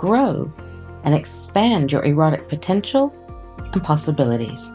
grow, 0.00 0.50
and 1.04 1.14
expand 1.14 1.92
your 1.92 2.02
erotic 2.06 2.48
potential 2.48 3.12
and 3.74 3.84
possibilities. 3.84 4.66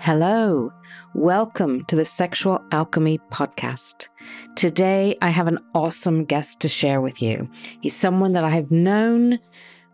Hello, 0.00 0.72
welcome 1.14 1.84
to 1.84 1.94
the 1.94 2.04
Sexual 2.04 2.64
Alchemy 2.72 3.20
Podcast. 3.30 4.08
Today, 4.56 5.16
I 5.22 5.28
have 5.28 5.46
an 5.46 5.60
awesome 5.72 6.24
guest 6.24 6.60
to 6.62 6.68
share 6.68 7.00
with 7.00 7.22
you. 7.22 7.48
He's 7.80 7.94
someone 7.94 8.32
that 8.32 8.42
I 8.42 8.50
have 8.50 8.72
known 8.72 9.38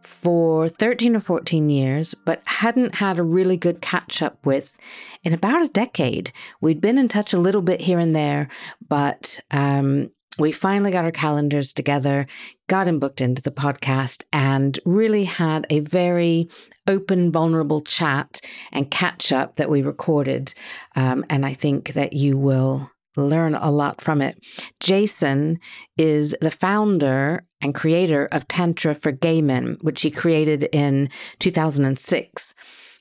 for 0.03 0.69
13 0.69 1.17
or 1.17 1.21
14 1.21 1.69
years, 1.69 2.15
but 2.25 2.43
hadn't 2.47 2.97
had 2.97 3.19
a 3.19 3.23
really 3.23 3.57
good 3.57 3.81
catch 3.81 4.23
up 4.23 4.45
with 4.45 4.77
in 5.25 5.33
about 5.33 5.65
a 5.65 5.69
decade. 5.69 6.33
We'd 6.61 6.81
been 6.81 6.99
in 6.99 7.09
touch 7.09 7.33
a 7.33 7.39
little 7.39 7.63
bit 7.63 7.83
here 7.83 7.99
and 7.99 8.15
there, 8.15 8.49
but 8.89 9.41
um, 9.51 10.11
we 10.39 10.53
finally 10.53 10.91
got 10.91 11.05
our 11.05 11.11
calendars 11.11 11.73
together, 11.73 12.27
got 12.69 12.87
him 12.87 12.99
booked 12.99 13.21
into 13.21 13.43
the 13.43 13.51
podcast, 13.51 14.25
and 14.33 14.79
really 14.85 15.25
had 15.25 15.67
a 15.69 15.81
very 15.81 16.49
open, 16.87 17.33
vulnerable 17.33 17.81
chat 17.81 18.41
and 18.73 18.91
catch 18.91 19.33
up 19.33 19.57
that 19.57 19.71
we 19.71 19.83
recorded. 19.83 20.55
Um, 20.95 21.25
and 21.29 21.45
I 21.45 21.55
think 21.55 21.95
that 21.95 22.13
you 22.13 22.39
will 22.39 22.91
learn 23.19 23.55
a 23.55 23.71
lot 23.71 24.01
from 24.01 24.23
it. 24.23 24.45
Jason 24.81 25.59
is 25.97 26.35
the 26.41 26.51
founder 26.51 27.45
and 27.61 27.75
creator 27.75 28.27
of 28.31 28.49
Tantra 28.49 28.95
for 28.95 29.13
Gay 29.13 29.43
Men, 29.43 29.77
which 29.81 30.03
he 30.03 30.11
created 30.11 30.69
in 30.73 31.11
2006. 31.41 32.55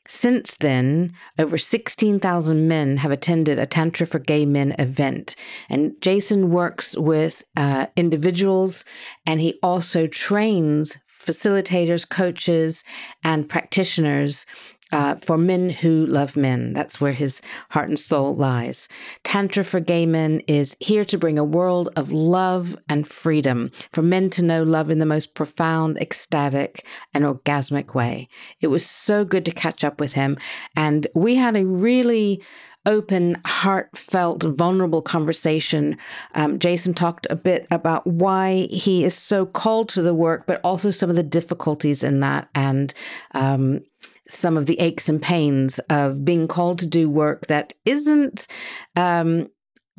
Since 0.07 0.55
then, 0.57 1.13
over 1.37 1.57
16,000 1.57 2.67
men 2.67 2.97
have 2.97 3.11
attended 3.11 3.59
a 3.59 3.65
Tantra 3.65 4.07
for 4.07 4.19
Gay 4.19 4.45
Men 4.45 4.73
event. 4.79 5.35
And 5.69 5.93
Jason 6.01 6.49
works 6.49 6.95
with 6.97 7.43
uh, 7.57 7.87
individuals 7.95 8.85
and 9.25 9.41
he 9.41 9.59
also 9.61 10.07
trains 10.07 10.97
facilitators, 11.21 12.07
coaches, 12.07 12.85
and 13.23 13.49
practitioners 13.49 14.45
uh, 14.91 15.16
for 15.16 15.38
men 15.38 15.69
who 15.69 16.05
love 16.05 16.38
men. 16.38 16.73
That's 16.73 17.02
where 17.02 17.13
his 17.13 17.41
heart 17.71 17.89
and 17.89 17.99
soul 17.99 18.35
lies. 18.35 18.88
Tantra 19.23 19.63
for 19.63 19.80
Gay 19.80 20.05
Men 20.05 20.41
is 20.47 20.75
here 20.80 21.05
to 21.05 21.17
bring 21.17 21.38
a 21.38 21.43
world 21.43 21.89
of 21.95 22.11
love 22.11 22.77
and 22.89 23.08
freedom 23.08 23.71
for 23.91 24.02
men 24.02 24.30
to 24.31 24.43
know 24.43 24.63
love 24.63 24.89
in 24.89 24.99
the 24.99 25.05
most 25.05 25.35
profound, 25.35 25.97
ecstatic, 25.97 26.85
and 27.13 27.23
orgasmic 27.23 27.93
way. 27.93 28.27
It 28.61 28.67
was 28.67 28.85
so 28.85 29.25
good 29.25 29.45
to 29.45 29.52
catch 29.52 29.83
up 29.83 29.99
with 29.99 30.13
him. 30.13 30.38
And 30.75 31.08
we 31.15 31.35
had 31.35 31.55
a 31.55 31.65
really 31.65 32.41
open, 32.85 33.38
heartfelt, 33.45 34.43
vulnerable 34.43 35.02
conversation. 35.02 35.97
Um, 36.33 36.58
Jason 36.58 36.93
talked 36.93 37.27
a 37.30 37.35
bit 37.35 37.67
about 37.69 38.08
why 38.08 38.67
he 38.71 39.03
is 39.03 39.13
so 39.13 39.45
called 39.45 39.89
to 39.89 40.02
the 40.02 40.14
work, 40.14 40.48
but 40.48 40.61
also 40.64 40.89
some 40.89 41.09
of 41.09 41.17
the 41.17 41.23
difficulties 41.23 42.02
in 42.02 42.21
that 42.21 42.48
and 42.55 42.93
um, 43.33 43.81
some 44.30 44.58
of 44.58 44.65
the 44.65 44.80
aches 44.80 45.10
and 45.10 45.21
pains 45.21 45.80
of 45.89 46.26
being 46.26 46.48
called 46.48 46.80
to 46.80 46.86
do 46.86 47.10
work 47.10 47.48
that 47.48 47.73
isn't 47.86 48.48
um, 48.95 49.48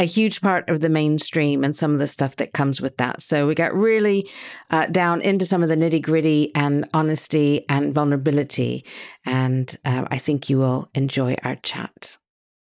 a 0.01 0.05
huge 0.05 0.41
part 0.41 0.69
of 0.69 0.81
the 0.81 0.89
mainstream 0.89 1.65
and 1.65 1.75
some 1.75 1.93
of 1.93 1.99
the 1.99 2.07
stuff 2.07 2.37
that 2.37 2.53
comes 2.53 2.81
with 2.81 2.97
that. 2.99 3.21
So 3.21 3.47
we 3.47 3.55
got 3.55 3.75
really 3.75 4.29
uh, 4.71 4.87
down 4.87 5.21
into 5.23 5.45
some 5.45 5.63
of 5.63 5.69
the 5.69 5.77
nitty 5.77 6.03
gritty 6.03 6.55
and 6.55 6.89
honesty 6.95 7.65
and 7.69 7.93
vulnerability. 7.93 8.85
And 9.27 9.75
uh, 9.85 10.07
I 10.11 10.19
think 10.19 10.49
you 10.49 10.59
will 10.59 10.89
enjoy 10.95 11.37
our 11.43 11.57
chat. 11.57 12.19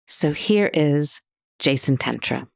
So 0.08 0.31
here 0.31 0.72
is 0.74 1.22
Jason 1.59 1.98
Tantra. 1.98 2.48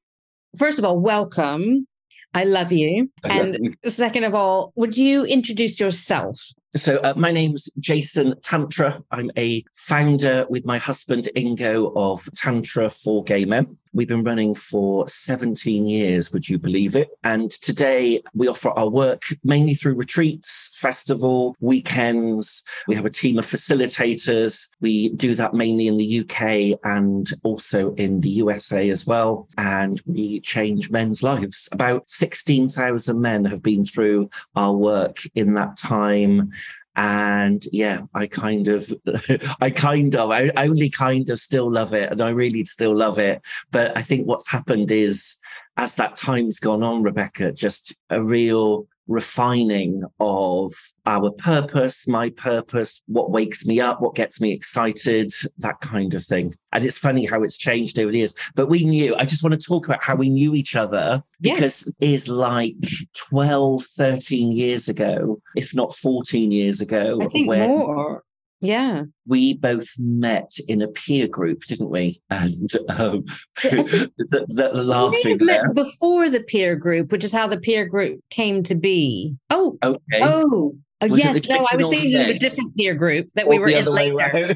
First 0.57 0.79
of 0.79 0.85
all, 0.85 0.99
welcome. 0.99 1.85
I 2.33 2.45
love 2.45 2.71
you. 2.71 3.09
And 3.23 3.77
second 3.85 4.23
of 4.23 4.33
all, 4.33 4.73
would 4.75 4.97
you 4.97 5.23
introduce 5.23 5.79
yourself? 5.79 6.39
So, 6.75 6.97
uh, 6.97 7.13
my 7.15 7.31
name's 7.31 7.69
Jason 7.79 8.33
Tantra. 8.41 9.03
I'm 9.11 9.29
a 9.37 9.63
founder 9.73 10.47
with 10.49 10.65
my 10.65 10.79
husband 10.79 11.29
Ingo 11.35 11.93
of 11.95 12.27
Tantra 12.35 12.89
for 12.89 13.23
Gay 13.23 13.45
Men. 13.45 13.77
We've 13.93 14.07
been 14.07 14.23
running 14.23 14.55
for 14.55 15.07
17 15.07 15.85
years, 15.85 16.33
would 16.33 16.49
you 16.49 16.57
believe 16.57 16.95
it? 16.95 17.11
And 17.23 17.51
today 17.51 18.23
we 18.33 18.47
offer 18.47 18.69
our 18.71 18.89
work 18.89 19.21
mainly 19.43 19.75
through 19.75 19.93
retreats, 19.93 20.75
festival, 20.79 21.55
weekends. 21.59 22.63
We 22.87 22.95
have 22.95 23.05
a 23.05 23.11
team 23.11 23.37
of 23.37 23.45
facilitators. 23.45 24.69
We 24.81 25.09
do 25.09 25.35
that 25.35 25.53
mainly 25.53 25.87
in 25.87 25.97
the 25.97 26.21
UK 26.21 26.79
and 26.83 27.29
also 27.43 27.93
in 27.93 28.21
the 28.21 28.29
USA 28.29 28.89
as 28.89 29.05
well. 29.05 29.47
And 29.59 30.01
we 30.07 30.39
change 30.39 30.89
men's 30.89 31.21
lives. 31.21 31.69
About 31.71 32.09
16,000 32.09 33.21
men 33.21 33.45
have 33.45 33.61
been 33.61 33.83
through 33.83 34.29
our 34.55 34.73
work 34.73 35.19
in 35.35 35.53
that 35.53 35.77
time 35.77 36.51
and 36.95 37.65
yeah 37.71 38.01
i 38.13 38.27
kind 38.27 38.67
of 38.67 38.93
i 39.61 39.69
kind 39.69 40.15
of 40.15 40.29
i 40.29 40.51
only 40.57 40.89
kind 40.89 41.29
of 41.29 41.39
still 41.39 41.71
love 41.71 41.93
it 41.93 42.11
and 42.11 42.21
i 42.21 42.29
really 42.29 42.63
still 42.63 42.95
love 42.95 43.17
it. 43.17 43.41
But 43.71 43.97
i 43.97 44.01
think 44.01 44.27
what's 44.27 44.49
happened 44.49 44.91
is 44.91 45.35
as 45.77 45.95
that 45.95 46.15
time's 46.15 46.59
gone 46.59 46.83
on 46.83 47.01
rebecca 47.01 47.51
just 47.51 47.97
a 48.09 48.23
real 48.23 48.87
refining 49.07 50.03
of 50.19 50.71
our 51.05 51.31
purpose, 51.31 52.07
my 52.07 52.29
purpose, 52.29 53.01
what 53.07 53.31
wakes 53.31 53.65
me 53.65 53.79
up, 53.79 54.01
what 54.01 54.15
gets 54.15 54.39
me 54.39 54.51
excited, 54.51 55.31
that 55.57 55.79
kind 55.81 56.13
of 56.13 56.23
thing. 56.23 56.53
And 56.71 56.85
it's 56.85 56.97
funny 56.97 57.25
how 57.25 57.43
it's 57.43 57.57
changed 57.57 57.99
over 57.99 58.11
the 58.11 58.19
years. 58.19 58.33
But 58.55 58.69
we 58.69 58.83
knew, 58.83 59.15
I 59.15 59.25
just 59.25 59.43
want 59.43 59.59
to 59.59 59.67
talk 59.67 59.85
about 59.85 60.03
how 60.03 60.15
we 60.15 60.29
knew 60.29 60.55
each 60.55 60.75
other 60.75 61.21
because 61.41 61.91
yes. 61.99 62.25
is 62.25 62.29
like 62.29 62.75
12, 63.15 63.83
13 63.83 64.51
years 64.51 64.87
ago, 64.87 65.41
if 65.55 65.75
not 65.75 65.95
14 65.95 66.51
years 66.51 66.81
ago. 66.81 67.19
I 67.21 67.27
think 67.27 67.47
more. 67.47 68.23
Yeah. 68.63 69.03
We 69.27 69.55
both 69.55 69.89
met 69.99 70.51
in 70.69 70.81
a 70.81 70.87
peer 70.87 71.27
group, 71.27 71.63
didn't 71.63 71.89
we? 71.89 72.21
And 72.29 72.71
um, 72.89 73.25
the, 73.61 74.09
the, 74.17 74.45
the 74.47 74.83
laughing 74.83 75.37
there. 75.39 75.73
Before 75.73 76.29
the 76.29 76.39
peer 76.39 76.77
group, 76.77 77.11
which 77.11 77.25
is 77.25 77.33
how 77.33 77.45
the 77.45 77.59
peer 77.59 77.85
group 77.85 78.21
came 78.29 78.63
to 78.63 78.75
be. 78.75 79.35
Oh, 79.49 79.77
okay. 79.83 80.21
Oh, 80.21 80.75
Oh, 81.01 81.15
yes, 81.17 81.49
no, 81.49 81.67
I 81.69 81.75
was 81.75 81.89
thinking 81.89 82.15
of 82.15 82.29
a 82.29 82.37
different 82.37 82.77
peer 82.77 82.95
group 82.95 83.27
that 83.35 83.45
or 83.45 83.49
we 83.49 83.59
were 83.59 83.67
in 83.67 83.83
later. 83.85 84.55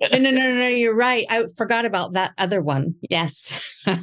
no, 0.10 0.18
no, 0.18 0.30
no, 0.32 0.52
no, 0.52 0.66
you're 0.66 0.96
right. 0.96 1.24
I 1.30 1.44
forgot 1.56 1.84
about 1.84 2.14
that 2.14 2.32
other 2.38 2.60
one. 2.60 2.96
Yes. 3.08 3.80
I 3.86 4.00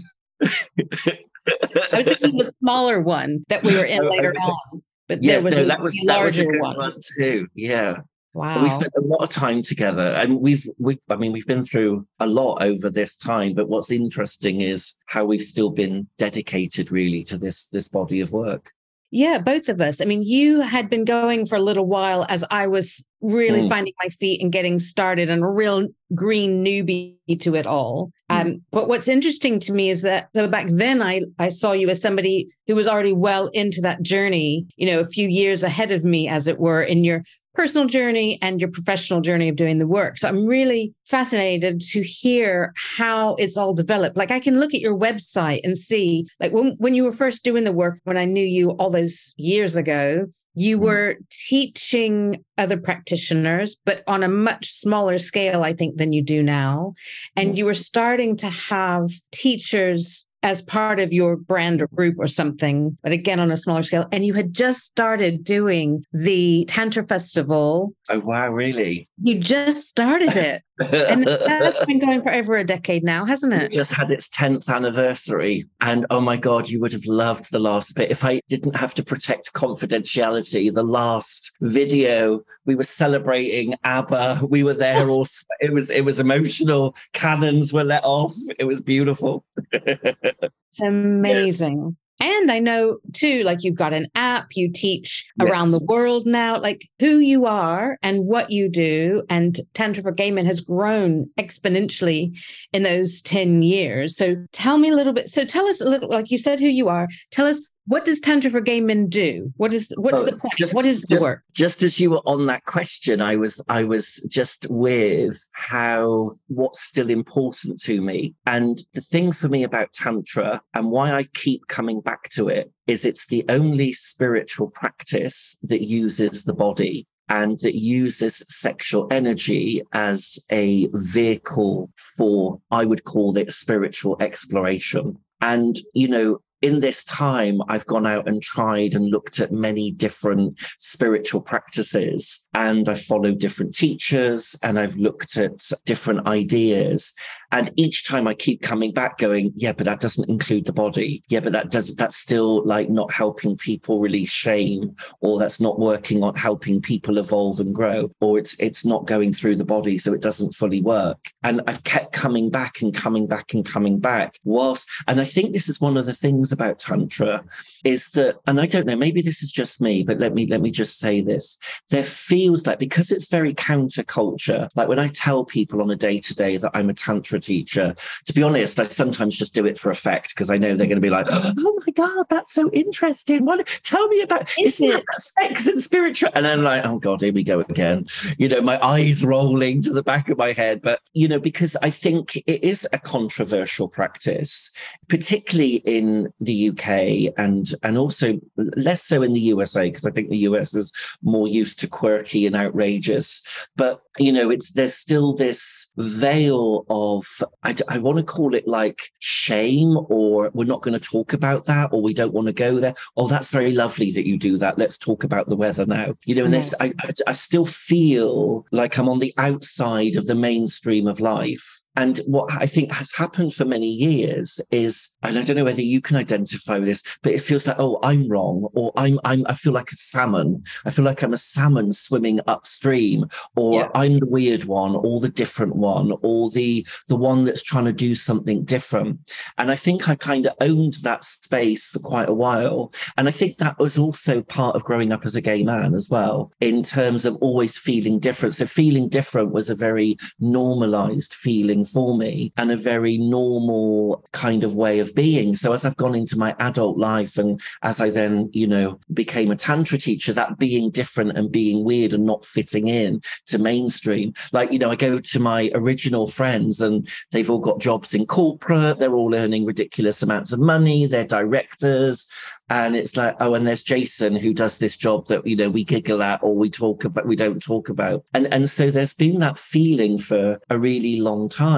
was 1.92 2.08
thinking 2.08 2.40
of 2.40 2.48
a 2.48 2.52
smaller 2.62 3.02
one 3.02 3.44
that 3.50 3.64
we 3.64 3.76
were 3.76 3.84
in 3.84 4.02
oh, 4.02 4.08
later 4.08 4.34
on, 4.42 4.82
but 5.10 5.22
yes, 5.22 5.34
there 5.34 5.44
was, 5.44 5.58
no, 5.58 5.64
a, 5.64 5.66
that 5.66 5.82
was 5.82 5.98
a 6.02 6.06
larger 6.06 6.44
that 6.44 6.48
was 6.48 6.56
a 6.56 6.62
one. 6.62 6.78
one 6.78 6.94
too. 7.18 7.48
Yeah. 7.54 7.98
Wow. 8.34 8.64
We 8.64 8.70
spent 8.70 8.94
a 8.96 9.02
lot 9.02 9.24
of 9.24 9.30
time 9.30 9.62
together 9.62 10.08
and 10.12 10.40
we've 10.40 10.66
we 10.78 10.98
I 11.10 11.18
mean 11.18 11.34
we've 11.34 11.48
been 11.48 11.66
through 11.66 12.08
a 12.20 12.28
lot 12.28 12.64
over 12.64 12.90
this 12.90 13.18
time 13.18 13.54
but 13.54 13.68
what's 13.68 13.92
interesting 13.92 14.62
is 14.62 14.94
how 15.08 15.26
we've 15.26 15.42
still 15.42 15.70
been 15.70 16.08
dedicated 16.18 16.92
really 16.92 17.26
to 17.26 17.38
this 17.38 17.68
this 17.68 17.90
body 17.90 18.22
of 18.22 18.32
work. 18.32 18.72
Yeah, 19.14 19.40
both 19.40 19.68
of 19.68 19.82
us. 19.82 20.00
I 20.00 20.06
mean, 20.06 20.24
you 20.24 20.62
had 20.62 20.90
been 20.90 21.04
going 21.04 21.46
for 21.46 21.58
a 21.58 21.62
little 21.62 21.86
while 21.86 22.26
as 22.30 22.46
I 22.50 22.68
was 22.68 23.06
really 23.20 23.64
mm. 23.64 23.70
finding 23.70 23.94
my 24.02 24.08
feet 24.08 24.42
and 24.42 24.54
getting 24.54 24.80
started 24.80 25.30
and 25.30 25.44
a 25.44 25.48
real 25.48 25.90
green 26.16 26.64
newbie 26.64 27.18
to 27.42 27.56
it 27.56 27.68
all. 27.68 28.14
Mm. 28.32 28.42
Um, 28.42 28.62
but 28.72 28.88
what's 28.88 29.10
interesting 29.10 29.60
to 29.60 29.74
me 29.74 29.90
is 29.90 30.02
that 30.04 30.30
so 30.34 30.48
back 30.48 30.68
then 30.70 31.02
I 31.02 31.22
I 31.40 31.50
saw 31.50 31.74
you 31.74 31.90
as 31.90 32.02
somebody 32.02 32.48
who 32.68 32.76
was 32.76 32.88
already 32.88 33.12
well 33.12 33.48
into 33.48 33.82
that 33.82 34.02
journey, 34.02 34.66
you 34.78 34.88
know, 34.88 35.02
a 35.02 35.06
few 35.06 35.28
years 35.28 35.62
ahead 35.62 35.92
of 35.92 36.06
me, 36.06 36.30
as 36.30 36.48
it 36.48 36.58
were, 36.58 36.82
in 36.82 37.04
your 37.04 37.24
personal 37.54 37.88
journey 37.88 38.40
and 38.42 38.62
your 38.62 38.72
professional 38.72 39.22
journey 39.22 39.50
of 39.50 39.56
doing 39.56 39.78
the 39.78 39.88
work. 39.88 40.18
So 40.18 40.28
I'm 40.28 40.46
really 40.46 40.94
fascinated 41.06 41.82
to 41.92 42.02
hear 42.02 42.74
how 42.98 43.36
it's 43.36 43.58
all 43.58 43.74
developed. 43.74 44.16
Like 44.18 44.32
I 44.32 44.40
can 44.40 44.60
look 44.60 44.74
at 44.74 44.80
your 44.82 44.98
website 44.98 45.62
and 45.64 45.78
see, 45.78 46.26
like 46.40 46.54
when, 46.54 46.76
when 46.78 46.96
you 46.96 47.04
were 47.04 47.12
first 47.12 47.44
doing 47.44 47.64
the 47.64 47.72
work, 47.72 48.00
when 48.04 48.18
I 48.18 48.26
knew 48.26 48.46
you 48.46 48.72
all 48.72 48.90
those 48.90 49.34
years 49.38 49.76
ago, 49.76 50.28
you 50.54 50.78
mm-hmm. 50.78 50.86
were 50.86 51.18
teaching 51.30 52.44
other 52.58 52.78
practitioners, 52.78 53.78
but 53.86 54.04
on 54.08 54.24
a 54.24 54.28
much 54.28 54.70
smaller 54.70 55.18
scale, 55.18 55.64
I 55.64 55.74
think, 55.74 55.98
than 55.98 56.14
you 56.14 56.22
do 56.22 56.44
now. 56.44 56.94
And 57.36 57.50
mm-hmm. 57.50 57.58
you 57.58 57.66
were 57.66 57.74
starting 57.74 58.36
to 58.38 58.50
have 58.50 59.10
teachers 59.32 60.28
as 60.44 60.62
part 60.62 61.00
of 61.00 61.14
your 61.14 61.36
brand 61.36 61.82
or 61.82 61.88
group 61.88 62.16
or 62.18 62.28
something, 62.28 62.98
but 63.04 63.12
again 63.12 63.40
on 63.40 63.52
a 63.52 63.58
smaller 63.58 63.84
scale. 63.84 64.08
And 64.12 64.26
you 64.26 64.34
had 64.34 64.54
just 64.54 64.82
started 64.82 65.44
doing 65.44 66.04
the 66.14 66.66
Tantra 66.66 67.06
Festival. 67.06 67.94
Oh 68.14 68.20
wow, 68.20 68.50
really? 68.50 69.10
You 69.24 69.40
just 69.40 69.88
started 69.88 70.36
it. 70.36 70.64
and 70.80 71.26
that's 71.26 71.86
been 71.86 72.00
going 72.00 72.22
for 72.22 72.34
over 72.34 72.58
a 72.58 72.66
decade 72.66 73.04
now, 73.04 73.24
hasn't 73.24 73.54
it? 73.54 73.62
It 73.62 73.72
just 73.72 73.94
had 73.94 74.12
its 74.12 74.28
10th 74.28 74.68
anniversary. 74.68 75.66
And 75.80 76.06
oh 76.10 76.20
my 76.20 76.36
God, 76.36 76.68
you 76.68 76.82
would 76.82 76.92
have 76.92 77.06
loved 77.06 77.52
the 77.52 77.60
last 77.60 77.96
bit. 77.96 78.12
If 78.12 78.26
I 78.26 78.42
didn't 78.50 78.76
have 78.76 78.94
to 78.96 79.04
protect 79.04 79.54
confidentiality, 79.54 80.74
the 80.74 80.84
last 80.84 81.54
video, 81.62 82.42
we 82.66 82.76
were 82.76 82.84
celebrating 82.84 83.76
ABBA. 83.86 84.42
We 84.50 84.64
were 84.64 84.74
there 84.74 85.08
all 85.08 85.26
it 85.62 85.72
was 85.74 85.90
it 85.90 86.02
was 86.02 86.20
emotional. 86.20 86.96
Cannons 87.14 87.72
were 87.72 87.86
let 87.86 88.04
off. 88.04 88.34
It 88.60 88.66
was 88.66 88.82
beautiful. 88.82 89.46
it's 89.72 90.82
amazing. 90.82 91.86
Yes. 91.86 91.96
And 92.22 92.52
I 92.52 92.60
know 92.60 93.00
too, 93.14 93.42
like 93.44 93.64
you've 93.64 93.76
got 93.76 93.94
an 93.94 94.08
app, 94.16 94.50
you 94.56 94.72
teach 94.72 95.30
yes. 95.40 95.50
around 95.50 95.72
the 95.72 95.84
world 95.88 96.28
now, 96.28 96.60
like 96.60 96.88
who 97.00 97.18
you 97.18 97.48
are 97.48 97.98
and 98.04 98.26
what 98.26 98.52
you 98.52 98.70
do. 98.70 99.24
And 99.30 99.60
Tantra 99.74 100.04
for 100.04 100.12
Gay 100.12 100.30
Men 100.30 100.46
has 100.46 100.62
grown 100.62 101.30
exponentially 101.40 102.38
in 102.74 102.84
those 102.84 103.22
10 103.24 103.64
years. 103.64 104.16
So 104.16 104.36
tell 104.52 104.78
me 104.78 104.90
a 104.90 104.96
little 104.96 105.14
bit. 105.14 105.30
So 105.30 105.44
tell 105.46 105.66
us 105.66 105.82
a 105.82 105.90
little, 105.90 106.10
like 106.10 106.30
you 106.30 106.38
said, 106.38 106.60
who 106.60 106.68
you 106.68 106.90
are. 106.90 107.08
Tell 107.32 107.48
us 107.48 107.62
what 107.86 108.06
does 108.06 108.20
tantra 108.20 108.52
for 108.52 108.62
gay 108.62 108.80
men 108.80 109.08
do? 109.08 109.52
What 109.58 109.74
is 109.74 109.92
what's 109.98 110.20
oh, 110.20 110.26
the 110.26 110.38
point? 110.38 110.54
just, 110.58 110.74
what 110.76 110.86
is 110.86 111.02
the 111.02 111.16
just, 111.16 111.24
work? 111.24 111.44
just 111.52 111.84
as 111.84 112.00
you 112.00 112.12
were 112.12 112.22
on 112.26 112.46
that 112.46 112.66
question 112.66 113.22
i 113.22 113.36
was 113.36 113.64
i 113.70 113.84
was 113.84 114.26
just 114.30 114.68
with 114.70 115.38
how 115.54 116.38
what's 116.48 116.82
still 116.82 117.10
important 117.10 117.82
to 117.82 118.02
me. 118.02 118.36
And 118.46 118.80
the 118.94 119.02
thing 119.02 119.32
for 119.32 119.50
me 119.50 119.64
about 119.64 119.94
tantra 119.94 120.62
and 120.74 120.92
why 120.92 121.12
i 121.14 121.24
keep 121.34 121.68
coming 121.68 122.02
back 122.02 122.30
to 122.30 122.48
it 122.48 122.72
is 122.88 123.06
it's 123.06 123.28
the 123.28 123.46
only 123.50 123.94
spiritual 123.94 124.70
practice 124.70 125.58
that 125.64 125.82
uses 125.82 126.44
the 126.44 126.54
body 126.54 127.08
and 127.30 127.60
that 127.60 127.76
uses 127.76 128.44
sexual 128.50 129.08
energy 129.10 129.82
as 129.94 130.46
a 130.52 130.90
vehicle 130.92 131.90
for, 131.96 132.60
I 132.72 132.84
would 132.84 133.06
call 133.06 133.38
it 133.38 133.54
spiritual 133.54 134.18
exploration. 134.20 135.18
And, 135.40 135.78
you 135.94 136.10
know, 136.10 136.40
in 136.62 136.80
this 136.80 137.04
time, 137.04 137.60
I've 137.68 137.86
gone 137.86 138.06
out 138.06 138.28
and 138.28 138.42
tried 138.42 138.94
and 138.94 139.10
looked 139.10 139.40
at 139.40 139.52
many 139.52 139.92
different 139.92 140.60
spiritual 140.78 141.42
practices 141.42 142.46
and 142.54 142.88
I've 142.88 143.02
followed 143.02 143.40
different 143.40 143.74
teachers 143.76 144.58
and 144.62 144.78
I've 144.78 144.96
looked 144.96 145.38
at 145.38 145.72
different 145.86 146.28
ideas. 146.28 147.14
And 147.54 147.70
each 147.76 148.08
time 148.08 148.28
I 148.28 148.34
keep 148.34 148.62
coming 148.62 148.94
back 148.94 149.18
going, 149.18 149.52
yeah, 149.56 149.74
but 149.74 149.86
that 149.86 150.00
doesn't 150.00 150.30
include 150.30 150.66
the 150.66 150.72
body. 150.72 151.22
Yeah, 151.28 151.42
but 151.42 151.52
that 151.52 151.70
does, 151.70 151.96
that's 151.96 152.16
still 152.16 152.66
like 152.66 152.90
not 152.90 153.12
helping 153.12 153.58
people 153.58 154.00
release 154.00 154.32
shame 154.32 154.96
or 155.20 155.38
that's 155.38 155.60
not 155.60 155.80
working 155.80 156.24
on 156.24 156.36
helping 156.36 156.80
people 156.80 157.18
evolve 157.18 157.60
and 157.60 157.76
grow 157.76 158.10
or 158.22 158.40
it's, 158.40 158.58
it's 158.60 158.86
not 158.86 159.06
going 159.06 159.34
through 159.34 159.58
the 159.58 159.66
body. 159.66 159.98
So 159.98 160.14
it 160.14 160.22
doesn't 160.22 160.54
fully 160.54 160.82
work. 160.82 161.18
And 161.44 161.62
I've 161.68 161.84
kept 161.84 162.14
coming 162.14 162.50
back 162.50 162.82
and 162.82 162.94
coming 162.94 163.28
back 163.28 163.54
and 163.54 163.66
coming 163.66 164.00
back 164.00 164.40
whilst, 164.44 164.88
and 165.08 165.20
I 165.20 165.26
think 165.26 165.52
this 165.52 165.68
is 165.68 165.82
one 165.82 165.98
of 165.98 166.06
the 166.06 166.14
things 166.14 166.51
about 166.52 166.80
Tantra 166.80 167.44
is 167.84 168.12
that, 168.12 168.38
and 168.48 168.60
I 168.60 168.68
don't 168.68 168.86
know, 168.86 168.96
maybe 168.96 169.22
this 169.22 169.42
is 169.42 169.52
just 169.52 169.82
me, 169.82 170.04
but 170.04 170.20
let 170.20 170.34
me, 170.34 170.46
let 170.46 170.62
me 170.62 170.72
just 170.72 171.00
say 171.00 171.22
this. 171.22 171.58
There 171.90 172.04
feels 172.04 172.68
like, 172.68 172.80
because 172.80 173.12
it's 173.12 173.28
very 173.28 173.54
counterculture, 173.54 174.70
like 174.76 174.88
when 174.88 175.00
I 175.00 175.08
tell 175.08 175.44
people 175.44 175.82
on 175.82 175.90
a 175.90 175.96
day 175.96 176.20
to 176.20 176.36
day 176.36 176.58
that 176.58 176.72
I'm 176.74 176.90
a 176.90 176.94
Tantra 176.94 177.40
teacher. 177.40 177.96
To 178.26 178.34
be 178.34 178.44
honest, 178.44 178.80
I 178.80 178.84
sometimes 178.84 179.38
just 179.38 179.54
do 179.54 179.66
it 179.66 179.78
for 179.78 179.90
effect 179.90 180.36
because 180.36 180.52
I 180.52 180.58
know 180.58 180.76
they're 180.76 180.88
going 180.88 180.96
to 180.96 181.02
be 181.02 181.10
like, 181.10 181.28
"Oh 181.32 181.80
my 181.86 181.92
god, 181.94 182.26
that's 182.30 182.54
so 182.54 182.70
interesting! 182.72 183.46
What? 183.46 183.68
Tell 183.84 184.08
me 184.08 184.22
about 184.22 184.50
isn't 184.60 184.90
it 184.90 185.04
sex 185.20 185.68
and 185.68 185.82
spiritual?" 185.82 186.30
And 186.34 186.48
I'm 186.48 186.64
like, 186.64 186.86
"Oh 186.86 187.00
god, 187.00 187.22
here 187.22 187.34
we 187.34 187.44
go 187.44 187.62
again." 187.62 188.08
You 188.38 188.50
know, 188.50 188.62
my 188.62 188.84
eyes 188.86 189.26
rolling 189.26 189.82
to 189.82 189.94
the 189.94 190.04
back 190.04 190.30
of 190.30 190.38
my 190.38 190.52
head. 190.52 190.82
But 190.82 191.02
you 191.14 191.28
know, 191.28 191.40
because 191.40 191.76
I 191.82 191.90
think 191.90 192.38
it 192.38 192.64
is 192.64 192.88
a 192.94 193.00
controversial 193.00 193.88
practice, 193.88 194.72
particularly 195.10 195.76
in 195.76 196.34
the 196.42 196.70
UK 196.70 197.34
and 197.38 197.74
and 197.84 197.98
also 197.98 198.40
less 198.58 199.04
so 199.04 199.22
in 199.22 199.34
the 199.34 199.40
USA 199.40 199.88
because 199.88 200.06
I 200.06 200.12
think 200.12 200.30
the 200.30 200.40
US 200.40 200.74
is 200.74 200.92
more 201.22 201.48
used 201.48 201.80
to 201.80 201.88
quirky 201.88 202.48
and 202.48 202.56
outrageous. 202.56 203.44
But 203.76 204.02
you 204.18 204.32
know, 204.32 204.50
it's 204.50 204.74
there's 204.74 204.96
still 204.96 205.34
this 205.34 205.92
veil 205.98 206.86
of 206.90 207.26
I, 207.64 207.76
I 207.88 208.00
want 208.00 208.18
to 208.18 208.24
call 208.24 208.56
it 208.56 208.68
like 208.68 209.12
shame, 209.20 209.96
or 210.10 210.50
we're 210.54 210.66
not 210.66 210.82
going 210.82 211.00
to 211.00 211.10
talk 211.10 211.32
about 211.32 211.66
that, 211.66 211.94
or 211.94 212.02
we 212.02 212.14
don't 212.14 212.34
want 212.34 212.48
to 212.48 212.54
go 212.54 212.80
there. 212.80 212.96
Oh, 213.16 213.28
that's 213.28 213.50
very 213.50 213.72
lovely 213.72 214.12
that 214.12 214.28
you 214.28 214.38
do 214.38 214.58
that. 214.58 214.80
Let's 214.80 214.98
talk 214.98 215.24
about 215.24 215.48
the 215.48 215.56
weather 215.56 215.86
now. 215.86 216.16
You 216.26 216.36
know, 216.36 216.46
and 216.46 216.54
this, 216.54 216.74
I, 216.82 216.94
I, 217.00 217.12
I 217.28 217.32
still 217.34 217.66
feel 217.66 218.66
like 218.72 218.98
I'm 218.98 219.08
on 219.08 219.20
the 219.20 219.34
outside 219.38 220.16
of 220.16 220.26
the 220.26 220.36
mainstream 220.36 221.08
of 221.08 221.20
life 221.20 221.81
and 221.96 222.20
what 222.28 222.52
I 222.52 222.66
think 222.66 222.92
has 222.92 223.14
happened 223.14 223.54
for 223.54 223.66
many 223.66 223.88
years 223.88 224.62
is, 224.72 225.14
and 225.24 225.38
I 225.38 225.42
don't 225.42 225.58
know 225.58 225.64
whether 225.64 225.82
you 225.82 226.02
can 226.02 226.16
identify 226.16 226.78
with 226.78 226.88
this, 226.88 227.04
but 227.22 227.34
it 227.34 227.42
feels 227.42 227.68
like, 227.68 227.80
oh, 227.80 228.00
I'm 228.04 228.30
wrong, 228.30 228.70
or 228.74 228.92
I'm, 228.96 229.20
I'm, 229.26 229.46
I 229.48 229.54
feel 229.54 229.74
like 229.74 229.92
a 229.92 229.96
salmon. 229.96 230.64
I 230.86 230.90
feel 230.90 231.06
like 231.06 231.22
I'm 231.22 231.34
a 231.34 231.38
salmon 231.38 231.92
swimming 231.92 232.40
upstream, 232.48 233.26
or 233.56 233.82
yeah. 233.82 233.90
I'm 233.96 234.20
the 234.20 234.26
weird 234.26 234.66
one, 234.66 234.96
or 234.96 235.20
the 235.20 235.30
different 235.30 235.76
one, 235.76 236.14
or 236.22 236.50
the 236.50 236.86
the 237.08 237.16
one 237.16 237.44
that's 237.46 237.64
trying 237.64 237.86
to 237.86 237.94
do 237.94 238.16
something 238.16 238.64
different. 238.64 239.20
And 239.58 239.72
I 239.72 239.76
think 239.76 240.08
I 240.08 240.16
kind 240.16 240.46
of 240.46 240.54
owned 240.62 240.96
that 241.04 241.24
space 241.24 241.90
for 241.90 242.00
quite 242.00 242.30
a 242.30 242.34
while. 242.34 242.94
And 243.18 243.28
I 243.28 243.32
think 243.32 243.58
that 243.58 243.80
was 243.80 243.98
also 243.98 244.42
part 244.42 244.76
of 244.76 244.84
growing 244.84 245.12
up 245.12 245.26
as 245.26 245.36
a 245.36 245.42
gay 245.42 245.64
man 245.64 245.94
as 245.94 246.10
well, 246.10 246.52
in 246.60 246.84
terms 246.84 247.26
of 247.26 247.36
always 247.38 247.78
feeling 247.78 248.20
different. 248.20 248.56
So 248.56 248.66
feeling 248.66 249.10
different 249.10 249.52
was 249.52 249.70
a 249.70 249.76
very 249.76 250.18
normalized 250.40 251.34
feeling 251.34 251.81
for 251.84 252.18
me 252.18 252.54
and 252.58 252.72
a 252.72 252.78
very 252.78 253.18
normal 253.18 254.26
kind 254.32 254.64
of 254.64 254.76
way 254.76 255.00
of 255.00 255.14
being. 255.16 255.56
So 255.56 255.74
as 255.74 255.86
I've 255.86 255.98
gone 255.98 256.16
into 256.16 256.38
my 256.38 256.56
adult 256.60 256.98
life 256.98 257.38
and 257.38 257.62
as 257.82 258.02
I 258.02 258.10
then, 258.10 258.50
you 258.54 258.68
know, 258.68 259.00
became 259.14 259.52
a 259.52 259.56
tantra 259.56 259.98
teacher, 259.98 260.34
that 260.34 260.58
being 260.58 260.92
different 260.92 261.38
and 261.38 261.52
being 261.52 261.84
weird 261.84 262.14
and 262.14 262.26
not 262.26 262.46
fitting 262.46 262.88
in 262.88 263.22
to 263.48 263.58
mainstream. 263.60 264.34
Like, 264.52 264.72
you 264.72 264.80
know, 264.80 264.92
I 264.92 264.96
go 264.96 265.20
to 265.20 265.40
my 265.40 265.72
original 265.74 266.28
friends 266.28 266.82
and 266.82 267.08
they've 267.32 267.50
all 267.50 267.60
got 267.60 267.80
jobs 267.80 268.14
in 268.14 268.26
corporate, 268.26 269.00
they're 269.00 269.16
all 269.16 269.36
earning 269.36 269.66
ridiculous 269.66 270.22
amounts 270.22 270.54
of 270.54 270.60
money, 270.60 271.06
they're 271.06 271.24
directors, 271.24 272.28
and 272.72 272.96
it's 272.96 273.18
like 273.18 273.36
oh 273.42 273.54
and 273.54 273.68
there's 273.68 273.84
jason 273.84 274.34
who 274.36 274.54
does 274.54 274.80
this 274.80 274.96
job 274.96 275.28
that 275.28 275.46
you 275.46 275.58
know 275.58 275.70
we 275.70 275.84
giggle 275.84 276.24
at 276.24 276.42
or 276.42 276.56
we 276.56 276.70
talk 276.70 277.04
about 277.04 277.28
we 277.28 277.36
don't 277.36 277.62
talk 277.62 277.90
about 277.90 278.24
and 278.34 278.52
and 278.54 278.70
so 278.70 278.90
there's 278.90 279.14
been 279.14 279.40
that 279.40 279.58
feeling 279.58 280.18
for 280.18 280.60
a 280.70 280.80
really 280.80 281.20
long 281.20 281.50
time 281.50 281.71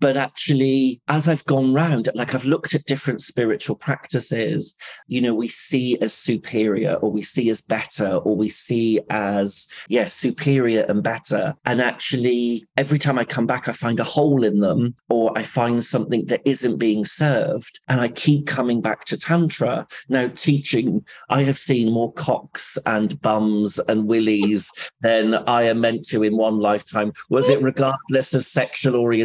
but 0.00 0.16
actually 0.16 1.00
as 1.08 1.28
i've 1.28 1.44
gone 1.46 1.72
round 1.72 2.08
like 2.14 2.34
i've 2.34 2.44
looked 2.44 2.74
at 2.74 2.84
different 2.84 3.20
spiritual 3.20 3.76
practices 3.76 4.76
you 5.06 5.20
know 5.20 5.34
we 5.34 5.48
see 5.48 5.98
as 6.00 6.12
superior 6.12 6.94
or 6.94 7.10
we 7.10 7.22
see 7.22 7.50
as 7.50 7.60
better 7.60 8.16
or 8.16 8.36
we 8.36 8.48
see 8.48 9.00
as 9.10 9.66
yes 9.88 10.24
yeah, 10.24 10.30
superior 10.30 10.82
and 10.88 11.02
better 11.02 11.54
and 11.64 11.80
actually 11.80 12.64
every 12.76 12.98
time 12.98 13.18
i 13.18 13.24
come 13.24 13.46
back 13.46 13.68
i 13.68 13.72
find 13.72 14.00
a 14.00 14.04
hole 14.04 14.44
in 14.44 14.60
them 14.60 14.94
or 15.08 15.36
i 15.36 15.42
find 15.42 15.84
something 15.84 16.24
that 16.26 16.42
isn't 16.44 16.78
being 16.78 17.04
served 17.04 17.80
and 17.88 18.00
i 18.00 18.08
keep 18.08 18.46
coming 18.46 18.80
back 18.80 19.04
to 19.04 19.16
tantra 19.16 19.86
now 20.08 20.28
teaching, 20.28 21.04
I 21.28 21.42
have 21.42 21.58
seen 21.58 21.92
more 21.92 22.12
cocks 22.12 22.78
and 22.86 23.20
bums 23.20 23.78
and 23.80 24.06
willies 24.06 24.70
than 25.00 25.34
I 25.46 25.62
am 25.62 25.80
meant 25.80 26.06
to 26.08 26.22
in 26.22 26.36
one 26.36 26.58
lifetime. 26.58 27.12
Was 27.30 27.50
it 27.50 27.62
regardless 27.70 28.34
of 28.34 28.44
sexual 28.44 28.96
orientation? 28.96 29.15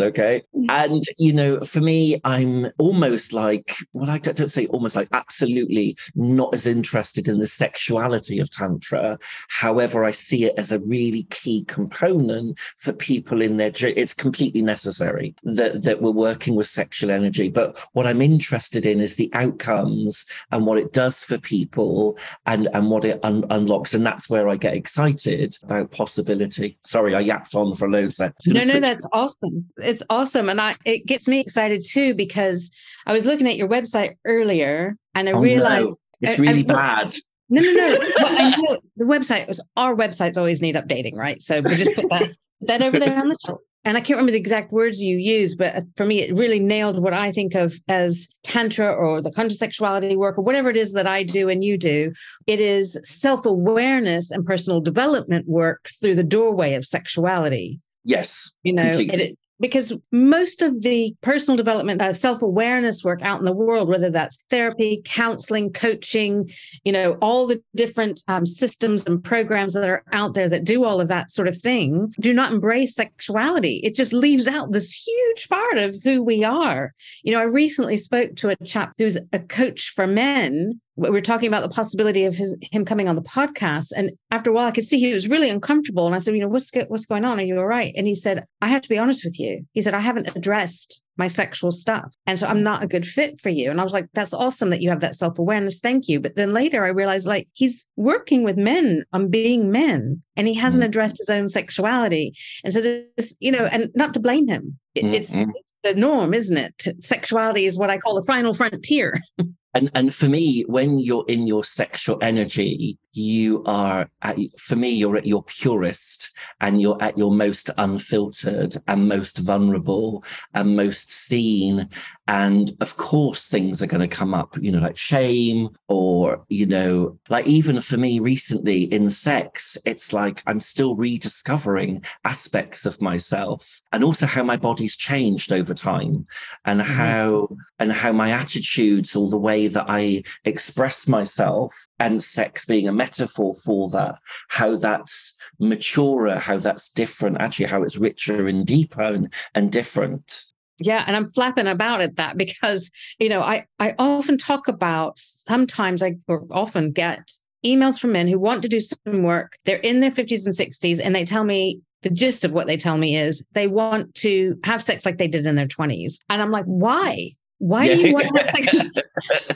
Okay. 0.00 0.42
Mm. 0.56 0.66
And, 0.68 1.04
you 1.18 1.32
know, 1.32 1.60
for 1.60 1.80
me, 1.80 2.20
I'm 2.24 2.70
almost 2.78 3.32
like, 3.32 3.76
well, 3.94 4.10
I 4.10 4.18
don't, 4.18 4.48
say 4.48 4.66
almost 4.66 4.96
like 4.96 5.08
absolutely 5.12 5.96
not 6.14 6.52
as 6.54 6.66
interested 6.66 7.28
in 7.28 7.38
the 7.38 7.46
sexuality 7.46 8.38
of 8.40 8.50
Tantra. 8.50 9.18
However, 9.48 10.04
I 10.04 10.10
see 10.10 10.44
it 10.44 10.54
as 10.56 10.72
a 10.72 10.80
really 10.80 11.24
key 11.24 11.64
component 11.64 12.58
for 12.76 12.92
people 12.92 13.40
in 13.40 13.56
their, 13.56 13.70
journey. 13.70 13.94
it's 13.94 14.14
completely 14.14 14.62
necessary 14.62 15.34
that, 15.44 15.82
that 15.82 16.02
we're 16.02 16.10
working 16.10 16.54
with 16.54 16.66
sexual 16.66 17.10
energy. 17.10 17.48
But 17.48 17.78
what 17.92 18.06
I'm 18.06 18.22
interested 18.22 18.86
in 18.86 19.00
is 19.00 19.16
the 19.16 19.30
outcomes 19.34 20.26
and 20.50 20.66
what 20.66 20.78
it 20.78 20.92
does 20.92 21.24
for 21.24 21.38
people 21.38 22.18
and, 22.46 22.68
and 22.72 22.90
what 22.90 23.04
it 23.04 23.20
un- 23.22 23.44
unlocks. 23.50 23.94
And 23.94 24.04
that's 24.04 24.28
where 24.28 24.48
I 24.48 24.56
get 24.56 24.74
excited 24.74 25.56
about 25.62 25.90
possibility. 25.90 26.78
Sorry, 26.84 27.14
I 27.14 27.20
yapped 27.20 27.54
on 27.54 27.74
for 27.74 27.90
loads 27.90 28.16
there. 28.16 28.34
No, 28.46 28.64
no, 28.64 28.80
that's 28.80 29.06
awesome. 29.20 29.66
It's 29.76 30.02
awesome. 30.10 30.48
And 30.48 30.60
I 30.60 30.76
it 30.84 31.06
gets 31.06 31.28
me 31.28 31.40
excited 31.40 31.82
too 31.86 32.14
because 32.14 32.70
I 33.06 33.12
was 33.12 33.26
looking 33.26 33.48
at 33.48 33.56
your 33.56 33.68
website 33.68 34.16
earlier 34.24 34.96
and 35.14 35.28
I 35.28 35.32
oh, 35.32 35.40
realized 35.40 35.98
no. 36.20 36.30
it's 36.30 36.38
really 36.38 36.60
I, 36.60 36.72
bad. 36.72 37.14
No, 37.48 37.60
no, 37.60 37.72
no. 37.72 37.98
I 38.18 38.76
the 38.96 39.04
website 39.04 39.48
was 39.48 39.64
our 39.76 39.94
websites 39.94 40.38
always 40.38 40.62
need 40.62 40.76
updating, 40.76 41.14
right? 41.14 41.42
So 41.42 41.60
we 41.60 41.74
just 41.76 41.96
put 41.96 42.08
that 42.10 42.30
that 42.62 42.82
over 42.82 42.98
there 42.98 43.18
on 43.18 43.28
the 43.28 43.38
top. 43.44 43.58
and 43.84 43.96
I 43.96 44.00
can't 44.00 44.10
remember 44.10 44.32
the 44.32 44.38
exact 44.38 44.70
words 44.70 45.00
you 45.00 45.16
used, 45.16 45.58
but 45.58 45.74
uh, 45.74 45.80
for 45.96 46.04
me, 46.04 46.20
it 46.20 46.34
really 46.34 46.60
nailed 46.60 47.02
what 47.02 47.14
I 47.14 47.32
think 47.32 47.54
of 47.54 47.74
as 47.88 48.28
Tantra 48.44 48.92
or 48.92 49.22
the 49.22 49.30
contrasexuality 49.30 50.16
work 50.16 50.38
or 50.38 50.42
whatever 50.42 50.68
it 50.68 50.76
is 50.76 50.92
that 50.92 51.06
I 51.06 51.22
do 51.22 51.48
and 51.48 51.64
you 51.64 51.78
do. 51.78 52.12
It 52.46 52.60
is 52.60 53.00
self 53.02 53.46
awareness 53.46 54.30
and 54.30 54.46
personal 54.46 54.80
development 54.80 55.48
work 55.48 55.88
through 56.00 56.16
the 56.16 56.24
doorway 56.24 56.74
of 56.74 56.84
sexuality. 56.84 57.80
Yes. 58.04 58.50
You 58.62 58.72
know, 58.72 58.90
it, 58.92 59.36
because 59.60 59.92
most 60.10 60.62
of 60.62 60.82
the 60.82 61.14
personal 61.20 61.56
development 61.56 62.00
uh, 62.00 62.12
self-awareness 62.12 63.04
work 63.04 63.20
out 63.22 63.38
in 63.38 63.44
the 63.44 63.52
world 63.52 63.88
whether 63.88 64.10
that's 64.10 64.42
therapy 64.50 65.02
counseling 65.04 65.72
coaching 65.72 66.50
you 66.82 66.90
know 66.90 67.12
all 67.20 67.46
the 67.46 67.62
different 67.76 68.22
um, 68.26 68.44
systems 68.44 69.06
and 69.06 69.22
programs 69.22 69.74
that 69.74 69.88
are 69.88 70.02
out 70.12 70.34
there 70.34 70.48
that 70.48 70.64
do 70.64 70.84
all 70.84 71.00
of 71.00 71.08
that 71.08 71.30
sort 71.30 71.46
of 71.46 71.56
thing 71.56 72.12
do 72.18 72.32
not 72.32 72.52
embrace 72.52 72.94
sexuality 72.94 73.80
it 73.84 73.94
just 73.94 74.12
leaves 74.12 74.48
out 74.48 74.72
this 74.72 74.92
huge 74.92 75.48
part 75.48 75.78
of 75.78 75.96
who 76.02 76.22
we 76.22 76.42
are 76.42 76.92
you 77.22 77.32
know 77.32 77.40
i 77.40 77.44
recently 77.44 77.96
spoke 77.96 78.34
to 78.34 78.48
a 78.48 78.56
chap 78.64 78.92
who's 78.98 79.18
a 79.32 79.38
coach 79.38 79.92
for 79.94 80.06
men 80.06 80.80
we 80.96 81.10
were 81.10 81.20
talking 81.20 81.48
about 81.48 81.62
the 81.62 81.74
possibility 81.74 82.24
of 82.24 82.34
his 82.34 82.56
him 82.72 82.84
coming 82.84 83.08
on 83.08 83.16
the 83.16 83.22
podcast. 83.22 83.92
And 83.96 84.12
after 84.30 84.50
a 84.50 84.52
while 84.52 84.66
i 84.66 84.70
could 84.70 84.84
see 84.84 84.98
he 84.98 85.14
was 85.14 85.28
really 85.28 85.48
uncomfortable. 85.48 86.06
And 86.06 86.14
i 86.14 86.18
said 86.18 86.34
you 86.34 86.40
know 86.40 86.48
what's 86.48 86.70
what's 86.88 87.06
going 87.06 87.24
on? 87.24 87.38
Are 87.38 87.44
you 87.44 87.58
all 87.58 87.66
right? 87.66 87.94
And 87.96 88.06
he 88.06 88.14
said 88.14 88.44
i 88.60 88.68
have 88.68 88.82
to 88.82 88.88
be 88.88 88.98
honest 88.98 89.24
with 89.24 89.38
you. 89.38 89.66
He 89.72 89.82
said 89.82 89.94
i 89.94 90.00
haven't 90.00 90.34
addressed 90.36 91.02
my 91.16 91.28
sexual 91.28 91.70
stuff. 91.70 92.12
And 92.26 92.38
so 92.38 92.46
i'm 92.46 92.62
not 92.62 92.82
a 92.82 92.88
good 92.88 93.06
fit 93.06 93.40
for 93.40 93.50
you. 93.50 93.70
And 93.70 93.80
i 93.80 93.84
was 93.84 93.92
like 93.92 94.08
that's 94.14 94.34
awesome 94.34 94.70
that 94.70 94.82
you 94.82 94.90
have 94.90 95.00
that 95.00 95.14
self-awareness. 95.14 95.80
Thank 95.80 96.08
you. 96.08 96.20
But 96.20 96.36
then 96.36 96.52
later 96.52 96.84
i 96.84 96.88
realized 96.88 97.26
like 97.26 97.48
he's 97.52 97.86
working 97.96 98.42
with 98.42 98.56
men 98.56 99.04
on 99.12 99.30
being 99.30 99.70
men 99.70 100.22
and 100.36 100.48
he 100.48 100.54
hasn't 100.54 100.82
mm-hmm. 100.82 100.88
addressed 100.88 101.18
his 101.18 101.30
own 101.30 101.48
sexuality. 101.48 102.34
And 102.64 102.72
so 102.72 102.80
this 102.80 103.36
you 103.40 103.52
know 103.52 103.66
and 103.66 103.90
not 103.94 104.14
to 104.14 104.20
blame 104.20 104.48
him. 104.48 104.78
It's, 104.96 105.32
mm-hmm. 105.32 105.50
it's 105.54 105.78
the 105.84 105.94
norm 105.94 106.34
isn't 106.34 106.56
it? 106.56 107.02
Sexuality 107.02 107.64
is 107.64 107.78
what 107.78 107.90
i 107.90 107.96
call 107.96 108.16
the 108.16 108.26
final 108.26 108.52
frontier 108.52 109.20
and 109.74 109.90
and 109.94 110.14
for 110.14 110.28
me 110.28 110.62
when 110.66 110.98
you're 110.98 111.24
in 111.28 111.46
your 111.46 111.64
sexual 111.64 112.18
energy 112.22 112.98
you 113.12 113.62
are 113.66 114.08
at, 114.22 114.36
for 114.58 114.76
me 114.76 114.90
you're 114.90 115.16
at 115.16 115.26
your 115.26 115.42
purest 115.44 116.32
and 116.60 116.80
you're 116.80 117.00
at 117.02 117.18
your 117.18 117.32
most 117.32 117.70
unfiltered 117.76 118.76
and 118.86 119.08
most 119.08 119.38
vulnerable 119.38 120.24
and 120.54 120.76
most 120.76 121.10
seen 121.10 121.88
and 122.28 122.76
of 122.80 122.96
course 122.96 123.46
things 123.46 123.82
are 123.82 123.86
going 123.86 124.00
to 124.00 124.16
come 124.16 124.32
up 124.32 124.56
you 124.60 124.70
know 124.70 124.78
like 124.78 124.96
shame 124.96 125.68
or 125.88 126.44
you 126.48 126.66
know 126.66 127.18
like 127.28 127.46
even 127.46 127.80
for 127.80 127.96
me 127.96 128.20
recently 128.20 128.84
in 128.84 129.08
sex 129.08 129.76
it's 129.84 130.12
like 130.12 130.42
i'm 130.46 130.60
still 130.60 130.94
rediscovering 130.94 132.02
aspects 132.24 132.86
of 132.86 133.00
myself 133.02 133.80
and 133.92 134.04
also 134.04 134.26
how 134.26 134.42
my 134.44 134.56
body's 134.56 134.96
changed 134.96 135.52
over 135.52 135.74
time 135.74 136.24
and 136.64 136.80
mm-hmm. 136.80 136.92
how 136.92 137.48
and 137.80 137.90
how 137.92 138.12
my 138.12 138.30
attitudes 138.30 139.16
or 139.16 139.28
the 139.28 139.38
way 139.38 139.66
that 139.66 139.86
i 139.88 140.22
express 140.44 141.08
myself 141.08 141.86
and 141.98 142.22
sex 142.22 142.64
being 142.64 142.86
a 142.86 142.92
metaphor 143.00 143.54
for 143.64 143.88
that, 143.90 144.18
how 144.48 144.76
that's 144.76 145.38
maturer, 145.58 146.38
how 146.38 146.58
that's 146.58 146.90
different, 146.90 147.40
actually, 147.40 147.66
how 147.66 147.82
it's 147.82 147.96
richer 147.96 148.46
and 148.46 148.66
deeper 148.66 149.02
and, 149.02 149.32
and 149.54 149.72
different. 149.72 150.44
Yeah, 150.78 151.04
and 151.06 151.16
I'm 151.16 151.24
flapping 151.24 151.66
about 151.66 152.00
at 152.00 152.16
that 152.16 152.36
because, 152.36 152.90
you 153.18 153.28
know, 153.28 153.42
I, 153.42 153.66
I 153.78 153.94
often 153.98 154.36
talk 154.36 154.68
about 154.68 155.18
sometimes 155.18 156.02
I 156.02 156.16
or 156.26 156.46
often 156.50 156.92
get 156.92 157.30
emails 157.64 157.98
from 157.98 158.12
men 158.12 158.28
who 158.28 158.38
want 158.38 158.62
to 158.62 158.68
do 158.68 158.80
some 158.80 159.22
work. 159.22 159.56
They're 159.64 159.76
in 159.78 160.00
their 160.00 160.10
50s 160.10 160.46
and 160.46 160.56
60s, 160.56 161.00
and 161.02 161.14
they 161.14 161.24
tell 161.24 161.44
me 161.44 161.80
the 162.02 162.10
gist 162.10 162.44
of 162.44 162.52
what 162.52 162.66
they 162.66 162.76
tell 162.76 162.96
me 162.96 163.16
is 163.16 163.44
they 163.52 163.66
want 163.66 164.14
to 164.16 164.58
have 164.64 164.82
sex 164.82 165.04
like 165.04 165.18
they 165.18 165.28
did 165.28 165.46
in 165.46 165.54
their 165.54 165.66
20s. 165.66 166.20
And 166.30 166.40
I'm 166.40 166.50
like, 166.50 166.64
why? 166.64 167.32
Why 167.60 167.84
yeah. 167.84 167.94
do 167.94 168.08
you 168.08 168.14
want 168.14 168.28
to 168.34 169.04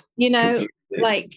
you 0.17 0.31
know, 0.31 0.67
like 0.99 1.35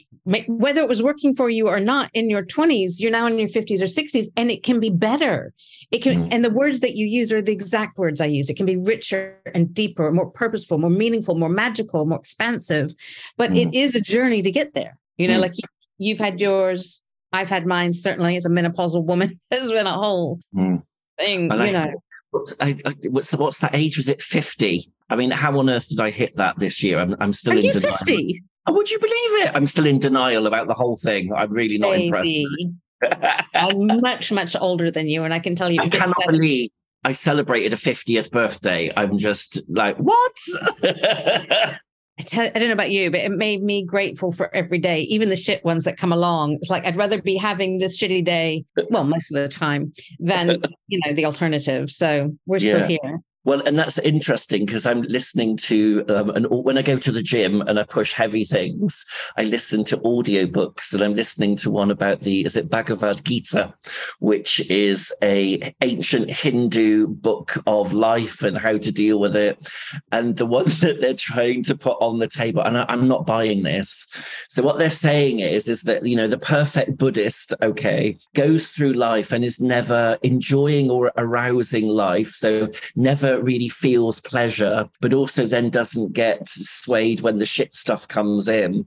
whether 0.47 0.81
it 0.81 0.89
was 0.89 1.01
working 1.01 1.33
for 1.33 1.49
you 1.49 1.67
or 1.67 1.79
not 1.79 2.09
in 2.13 2.29
your 2.29 2.43
20s 2.43 2.99
you're 2.99 3.11
now 3.11 3.25
in 3.27 3.39
your 3.39 3.47
50s 3.47 3.81
or 3.81 3.85
60s 3.85 4.27
and 4.35 4.51
it 4.51 4.63
can 4.63 4.79
be 4.79 4.89
better 4.89 5.53
it 5.91 5.99
can 5.99 6.25
mm. 6.25 6.29
and 6.31 6.43
the 6.43 6.49
words 6.49 6.81
that 6.81 6.95
you 6.95 7.05
use 7.05 7.31
are 7.31 7.41
the 7.41 7.51
exact 7.51 7.97
words 7.97 8.21
i 8.21 8.25
use 8.25 8.49
it 8.49 8.57
can 8.57 8.65
be 8.65 8.75
richer 8.75 9.37
and 9.53 9.73
deeper 9.73 10.11
more 10.11 10.29
purposeful 10.29 10.77
more 10.77 10.89
meaningful 10.89 11.35
more 11.35 11.49
magical 11.49 12.05
more 12.05 12.19
expansive 12.19 12.93
but 13.37 13.51
mm. 13.51 13.65
it 13.65 13.75
is 13.75 13.95
a 13.95 14.01
journey 14.01 14.41
to 14.41 14.51
get 14.51 14.73
there 14.73 14.97
you 15.17 15.27
know 15.27 15.37
mm. 15.37 15.41
like 15.41 15.53
you, 15.97 16.13
have 16.13 16.19
had 16.19 16.41
yours 16.41 17.05
i've 17.33 17.49
had 17.49 17.65
mine 17.65 17.93
certainly 17.93 18.35
as 18.35 18.45
a 18.45 18.49
menopausal 18.49 19.03
woman 19.03 19.39
there's 19.49 19.71
been 19.71 19.87
a 19.87 19.93
whole 19.93 20.39
mm. 20.55 20.81
thing 21.17 21.43
you 21.43 21.71
know 21.71 21.93
what's, 22.31 22.53
I, 22.59 22.77
I, 22.85 22.93
what's, 23.09 23.35
what's 23.35 23.59
that 23.61 23.73
age 23.73 23.97
was 23.97 24.09
it 24.09 24.21
50 24.21 24.91
I 25.09 25.15
mean, 25.15 25.31
how 25.31 25.57
on 25.59 25.69
earth 25.69 25.89
did 25.89 25.99
I 25.99 26.09
hit 26.09 26.35
that 26.35 26.59
this 26.59 26.83
year? 26.83 26.99
I'm, 26.99 27.15
I'm 27.19 27.33
still 27.33 27.53
Are 27.53 27.61
in 27.61 27.71
denial. 27.71 27.97
50? 27.97 28.43
Oh, 28.67 28.73
would 28.73 28.91
you 28.91 28.99
believe 28.99 29.45
it? 29.45 29.51
I'm 29.55 29.65
still 29.65 29.85
in 29.85 29.99
denial 29.99 30.47
about 30.47 30.67
the 30.67 30.73
whole 30.73 30.97
thing. 30.97 31.31
I'm 31.33 31.51
really 31.51 31.77
not 31.77 31.93
Baby. 31.93 32.07
impressed. 32.07 33.45
I'm 33.55 33.87
much, 34.01 34.31
much 34.31 34.55
older 34.59 34.91
than 34.91 35.07
you, 35.07 35.23
and 35.23 35.33
I 35.33 35.39
can 35.39 35.55
tell 35.55 35.71
you. 35.71 35.81
I 35.81 35.87
cannot 35.87 36.13
better. 36.17 36.33
believe 36.33 36.69
I 37.03 37.13
celebrated 37.13 37.71
a 37.71 37.77
50th 37.77 38.31
birthday. 38.31 38.91
I'm 38.97 39.17
just 39.17 39.63
like, 39.69 39.97
what? 39.97 40.37
I 40.83 41.77
I 42.19 42.49
don't 42.49 42.67
know 42.67 42.73
about 42.73 42.91
you, 42.91 43.11
but 43.11 43.19
it 43.19 43.31
made 43.31 43.61
me 43.61 43.85
grateful 43.85 44.31
for 44.31 44.53
every 44.53 44.79
day, 44.79 45.01
even 45.01 45.29
the 45.29 45.35
shit 45.35 45.63
ones 45.63 45.83
that 45.83 45.97
come 45.97 46.11
along. 46.11 46.53
It's 46.55 46.69
like 46.69 46.85
I'd 46.85 46.97
rather 46.97 47.21
be 47.21 47.37
having 47.37 47.77
this 47.77 47.97
shitty 47.97 48.25
day, 48.25 48.65
well, 48.89 49.03
most 49.03 49.31
of 49.31 49.41
the 49.41 49.47
time, 49.47 49.93
than 50.19 50.61
you 50.87 50.99
know 51.05 51.13
the 51.13 51.25
alternative. 51.25 51.91
So 51.91 52.35
we're 52.47 52.57
yeah. 52.57 52.73
still 52.73 52.87
here. 52.87 53.19
Well, 53.47 53.63
and 53.65 53.79
that's 53.79 53.97
interesting 53.99 54.65
because 54.65 54.85
I'm 54.85 55.03
listening 55.03 55.55
to, 55.55 56.03
um, 56.09 56.31
and 56.31 56.47
when 56.49 56.77
I 56.77 56.81
go 56.81 56.97
to 56.97 57.13
the 57.13 57.21
gym 57.21 57.61
and 57.61 57.79
I 57.79 57.83
push 57.83 58.11
heavy 58.11 58.43
things, 58.43 59.05
I 59.37 59.43
listen 59.45 59.85
to 59.85 59.97
audiobooks 59.99 60.93
and 60.93 61.01
I'm 61.01 61.15
listening 61.15 61.55
to 61.57 61.71
one 61.71 61.89
about 61.89 62.19
the, 62.19 62.43
is 62.43 62.57
it 62.57 62.69
Bhagavad 62.69 63.23
Gita, 63.23 63.73
which 64.19 64.59
is 64.69 65.15
a 65.23 65.73
ancient 65.79 66.29
Hindu 66.29 67.07
book 67.07 67.63
of 67.65 67.93
life 67.93 68.43
and 68.43 68.57
how 68.57 68.77
to 68.79 68.91
deal 68.91 69.17
with 69.17 69.37
it. 69.37 69.65
And 70.11 70.35
the 70.35 70.45
ones 70.57 70.81
that 70.81 70.99
they're 70.99 71.13
trying 71.13 71.63
to 71.63 71.77
put 71.77 71.95
on 72.01 72.19
the 72.19 72.27
table, 72.27 72.63
and 72.63 72.77
I, 72.77 72.85
I'm 72.89 73.07
not 73.07 73.25
buying 73.25 73.63
this. 73.63 74.07
So 74.49 74.61
what 74.61 74.77
they're 74.77 74.89
saying 74.89 75.39
is, 75.39 75.69
is 75.69 75.83
that, 75.83 76.05
you 76.05 76.17
know, 76.17 76.27
the 76.27 76.37
perfect 76.37 76.97
Buddhist, 76.97 77.53
okay, 77.61 78.17
goes 78.35 78.67
through 78.67 78.91
life 78.91 79.31
and 79.31 79.45
is 79.45 79.61
never 79.61 80.17
enjoying 80.21 80.91
or 80.91 81.13
arousing 81.15 81.87
life. 81.87 82.31
So 82.31 82.67
never 82.97 83.36
really 83.43 83.69
feels 83.69 84.19
pleasure, 84.19 84.89
but 85.01 85.13
also 85.13 85.45
then 85.45 85.69
doesn't 85.69 86.13
get 86.13 86.47
swayed 86.47 87.21
when 87.21 87.37
the 87.37 87.45
shit 87.45 87.73
stuff 87.73 88.07
comes 88.07 88.47
in. 88.47 88.85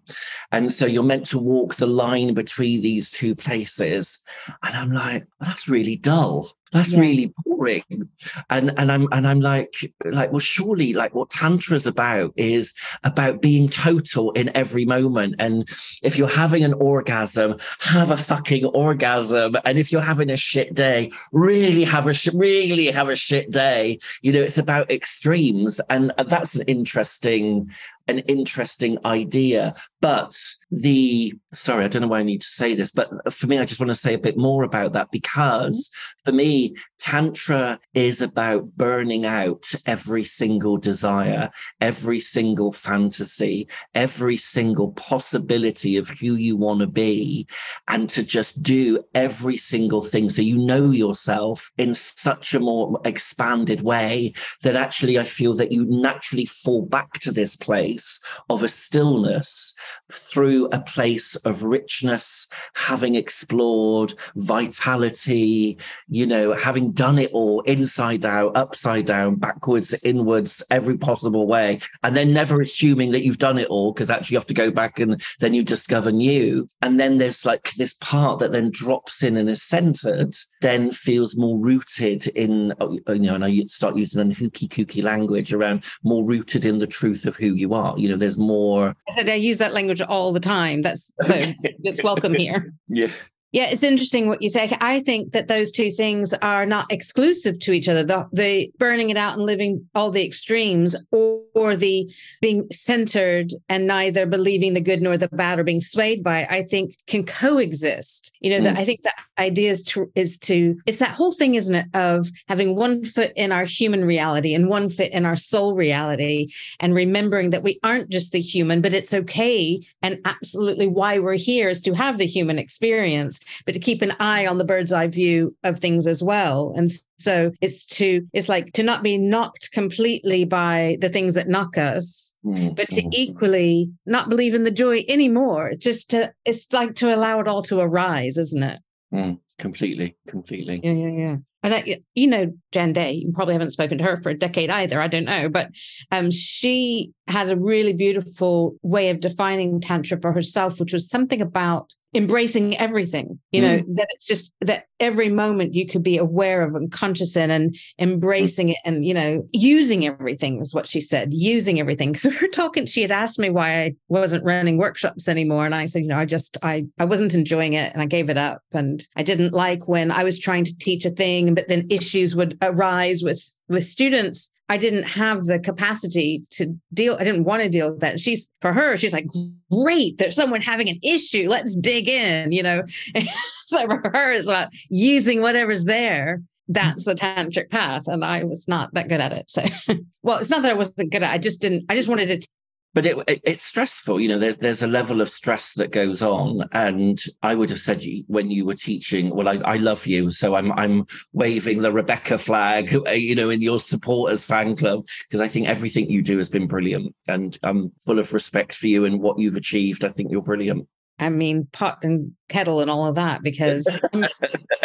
And 0.52 0.72
so 0.72 0.86
you're 0.86 1.02
meant 1.02 1.26
to 1.26 1.38
walk 1.38 1.76
the 1.76 1.86
line 1.86 2.34
between 2.34 2.82
these 2.82 3.10
two 3.10 3.34
places. 3.34 4.20
And 4.62 4.76
I'm 4.76 4.92
like, 4.92 5.26
that's 5.40 5.68
really 5.68 5.96
dull 5.96 6.56
that's 6.72 6.92
yeah. 6.92 7.00
really 7.00 7.34
boring. 7.44 8.08
And 8.48 8.72
and 8.78 8.92
i'm 8.92 9.08
and 9.12 9.26
i'm 9.26 9.40
like 9.40 9.92
like 10.04 10.30
well 10.30 10.38
surely 10.38 10.92
like 10.92 11.14
what 11.14 11.30
tantra 11.30 11.74
is 11.74 11.86
about 11.86 12.32
is 12.36 12.74
about 13.04 13.42
being 13.42 13.68
total 13.68 14.30
in 14.32 14.54
every 14.56 14.84
moment. 14.84 15.36
And 15.38 15.68
if 16.02 16.16
you're 16.16 16.28
having 16.28 16.64
an 16.64 16.74
orgasm 16.74 17.56
have 17.80 18.10
a 18.10 18.16
fucking 18.16 18.64
orgasm. 18.66 19.56
And 19.64 19.78
if 19.78 19.90
you're 19.90 20.00
having 20.00 20.30
a 20.30 20.36
shit 20.36 20.74
day 20.74 21.10
really 21.32 21.84
have 21.84 22.06
a 22.06 22.14
sh- 22.14 22.34
really 22.34 22.86
have 22.86 23.08
a 23.08 23.16
shit 23.16 23.50
day. 23.50 23.98
You 24.22 24.32
know 24.32 24.42
it's 24.42 24.58
about 24.58 24.90
extremes. 24.90 25.80
And 25.90 26.12
that's 26.28 26.54
an 26.56 26.62
interesting 26.66 27.70
an 28.08 28.20
interesting 28.20 28.98
idea. 29.04 29.74
But 30.00 30.36
the, 30.70 31.34
sorry, 31.52 31.84
I 31.84 31.88
don't 31.88 32.02
know 32.02 32.08
why 32.08 32.20
I 32.20 32.24
need 32.24 32.42
to 32.42 32.46
say 32.46 32.74
this, 32.74 32.92
but 32.92 33.32
for 33.32 33.46
me, 33.46 33.58
I 33.58 33.64
just 33.64 33.80
want 33.80 33.88
to 33.90 33.94
say 33.94 34.14
a 34.14 34.18
bit 34.18 34.36
more 34.36 34.62
about 34.62 34.92
that 34.92 35.10
because 35.10 35.88
mm-hmm. 35.88 36.30
for 36.30 36.36
me, 36.36 36.74
Tantra 36.98 37.80
is 37.94 38.20
about 38.20 38.76
burning 38.76 39.24
out 39.24 39.72
every 39.86 40.24
single 40.24 40.76
desire, 40.76 41.50
every 41.80 42.20
single 42.20 42.72
fantasy, 42.72 43.68
every 43.94 44.36
single 44.36 44.92
possibility 44.92 45.96
of 45.96 46.08
who 46.10 46.34
you 46.34 46.56
want 46.56 46.80
to 46.80 46.86
be, 46.86 47.46
and 47.88 48.08
to 48.10 48.22
just 48.22 48.62
do 48.62 49.02
every 49.14 49.56
single 49.56 50.02
thing. 50.02 50.28
So 50.28 50.42
you 50.42 50.58
know 50.58 50.90
yourself 50.90 51.70
in 51.78 51.94
such 51.94 52.54
a 52.54 52.60
more 52.60 53.00
expanded 53.04 53.80
way 53.80 54.34
that 54.62 54.76
actually 54.76 55.18
I 55.18 55.24
feel 55.24 55.54
that 55.54 55.72
you 55.72 55.86
naturally 55.86 56.44
fall 56.44 56.84
back 56.84 57.14
to 57.20 57.32
this 57.32 57.56
place 57.56 57.80
place 57.90 58.20
of 58.48 58.62
a 58.62 58.68
stillness 58.68 59.74
through 60.12 60.59
a 60.66 60.80
place 60.80 61.36
of 61.36 61.62
richness, 61.62 62.48
having 62.74 63.14
explored 63.14 64.14
vitality, 64.36 65.78
you 66.08 66.26
know, 66.26 66.52
having 66.52 66.92
done 66.92 67.18
it 67.18 67.30
all 67.32 67.60
inside 67.62 68.24
out, 68.24 68.56
upside 68.56 69.06
down, 69.06 69.36
backwards, 69.36 69.94
inwards, 70.04 70.62
every 70.70 70.96
possible 70.96 71.46
way, 71.46 71.80
and 72.02 72.16
then 72.16 72.32
never 72.32 72.60
assuming 72.60 73.12
that 73.12 73.24
you've 73.24 73.38
done 73.38 73.58
it 73.58 73.68
all 73.68 73.92
because 73.92 74.10
actually 74.10 74.34
you 74.34 74.38
have 74.38 74.46
to 74.46 74.54
go 74.54 74.70
back 74.70 74.98
and 74.98 75.22
then 75.40 75.54
you 75.54 75.62
discover 75.62 76.12
new. 76.12 76.68
And 76.82 76.98
then 76.98 77.18
there's 77.18 77.46
like 77.46 77.72
this 77.74 77.94
part 77.94 78.38
that 78.40 78.52
then 78.52 78.70
drops 78.70 79.22
in 79.22 79.36
and 79.36 79.48
is 79.48 79.62
centered, 79.62 80.36
then 80.60 80.90
feels 80.90 81.36
more 81.36 81.58
rooted 81.58 82.26
in, 82.28 82.72
uh, 82.80 82.90
you 82.90 83.20
know, 83.20 83.34
and 83.34 83.44
I 83.44 83.64
start 83.66 83.96
using 83.96 84.20
an 84.20 84.30
hooky 84.30 84.68
kooky 84.68 85.02
language 85.02 85.52
around 85.52 85.84
more 86.02 86.24
rooted 86.24 86.64
in 86.64 86.78
the 86.78 86.86
truth 86.86 87.26
of 87.26 87.36
who 87.36 87.54
you 87.54 87.74
are. 87.74 87.98
You 87.98 88.08
know, 88.08 88.16
there's 88.16 88.38
more. 88.38 88.96
I 89.08 89.34
use 89.34 89.58
that 89.58 89.72
language 89.72 90.02
all 90.02 90.32
the 90.32 90.40
time. 90.40 90.49
That's 90.82 91.14
so 91.22 91.34
it's 91.62 92.02
welcome 92.02 92.34
here. 92.34 92.72
Yeah. 92.88 93.08
Yeah, 93.52 93.68
it's 93.70 93.82
interesting 93.82 94.28
what 94.28 94.42
you 94.42 94.48
say. 94.48 94.76
I 94.80 95.00
think 95.00 95.32
that 95.32 95.48
those 95.48 95.72
two 95.72 95.90
things 95.90 96.32
are 96.34 96.64
not 96.64 96.90
exclusive 96.92 97.58
to 97.60 97.72
each 97.72 97.88
other. 97.88 98.04
The, 98.04 98.28
the 98.32 98.70
burning 98.78 99.10
it 99.10 99.16
out 99.16 99.36
and 99.36 99.44
living 99.44 99.88
all 99.94 100.12
the 100.12 100.24
extremes, 100.24 100.94
or, 101.10 101.42
or, 101.54 101.76
the 101.76 102.08
being 102.40 102.68
centered 102.70 103.52
and 103.68 103.86
neither 103.86 104.24
believing 104.26 104.74
the 104.74 104.80
good 104.80 105.02
nor 105.02 105.16
the 105.16 105.28
bad 105.28 105.58
or 105.58 105.64
being 105.64 105.80
swayed 105.80 106.22
by, 106.22 106.40
it, 106.40 106.48
I 106.50 106.62
think 106.62 106.94
can 107.08 107.24
coexist. 107.24 108.32
You 108.40 108.50
know, 108.50 108.60
mm. 108.60 108.64
that 108.64 108.78
I 108.78 108.84
think 108.84 109.02
the 109.02 109.12
idea 109.38 109.70
is 109.70 109.82
to 109.84 110.10
is 110.14 110.38
to 110.40 110.76
it's 110.86 110.98
that 110.98 111.10
whole 111.10 111.32
thing, 111.32 111.56
isn't 111.56 111.74
it, 111.74 111.86
of 111.94 112.28
having 112.48 112.76
one 112.76 113.04
foot 113.04 113.32
in 113.34 113.50
our 113.50 113.64
human 113.64 114.04
reality 114.04 114.54
and 114.54 114.68
one 114.68 114.90
foot 114.90 115.10
in 115.10 115.26
our 115.26 115.36
soul 115.36 115.74
reality, 115.74 116.48
and 116.78 116.94
remembering 116.94 117.50
that 117.50 117.64
we 117.64 117.80
aren't 117.82 118.10
just 118.10 118.30
the 118.30 118.40
human, 118.40 118.80
but 118.80 118.94
it's 118.94 119.14
okay 119.14 119.80
and 120.02 120.20
absolutely 120.24 120.86
why 120.86 121.18
we're 121.18 121.34
here 121.34 121.68
is 121.68 121.80
to 121.80 121.94
have 121.94 122.18
the 122.18 122.26
human 122.26 122.58
experience 122.58 123.39
but 123.66 123.74
to 123.74 123.80
keep 123.80 124.02
an 124.02 124.12
eye 124.20 124.46
on 124.46 124.58
the 124.58 124.64
bird's 124.64 124.92
eye 124.92 125.06
view 125.06 125.56
of 125.64 125.78
things 125.78 126.06
as 126.06 126.22
well. 126.22 126.72
And 126.76 126.90
so 127.18 127.52
it's 127.60 127.84
to, 127.86 128.26
it's 128.32 128.48
like 128.48 128.72
to 128.74 128.82
not 128.82 129.02
be 129.02 129.18
knocked 129.18 129.72
completely 129.72 130.44
by 130.44 130.96
the 131.00 131.08
things 131.08 131.34
that 131.34 131.48
knock 131.48 131.76
us, 131.78 132.34
mm-hmm. 132.44 132.74
but 132.74 132.88
to 132.90 133.02
equally 133.12 133.90
not 134.06 134.28
believe 134.28 134.54
in 134.54 134.64
the 134.64 134.70
joy 134.70 135.04
anymore. 135.08 135.72
Just 135.76 136.10
to, 136.10 136.32
it's 136.44 136.72
like 136.72 136.94
to 136.96 137.14
allow 137.14 137.40
it 137.40 137.48
all 137.48 137.62
to 137.62 137.80
arise, 137.80 138.38
isn't 138.38 138.62
it? 138.62 138.80
Mm, 139.12 139.40
completely, 139.58 140.16
completely. 140.28 140.80
Yeah, 140.82 140.92
yeah, 140.92 141.10
yeah. 141.10 141.36
And 141.62 141.74
I, 141.74 142.00
you 142.14 142.26
know, 142.26 142.54
Jen 142.72 142.92
Day, 142.92 143.12
you 143.12 143.32
probably 143.32 143.54
haven't 143.54 143.72
spoken 143.72 143.98
to 143.98 144.04
her 144.04 144.22
for 144.22 144.30
a 144.30 144.38
decade 144.38 144.70
either. 144.70 144.98
I 144.98 145.08
don't 145.08 145.26
know, 145.26 145.50
but 145.50 145.70
um, 146.10 146.30
she 146.30 147.12
had 147.26 147.50
a 147.50 147.56
really 147.56 147.92
beautiful 147.92 148.76
way 148.82 149.10
of 149.10 149.20
defining 149.20 149.80
tantra 149.80 150.18
for 150.20 150.32
herself, 150.32 150.80
which 150.80 150.94
was 150.94 151.08
something 151.08 151.42
about 151.42 151.92
embracing 152.12 152.76
everything 152.78 153.38
you 153.52 153.60
know 153.60 153.78
mm. 153.78 153.94
that 153.94 154.08
it's 154.10 154.26
just 154.26 154.52
that 154.60 154.86
every 154.98 155.28
moment 155.28 155.74
you 155.74 155.86
could 155.86 156.02
be 156.02 156.16
aware 156.16 156.62
of 156.62 156.74
and 156.74 156.90
conscious 156.90 157.36
in 157.36 157.50
and 157.50 157.76
embracing 158.00 158.68
mm. 158.68 158.72
it 158.72 158.78
and 158.84 159.04
you 159.04 159.14
know 159.14 159.46
using 159.52 160.04
everything 160.04 160.60
is 160.60 160.74
what 160.74 160.88
she 160.88 161.00
said 161.00 161.28
using 161.32 161.78
everything 161.78 162.10
because 162.10 162.24
we 162.24 162.36
were 162.40 162.52
talking 162.52 162.84
she 162.84 163.02
had 163.02 163.12
asked 163.12 163.38
me 163.38 163.48
why 163.48 163.82
i 163.82 163.94
wasn't 164.08 164.42
running 164.44 164.76
workshops 164.76 165.28
anymore 165.28 165.64
and 165.64 165.74
i 165.74 165.86
said 165.86 166.02
you 166.02 166.08
know 166.08 166.18
i 166.18 166.24
just 166.24 166.56
i 166.62 166.84
i 166.98 167.04
wasn't 167.04 167.32
enjoying 167.34 167.74
it 167.74 167.92
and 167.92 168.02
i 168.02 168.06
gave 168.06 168.28
it 168.28 168.36
up 168.36 168.60
and 168.72 169.06
i 169.14 169.22
didn't 169.22 169.52
like 169.52 169.86
when 169.86 170.10
i 170.10 170.24
was 170.24 170.40
trying 170.40 170.64
to 170.64 170.76
teach 170.78 171.04
a 171.04 171.10
thing 171.10 171.54
but 171.54 171.68
then 171.68 171.86
issues 171.90 172.34
would 172.34 172.58
arise 172.60 173.22
with 173.22 173.54
with 173.68 173.84
students 173.84 174.50
I 174.70 174.76
didn't 174.76 175.02
have 175.02 175.46
the 175.46 175.58
capacity 175.58 176.44
to 176.52 176.72
deal. 176.94 177.16
I 177.18 177.24
didn't 177.24 177.42
want 177.42 177.60
to 177.64 177.68
deal 177.68 177.90
with 177.90 178.00
that. 178.00 178.20
She's 178.20 178.52
for 178.60 178.72
her, 178.72 178.96
she's 178.96 179.12
like, 179.12 179.26
great, 179.68 180.16
there's 180.18 180.36
someone 180.36 180.60
having 180.60 180.88
an 180.88 181.00
issue. 181.02 181.48
Let's 181.48 181.74
dig 181.74 182.08
in, 182.08 182.52
you 182.52 182.62
know. 182.62 182.84
so 183.66 183.86
for 183.88 184.10
her, 184.14 184.30
it's 184.30 184.46
about 184.46 184.68
using 184.88 185.42
whatever's 185.42 185.86
there. 185.86 186.42
That's 186.68 187.04
the 187.04 187.16
tantric 187.16 187.68
path. 187.70 188.06
And 188.06 188.24
I 188.24 188.44
was 188.44 188.68
not 188.68 188.94
that 188.94 189.08
good 189.08 189.20
at 189.20 189.32
it. 189.32 189.50
So 189.50 189.64
well, 190.22 190.38
it's 190.38 190.50
not 190.50 190.62
that 190.62 190.70
I 190.70 190.74
wasn't 190.74 191.10
good 191.10 191.24
at 191.24 191.32
it. 191.32 191.34
I 191.34 191.38
just 191.38 191.60
didn't, 191.60 191.86
I 191.88 191.96
just 191.96 192.08
wanted 192.08 192.40
to 192.40 192.48
but 192.94 193.06
it, 193.06 193.16
it, 193.28 193.40
it's 193.44 193.64
stressful 193.64 194.20
you 194.20 194.28
know 194.28 194.38
there's 194.38 194.58
there's 194.58 194.82
a 194.82 194.86
level 194.86 195.20
of 195.20 195.28
stress 195.28 195.74
that 195.74 195.92
goes 195.92 196.22
on. 196.22 196.68
And 196.72 197.20
i 197.42 197.54
would 197.54 197.70
have 197.70 197.78
said 197.78 198.02
you 198.02 198.24
when 198.26 198.50
you 198.50 198.64
were 198.64 198.74
teaching 198.74 199.30
well 199.34 199.48
i, 199.48 199.56
I 199.56 199.76
love 199.76 200.06
you 200.06 200.30
so 200.30 200.54
i'm 200.54 200.72
i'm 200.72 201.06
waving 201.32 201.82
the 201.82 201.92
rebecca 201.92 202.38
flag 202.38 202.94
uh, 203.06 203.10
you 203.10 203.34
know 203.34 203.50
in 203.50 203.62
your 203.62 203.78
supporters 203.78 204.44
fan 204.44 204.76
club 204.76 205.06
because 205.22 205.40
i 205.40 205.48
think 205.48 205.68
everything 205.68 206.10
you 206.10 206.22
do 206.22 206.38
has 206.38 206.48
been 206.48 206.66
brilliant. 206.66 207.14
And 207.28 207.58
i'm 207.62 207.92
full 208.04 208.18
of 208.18 208.32
respect 208.32 208.74
for 208.74 208.86
you 208.86 209.04
and 209.04 209.20
what 209.20 209.38
you've 209.38 209.56
achieved. 209.56 210.04
I 210.04 210.08
think 210.08 210.30
you're 210.30 210.42
brilliant. 210.42 210.88
I 211.18 211.28
mean, 211.28 211.68
pot 211.72 211.98
and 212.02 212.32
kettle 212.48 212.80
and 212.80 212.90
all 212.90 213.06
of 213.06 213.14
that, 213.16 213.42
because 213.42 213.98
I'm, 214.12 214.24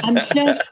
I'm 0.04 0.16
just 0.34 0.64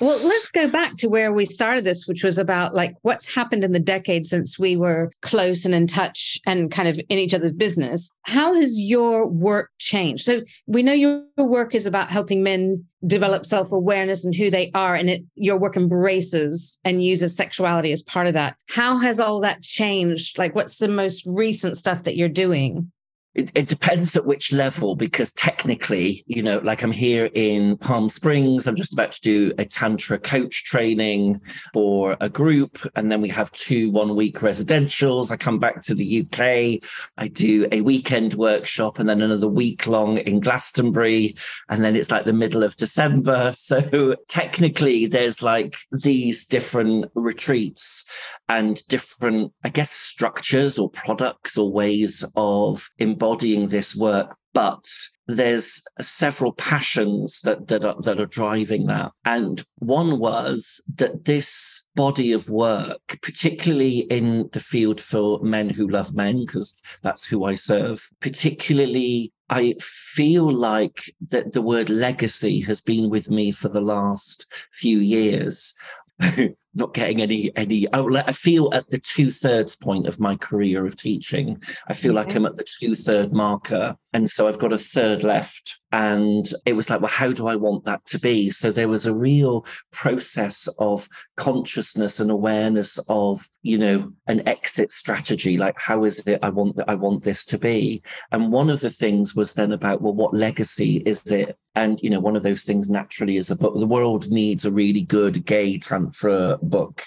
well, 0.00 0.18
let's 0.26 0.50
go 0.50 0.68
back 0.68 0.96
to 0.96 1.08
where 1.08 1.32
we 1.32 1.44
started 1.44 1.84
this, 1.84 2.06
which 2.06 2.24
was 2.24 2.38
about 2.38 2.74
like 2.74 2.94
what's 3.02 3.32
happened 3.32 3.62
in 3.62 3.72
the 3.72 3.78
decade 3.78 4.26
since 4.26 4.58
we 4.58 4.76
were 4.76 5.10
close 5.22 5.64
and 5.64 5.74
in 5.74 5.86
touch 5.86 6.38
and 6.46 6.70
kind 6.70 6.88
of 6.88 6.98
in 7.08 7.18
each 7.18 7.34
other's 7.34 7.52
business. 7.52 8.10
How 8.22 8.54
has 8.54 8.80
your 8.80 9.26
work 9.26 9.70
changed? 9.78 10.24
So 10.24 10.42
we 10.66 10.82
know 10.82 10.92
your 10.92 11.22
work 11.36 11.74
is 11.74 11.86
about 11.86 12.10
helping 12.10 12.42
men 12.42 12.84
develop 13.06 13.44
self-awareness 13.44 14.24
and 14.24 14.34
who 14.34 14.50
they 14.50 14.70
are 14.74 14.94
and 14.94 15.10
it 15.10 15.22
your 15.34 15.58
work 15.58 15.76
embraces 15.76 16.80
and 16.84 17.04
uses 17.04 17.36
sexuality 17.36 17.92
as 17.92 18.00
part 18.00 18.26
of 18.26 18.32
that 18.32 18.56
how 18.70 18.98
has 18.98 19.20
all 19.20 19.40
that 19.40 19.62
changed 19.62 20.38
like 20.38 20.54
what's 20.54 20.78
the 20.78 20.88
most 20.88 21.22
recent 21.26 21.76
stuff 21.76 22.04
that 22.04 22.16
you're 22.16 22.30
doing 22.30 22.90
it, 23.34 23.50
it, 23.54 23.68
depends 23.68 24.16
at 24.16 24.26
which 24.26 24.52
level 24.52 24.94
because 24.94 25.32
technically 25.32 26.22
you 26.26 26.42
know 26.42 26.58
like 26.58 26.82
i'm 26.82 26.92
here 26.92 27.30
in 27.34 27.76
palm 27.78 28.08
springs 28.08 28.66
i'm 28.66 28.76
just 28.76 28.92
about 28.92 29.10
to 29.10 29.20
do 29.20 29.52
a 29.58 29.64
tantra 29.64 30.18
coach 30.18 30.64
training 30.64 31.40
for 31.72 32.16
a 32.20 32.28
group 32.28 32.78
and 32.94 33.10
then 33.10 33.20
we 33.20 33.28
have 33.28 33.50
two 33.52 33.90
one 33.90 34.14
week 34.14 34.38
residentials. 34.40 35.32
I 35.32 35.36
come 35.36 35.58
back 35.58 35.82
to 35.82 35.94
the 35.94 36.20
uk 36.20 36.38
i 36.40 37.28
do 37.28 37.66
a 37.72 37.80
weekend 37.80 38.34
workshop 38.34 38.98
and 38.98 39.08
then 39.08 39.22
another 39.22 39.48
week 39.48 39.86
long 39.86 40.18
in 40.18 40.40
glastonbury 40.40 41.34
and 41.68 41.82
then 41.82 41.96
it's 41.96 42.10
like 42.10 42.24
the 42.24 42.32
middle 42.32 42.62
of 42.62 42.76
december. 42.76 43.52
So 43.64 44.16
technically 44.28 45.06
there's 45.06 45.42
like 45.42 45.74
these 45.90 46.46
different 46.46 47.06
retreats 47.14 48.04
and 48.48 48.84
different 48.88 49.52
i 49.64 49.68
guess 49.68 49.90
structures 49.90 50.78
or 50.78 50.90
products 50.90 51.56
or 51.56 51.72
ways 51.72 52.24
of 52.36 52.90
embodying 52.98 53.23
embodying 53.24 53.68
this 53.68 53.96
work, 53.96 54.36
but 54.52 54.86
there's 55.26 55.82
several 55.98 56.52
passions 56.52 57.40
that, 57.40 57.68
that 57.68 57.82
are 57.82 57.96
that 58.02 58.20
are 58.20 58.26
driving 58.26 58.86
that. 58.86 59.12
And 59.24 59.64
one 59.78 60.18
was 60.18 60.82
that 60.96 61.24
this 61.24 61.82
body 61.94 62.32
of 62.32 62.50
work, 62.50 63.18
particularly 63.22 64.00
in 64.10 64.50
the 64.52 64.60
field 64.60 65.00
for 65.00 65.40
men 65.42 65.70
who 65.70 65.88
love 65.88 66.14
men, 66.14 66.44
because 66.44 66.78
that's 67.00 67.24
who 67.24 67.44
I 67.44 67.54
serve, 67.54 68.10
particularly 68.20 69.32
I 69.48 69.74
feel 69.80 70.52
like 70.52 71.14
that 71.30 71.52
the 71.52 71.62
word 71.62 71.88
legacy 71.88 72.60
has 72.62 72.82
been 72.82 73.08
with 73.08 73.30
me 73.30 73.52
for 73.52 73.70
the 73.70 73.80
last 73.80 74.52
few 74.72 74.98
years. 74.98 75.74
not 76.74 76.94
getting 76.94 77.22
any 77.22 77.50
any 77.56 77.92
outlet. 77.92 78.24
I 78.28 78.32
feel 78.32 78.70
at 78.72 78.88
the 78.88 78.98
two 78.98 79.30
thirds 79.30 79.76
point 79.76 80.06
of 80.06 80.20
my 80.20 80.36
career 80.36 80.86
of 80.86 80.96
teaching. 80.96 81.62
I 81.88 81.92
feel 81.92 82.14
mm-hmm. 82.14 82.28
like 82.28 82.36
I'm 82.36 82.46
at 82.46 82.56
the 82.56 82.64
two 82.64 82.94
third 82.94 83.32
marker, 83.32 83.96
and 84.12 84.28
so 84.28 84.48
I've 84.48 84.58
got 84.58 84.72
a 84.72 84.78
third 84.78 85.24
left. 85.24 85.80
And 85.94 86.44
it 86.66 86.72
was 86.72 86.90
like, 86.90 87.00
well, 87.00 87.10
how 87.10 87.30
do 87.30 87.46
I 87.46 87.54
want 87.54 87.84
that 87.84 88.04
to 88.06 88.18
be? 88.18 88.50
So 88.50 88.72
there 88.72 88.88
was 88.88 89.06
a 89.06 89.14
real 89.14 89.64
process 89.92 90.68
of 90.80 91.08
consciousness 91.36 92.18
and 92.18 92.32
awareness 92.32 92.98
of, 93.08 93.48
you 93.62 93.78
know, 93.78 94.12
an 94.26 94.46
exit 94.48 94.90
strategy. 94.90 95.56
Like, 95.56 95.80
how 95.80 96.02
is 96.02 96.18
it 96.26 96.40
I 96.42 96.48
want 96.48 96.80
I 96.88 96.96
want 96.96 97.22
this 97.22 97.44
to 97.44 97.58
be? 97.58 98.02
And 98.32 98.50
one 98.50 98.70
of 98.70 98.80
the 98.80 98.90
things 98.90 99.36
was 99.36 99.54
then 99.54 99.70
about, 99.70 100.02
well, 100.02 100.14
what 100.14 100.34
legacy 100.34 100.96
is 101.06 101.22
it? 101.30 101.56
And 101.76 102.00
you 102.02 102.10
know, 102.10 102.20
one 102.20 102.36
of 102.36 102.42
those 102.42 102.64
things 102.64 102.88
naturally 102.88 103.36
is 103.36 103.50
a 103.50 103.56
book. 103.56 103.78
The 103.78 103.86
world 103.86 104.30
needs 104.30 104.64
a 104.64 104.72
really 104.72 105.02
good 105.02 105.44
gay 105.44 105.78
tantra 105.78 106.58
book. 106.64 107.02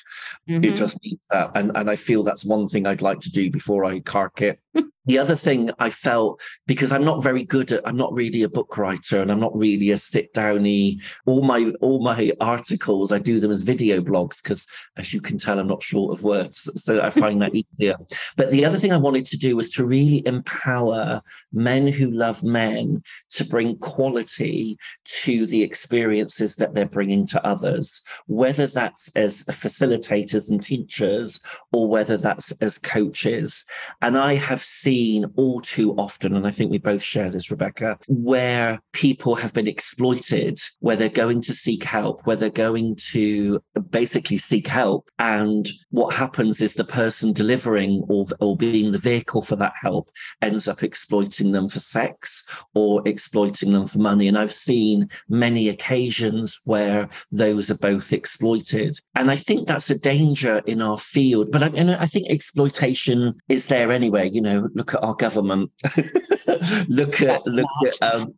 Mm-hmm. 0.50 0.63
It 0.63 0.76
just 0.76 0.98
needs 1.04 1.28
that. 1.28 1.52
And 1.56 1.72
and 1.76 1.89
I 1.89 1.96
feel 1.96 2.24
that's 2.24 2.46
one 2.46 2.67
thing 2.67 2.86
I'd 2.86 3.02
like 3.02 3.20
to 3.22 3.32
do 3.32 3.50
before 3.52 3.86
I 3.86 4.00
cark 4.00 4.41
it. 4.41 4.60
The 5.08 5.18
other 5.18 5.36
thing 5.36 5.72
I 5.80 5.90
felt 5.90 6.42
because 6.68 6.92
I'm 6.92 7.06
not 7.06 7.24
very 7.24 7.44
good 7.44 7.72
at, 7.72 7.88
I'm 7.88 7.96
not 7.96 8.13
really 8.13 8.44
a 8.44 8.50
book 8.50 8.78
writer 8.78 9.22
and 9.22 9.32
I'm 9.32 9.40
not 9.40 9.58
really 9.58 9.90
a 9.92 9.98
sit 9.98 10.34
downy. 10.34 11.00
All 11.26 11.44
my 11.44 11.72
all 11.80 12.04
my 12.04 12.34
articles, 12.42 13.13
I 13.13 13.20
do 13.20 13.40
them 13.40 13.50
as 13.50 13.62
video 13.62 14.02
blogs 14.02 14.44
because, 14.44 14.68
as 14.98 15.13
you 15.13 15.22
can 15.22 15.38
tell, 15.38 15.60
I'm 15.60 15.68
not 15.68 15.82
short 15.82 16.12
of 16.12 16.24
words, 16.24 16.70
so 16.84 17.02
I 17.02 17.10
find 17.10 17.42
that 17.42 17.56
easier. 17.72 17.96
But 18.36 18.52
the 18.52 18.66
other 18.66 18.78
thing 18.78 18.92
I 18.92 18.98
wanted 18.98 19.26
to 19.28 19.38
do 19.38 19.56
was 19.56 19.70
to 19.72 19.86
really 19.86 20.28
empower 20.28 21.22
men 21.54 21.88
who 21.88 22.12
love 22.12 22.44
men 22.44 23.02
to 23.32 23.46
bring 23.46 23.78
quality 23.78 24.78
to 25.24 25.46
the 25.46 25.63
experiences 25.63 26.58
that 26.58 26.74
they're 26.74 26.86
bringing 26.86 27.26
to 27.28 27.46
others, 27.48 28.04
whether 28.26 28.68
that's 28.68 29.10
as 29.16 29.46
facilitators 29.46 30.52
and 30.52 30.62
teachers 30.62 31.42
or 31.72 31.88
whether 31.88 32.18
that's 32.18 32.52
as 32.60 32.78
coaches. 32.78 33.66
And 34.02 34.18
I 34.18 34.36
have 34.36 34.62
seen 34.67 35.25
all 35.36 35.62
too 35.62 35.93
often, 35.95 36.36
and 36.36 36.45
I 36.45 36.51
think 36.51 36.71
we 36.71 36.77
both 36.77 37.01
share 37.01 37.30
this, 37.30 37.49
Rebecca, 37.49 37.97
where 38.08 38.80
people 38.93 39.36
have 39.36 39.53
been 39.53 39.67
exploited, 39.67 40.60
where 40.80 40.95
they're 40.95 41.10
going 41.10 41.41
to 41.41 41.53
seek 41.53 41.84
help, 41.84 42.25
where 42.25 42.36
they're 42.36 42.49
going 42.49 42.95
to 43.12 43.62
basically 43.89 44.38
seek 44.38 44.67
help. 44.67 45.10
And 45.19 45.67
what 45.91 46.13
happens 46.13 46.62
is 46.62 46.73
the 46.73 46.84
person 46.84 47.34
delivering 47.34 48.03
or, 48.10 48.25
or 48.39 48.58
being 48.58 48.91
the 48.91 48.97
vehicle 48.97 49.41
for 49.41 49.56
that 49.58 49.73
help 49.82 50.10
ends 50.41 50.67
up 50.67 50.84
exploiting 50.84 51.51
them 51.51 51.69
for 51.69 51.80
sex 51.80 52.43
or 52.73 53.01
exploiting 53.06 53.73
them 53.73 53.86
for 53.86 53.99
money. 53.99 54.27
And 54.27 54.38
I've 54.38 54.51
seen 54.51 55.10
many 55.30 55.69
occasions 55.69 56.60
where 56.65 57.10
those 57.32 57.71
are 57.71 57.77
both 57.77 58.13
exploited. 58.13 58.99
And 59.15 59.32
I 59.32 59.36
think 59.36 59.67
that's 59.67 59.89
a 59.89 59.97
danger 59.97 60.62
in 60.65 60.82
our 60.82 60.97
field. 60.97 61.51
But 61.51 61.63
I, 61.63 61.67
and 61.67 61.91
I 61.91 62.06
think 62.06 62.30
exploitation 62.30 63.36
is 63.49 63.67
there 63.67 63.91
anyway. 63.91 64.30
You 64.30 64.41
know, 64.41 64.57
look 64.74 64.93
at 64.93 65.04
our 65.04 65.15
government. 65.15 65.72
look 66.88 67.22
at 67.22 67.46
look 67.46 67.70
at 67.86 68.13
um, 68.13 68.34